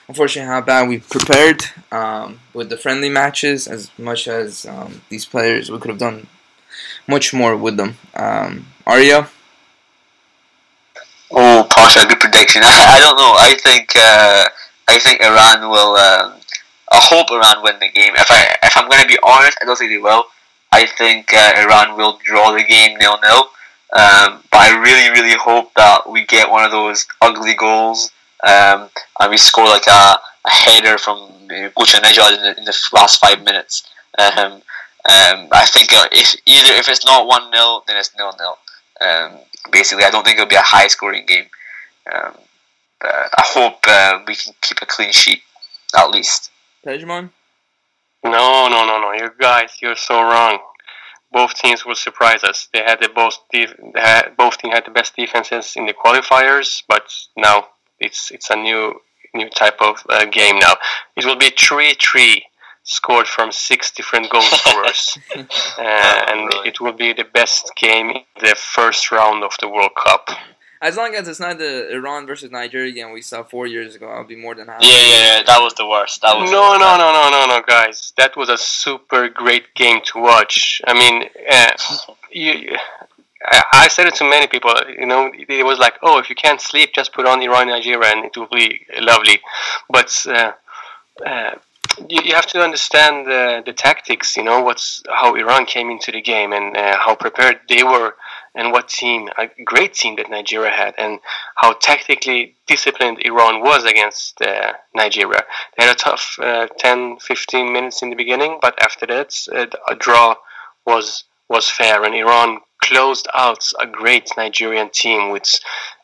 unfortunately, 0.09 0.49
how 0.49 0.61
bad 0.61 0.89
we 0.89 0.99
prepared 0.99 1.65
um, 1.93 2.41
with 2.55 2.69
the 2.69 2.77
friendly 2.77 3.09
matches. 3.09 3.67
As 3.67 3.91
much 3.99 4.29
as 4.29 4.67
um, 4.67 5.03
these 5.09 5.25
players, 5.25 5.71
we 5.71 5.79
could 5.79 5.91
have 5.91 5.99
done 5.99 6.27
much 7.07 7.33
more 7.33 7.57
with 7.57 7.77
them. 7.77 7.97
Um, 8.15 8.67
Arya. 8.87 9.29
Oh, 11.31 11.67
Pasha, 11.69 12.07
good 12.07 12.21
prediction. 12.21 12.63
I, 12.65 12.85
I 12.97 13.01
don't 13.01 13.17
know. 13.17 13.35
I 13.39 13.55
think 13.63 13.93
uh, 13.97 14.45
I 14.89 14.99
think 14.99 15.21
Iran 15.21 15.71
will. 15.71 15.97
Um, 15.97 16.41
I 16.93 17.01
hope 17.03 17.31
Iran 17.31 17.63
win 17.63 17.79
the 17.81 17.89
game. 17.89 18.13
If 18.15 18.31
I 18.31 18.57
if 18.63 18.77
I'm 18.77 18.89
to 18.89 19.07
be 19.07 19.19
honest, 19.23 19.59
I 19.61 19.65
don't 19.65 19.77
think 19.77 19.91
they 19.91 19.99
will. 19.99 20.25
I 20.73 20.87
think 20.87 21.33
uh, 21.33 21.53
Iran 21.57 21.97
will 21.97 22.19
draw 22.25 22.53
the 22.53 22.63
game 22.63 22.99
nil 22.99 23.19
nil. 23.23 23.51
Um, 23.93 24.43
but 24.51 24.61
I 24.61 24.79
really, 24.83 25.11
really 25.11 25.37
hope 25.37 25.73
that 25.75 26.09
we 26.11 26.27
get 26.27 26.51
one 26.51 26.65
of 26.65 26.73
those 26.73 27.07
ugly 27.23 27.55
goals 27.55 28.11
um, 28.45 28.91
and 29.21 29.31
we 29.31 29.37
score 29.37 29.67
like 29.67 29.87
a, 29.87 30.19
a 30.45 30.51
header 30.51 30.99
from 30.99 31.19
uh, 31.19 31.71
Ghoochannejhad 31.77 32.37
in 32.37 32.43
the, 32.43 32.59
in 32.59 32.65
the 32.65 32.77
last 32.93 33.21
five 33.21 33.43
minutes. 33.45 33.89
Um, 34.19 34.63
um, 35.09 35.49
I 35.53 35.67
think 35.67 35.93
uh, 35.93 36.09
if 36.11 36.35
either 36.47 36.73
if 36.73 36.89
it's 36.89 37.07
not 37.07 37.27
one 37.27 37.53
0 37.53 37.83
then 37.87 37.97
it's 37.97 38.11
nil 38.17 38.33
nil. 38.39 38.59
Um, 39.01 39.39
basically, 39.71 40.05
I 40.05 40.11
don't 40.11 40.25
think 40.25 40.39
it'll 40.39 40.49
be 40.49 40.57
a 40.57 40.63
high 40.63 40.89
scoring 40.89 41.27
game. 41.27 41.47
Um, 42.13 42.33
but 43.01 43.11
I 43.11 43.43
hope 43.45 43.79
uh, 43.87 44.21
we 44.27 44.35
can 44.35 44.55
keep 44.63 44.79
a 44.83 44.87
clean 44.87 45.13
sheet 45.13 45.43
at 45.95 46.11
least. 46.11 46.51
Pejman? 46.85 47.31
No, 48.25 48.69
no, 48.69 48.85
no, 48.87 49.01
no. 49.01 49.13
You 49.13 49.31
guys, 49.39 49.77
you're 49.81 49.97
so 49.97 50.23
wrong. 50.23 50.59
Both 51.31 51.55
teams 51.55 51.85
will 51.85 51.95
surprise 51.95 52.43
us. 52.43 52.69
They 52.73 52.81
had 52.81 53.01
the 53.01 53.09
both 53.09 53.39
def- 53.53 53.77
they 53.95 54.01
had, 54.01 54.37
both 54.37 54.59
teams 54.59 54.75
had 54.75 54.87
the 54.87 54.91
best 54.91 55.15
defenses 55.15 55.75
in 55.77 55.87
the 55.87 55.93
qualifiers, 55.93 56.83
but 56.89 57.13
now 57.37 57.69
it's 58.01 58.31
it's 58.31 58.51
a 58.51 58.57
new 58.57 59.01
new 59.35 59.49
type 59.51 59.81
of 59.81 60.03
uh, 60.09 60.25
game 60.27 60.59
now. 60.59 60.75
It 61.17 61.25
will 61.25 61.37
be 61.37 61.51
three 61.51 61.95
three 61.95 62.45
scored 62.83 63.27
from 63.27 63.53
six 63.53 63.91
different 63.91 64.31
goal 64.31 64.43
scorers, 64.61 65.19
uh, 65.37 65.43
and 65.79 66.53
it 66.65 66.81
will 66.81 66.93
be 66.93 67.13
the 67.13 67.25
best 67.25 67.73
game 67.77 68.11
in 68.11 68.23
the 68.41 68.55
first 68.55 69.11
round 69.11 69.45
of 69.45 69.53
the 69.61 69.69
World 69.69 69.93
Cup. 70.03 70.31
As 70.83 70.97
long 70.97 71.15
as 71.15 71.27
it's 71.27 71.41
not 71.41 71.59
the 71.59 71.91
Iran 71.91 72.27
versus 72.27 72.51
Nigeria 72.51 72.93
game 72.93 73.13
we 73.13 73.23
saw 73.23 73.43
four 73.43 73.67
years 73.67 73.95
ago, 73.95 74.09
I'll 74.09 74.27
be 74.27 74.37
more 74.37 74.55
than 74.55 74.67
happy. 74.67 74.87
Yeah, 74.87 74.93
yeah, 74.93 75.37
yeah. 75.37 75.43
That 75.43 75.61
was 75.61 75.73
the 75.75 75.87
worst. 75.87 76.21
That 76.21 76.37
was 76.39 76.51
no, 76.51 76.77
no, 76.77 76.99
no, 76.99 77.13
no, 77.13 77.31
no, 77.31 77.47
no, 77.47 77.63
guys. 77.67 78.13
That 78.19 78.37
was 78.37 78.51
a 78.51 78.59
super 78.59 79.29
great 79.31 79.75
game 79.75 80.01
to 80.05 80.21
watch. 80.21 80.83
I 80.87 80.93
mean, 80.93 81.29
uh, 81.51 81.73
you. 82.31 82.77
I, 83.45 83.89
said 83.89 84.07
it 84.07 84.15
to 84.17 84.25
many 84.25 84.47
people. 84.47 84.73
You 84.99 85.07
know, 85.07 85.31
it 85.35 85.65
was 85.65 85.79
like, 85.79 85.95
oh, 86.03 86.19
if 86.19 86.31
you 86.31 86.37
can't 86.37 86.61
sleep, 86.61 86.91
just 86.95 87.13
put 87.13 87.27
on 87.27 87.43
Iran 87.43 87.69
Nigeria, 87.69 88.11
and 88.11 88.25
it 88.25 88.37
will 88.37 88.49
be 88.51 88.87
lovely. 89.01 89.41
But 89.91 90.25
uh, 90.29 90.53
uh, 91.25 91.55
you, 92.09 92.23
you 92.25 92.35
have 92.35 92.47
to 92.47 92.63
understand 92.63 93.27
the, 93.27 93.63
the 93.65 93.73
tactics. 93.73 94.37
You 94.37 94.45
know, 94.45 94.63
what's 94.63 95.03
how 95.09 95.35
Iran 95.35 95.67
came 95.67 95.91
into 95.91 96.13
the 96.13 96.23
game 96.23 96.53
and 96.53 96.77
uh, 96.77 96.99
how 96.99 97.15
prepared 97.15 97.61
they 97.69 97.83
were 97.83 98.15
and 98.55 98.73
what 98.73 98.89
team, 98.89 99.29
a 99.37 99.49
great 99.65 99.93
team 99.93 100.17
that 100.17 100.31
Nigeria 100.31 100.71
had, 100.71 100.95
and 100.97 101.21
how 101.57 101.75
tactically 101.75 102.55
disciplined 102.67 103.19
Iran 103.21 103.61
was 103.61 103.85
against 103.85 104.41
uh, 104.41 104.73
Nigeria. 104.95 105.45
They 105.77 105.85
had 105.85 105.95
a 105.95 105.99
tough 105.99 106.39
uh, 106.41 106.67
10, 106.79 107.19
15 107.19 107.71
minutes 107.71 108.01
in 108.01 108.09
the 108.09 108.17
beginning, 108.17 108.59
but 108.63 108.83
after 108.83 109.07
that, 109.07 109.37
uh, 109.55 109.67
a 109.89 109.95
draw 109.95 110.37
was 110.87 111.25
was 111.49 111.71
fair, 111.71 112.03
and 112.03 112.15
Iran 112.15 112.59
closed 112.83 113.29
out 113.35 113.65
a 113.81 113.87
great 113.87 114.31
Nigerian 114.37 114.91
team 114.91 115.31
with 115.31 115.61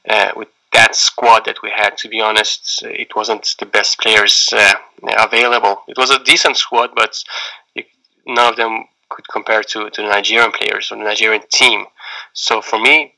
uh, 0.09 0.33
with 0.37 0.49
that 0.73 0.97
squad 0.97 1.45
that 1.45 1.63
we 1.63 1.71
had. 1.71 1.97
To 1.99 2.09
be 2.09 2.21
honest, 2.21 2.83
it 2.85 3.15
wasn't 3.15 3.55
the 3.59 3.67
best 3.67 4.01
players 4.01 4.49
uh, 4.53 4.75
available. 5.19 5.83
It 5.89 5.99
was 5.99 6.11
a 6.11 6.23
decent 6.25 6.57
squad, 6.57 6.91
but 6.95 7.23
none 8.27 8.51
of 8.51 8.57
them 8.57 8.85
could 9.11 9.29
compare 9.29 9.63
to, 9.63 9.91
to 9.91 10.03
the 10.03 10.09
Nigerian 10.09 10.53
players 10.53 10.91
or 10.91 10.97
the 10.97 11.05
Nigerian 11.05 11.43
team. 11.53 11.85
So 12.33 12.63
for 12.63 12.79
me, 12.79 13.15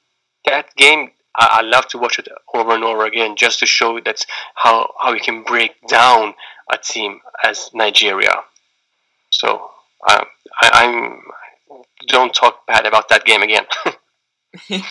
that 0.47 0.75
game, 0.77 1.11
I, 1.37 1.63
love 1.63 1.89
to 1.89 1.99
watch 1.99 2.19
it 2.19 2.29
over 2.53 2.75
and 2.75 2.85
over 2.85 3.05
again 3.07 3.35
just 3.37 3.59
to 3.61 3.67
show 3.67 3.99
that 4.01 4.25
how, 4.55 4.93
how 5.01 5.13
you 5.13 5.21
can 5.21 5.43
break 5.43 5.73
down 5.89 6.35
a 6.71 6.79
team 6.79 7.21
as 7.45 7.71
Nigeria. 7.75 8.35
So 9.31 9.71
um, 10.09 10.25
I, 10.63 10.71
I'm 10.73 11.23
don't 12.09 12.35
talk 12.35 12.67
bad 12.67 12.87
about 12.87 13.09
that 13.09 13.25
game 13.25 13.43
again. 13.43 13.67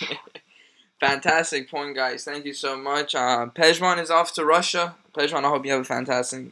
fantastic 0.99 1.69
point, 1.69 1.95
guys. 1.95 2.23
Thank 2.23 2.45
you 2.45 2.53
so 2.53 2.77
much. 2.77 3.15
Uh, 3.15 3.47
Pejman 3.47 4.01
is 4.01 4.09
off 4.09 4.33
to 4.33 4.45
Russia. 4.45 4.95
Pejman, 5.13 5.43
I 5.43 5.49
hope 5.49 5.65
you 5.65 5.71
have 5.71 5.81
a 5.81 5.85
fantastic 5.85 6.47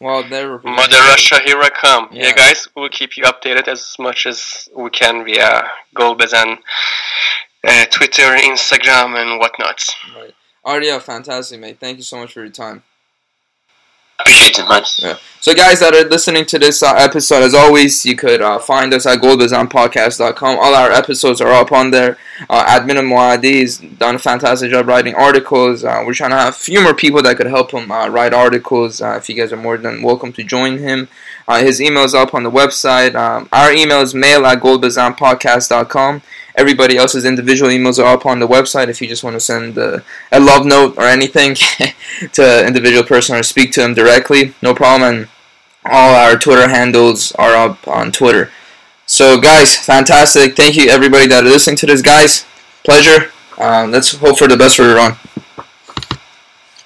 well, 0.00 0.28
there. 0.28 0.58
Mother 0.58 0.96
Russia, 1.08 1.40
here 1.44 1.60
I 1.60 1.70
come. 1.70 2.08
Yeah. 2.12 2.26
yeah. 2.26 2.34
guys, 2.34 2.68
we'll 2.76 2.88
keep 2.88 3.16
you 3.16 3.24
updated 3.24 3.68
as 3.68 3.96
much 3.98 4.26
as 4.26 4.68
we 4.76 4.90
can 4.90 5.24
via 5.24 5.70
Golbazan, 5.94 6.58
uh, 7.66 7.84
Twitter, 7.86 8.36
Instagram, 8.36 9.16
and 9.16 9.38
whatnot. 9.38 9.84
Right. 10.14 10.34
Arya, 10.64 11.00
fantastic, 11.00 11.60
mate. 11.60 11.78
Thank 11.78 11.98
you 11.98 12.02
so 12.02 12.18
much 12.18 12.32
for 12.32 12.40
your 12.40 12.50
time. 12.50 12.82
Appreciate 14.20 14.58
it, 14.58 14.68
man. 14.68 14.82
Yeah. 14.98 15.16
So, 15.40 15.52
guys 15.54 15.80
that 15.80 15.92
are 15.92 16.08
listening 16.08 16.46
to 16.46 16.58
this 16.58 16.82
uh, 16.82 16.94
episode, 16.96 17.42
as 17.42 17.52
always, 17.52 18.06
you 18.06 18.16
could 18.16 18.40
uh, 18.40 18.58
find 18.58 18.94
us 18.94 19.04
at 19.04 19.18
golbazanpodcast.com. 19.18 20.58
All 20.58 20.74
our 20.74 20.90
episodes 20.90 21.40
are 21.40 21.52
up 21.52 21.72
on 21.72 21.90
there. 21.90 22.16
Uh, 22.48 22.64
Admin 22.64 22.96
Moadi 23.06 23.60
has 23.60 23.78
done 23.78 24.14
a 24.14 24.18
fantastic 24.18 24.70
job 24.70 24.86
writing 24.86 25.14
articles. 25.14 25.84
Uh, 25.84 26.02
we're 26.06 26.14
trying 26.14 26.30
to 26.30 26.36
have 26.36 26.54
a 26.54 26.56
few 26.56 26.82
more 26.82 26.94
people 26.94 27.20
that 27.22 27.36
could 27.36 27.46
help 27.46 27.72
him 27.72 27.90
uh, 27.90 28.08
write 28.08 28.32
articles. 28.32 29.02
Uh, 29.02 29.16
if 29.16 29.28
you 29.28 29.34
guys 29.34 29.52
are 29.52 29.58
more 29.58 29.76
than 29.76 30.00
welcome 30.00 30.32
to 30.32 30.44
join 30.44 30.78
him. 30.78 31.08
Uh, 31.46 31.60
his 31.60 31.82
email 31.82 32.04
is 32.04 32.14
up 32.14 32.32
on 32.32 32.42
the 32.44 32.50
website. 32.50 33.14
Um, 33.14 33.48
our 33.52 33.70
email 33.72 34.00
is 34.00 34.14
mail 34.14 34.46
at 34.46 34.60
golbazanpodcast.com. 34.60 36.22
Everybody 36.56 36.96
else's 36.96 37.24
individual 37.24 37.70
emails 37.70 37.98
are 37.98 38.14
up 38.14 38.26
on 38.26 38.38
the 38.38 38.46
website 38.46 38.88
if 38.88 39.00
you 39.00 39.08
just 39.08 39.24
want 39.24 39.34
to 39.34 39.40
send 39.40 39.76
a, 39.76 40.04
love 40.32 40.64
note 40.64 40.96
or 40.96 41.04
anything 41.04 41.54
to 42.32 42.42
an 42.42 42.66
individual 42.66 43.02
person 43.02 43.36
or 43.36 43.42
speak 43.42 43.72
to 43.72 43.80
them 43.80 43.94
directly. 43.94 44.54
No 44.62 44.74
problem. 44.74 45.14
And 45.14 45.28
all 45.84 46.14
our 46.14 46.38
Twitter 46.38 46.68
handles 46.68 47.32
are 47.32 47.54
up 47.54 47.86
on 47.88 48.12
Twitter. 48.12 48.50
So, 49.06 49.40
guys, 49.40 49.76
fantastic. 49.76 50.56
Thank 50.56 50.76
you, 50.76 50.88
everybody 50.88 51.26
that 51.26 51.44
are 51.44 51.48
listening 51.48 51.76
to 51.76 51.86
this. 51.86 52.00
Guys, 52.00 52.46
pleasure. 52.84 53.32
Uh, 53.58 53.86
let's 53.86 54.12
hope 54.12 54.38
for 54.38 54.48
the 54.48 54.56
best 54.56 54.76
for 54.76 54.84
Iran. 54.84 55.16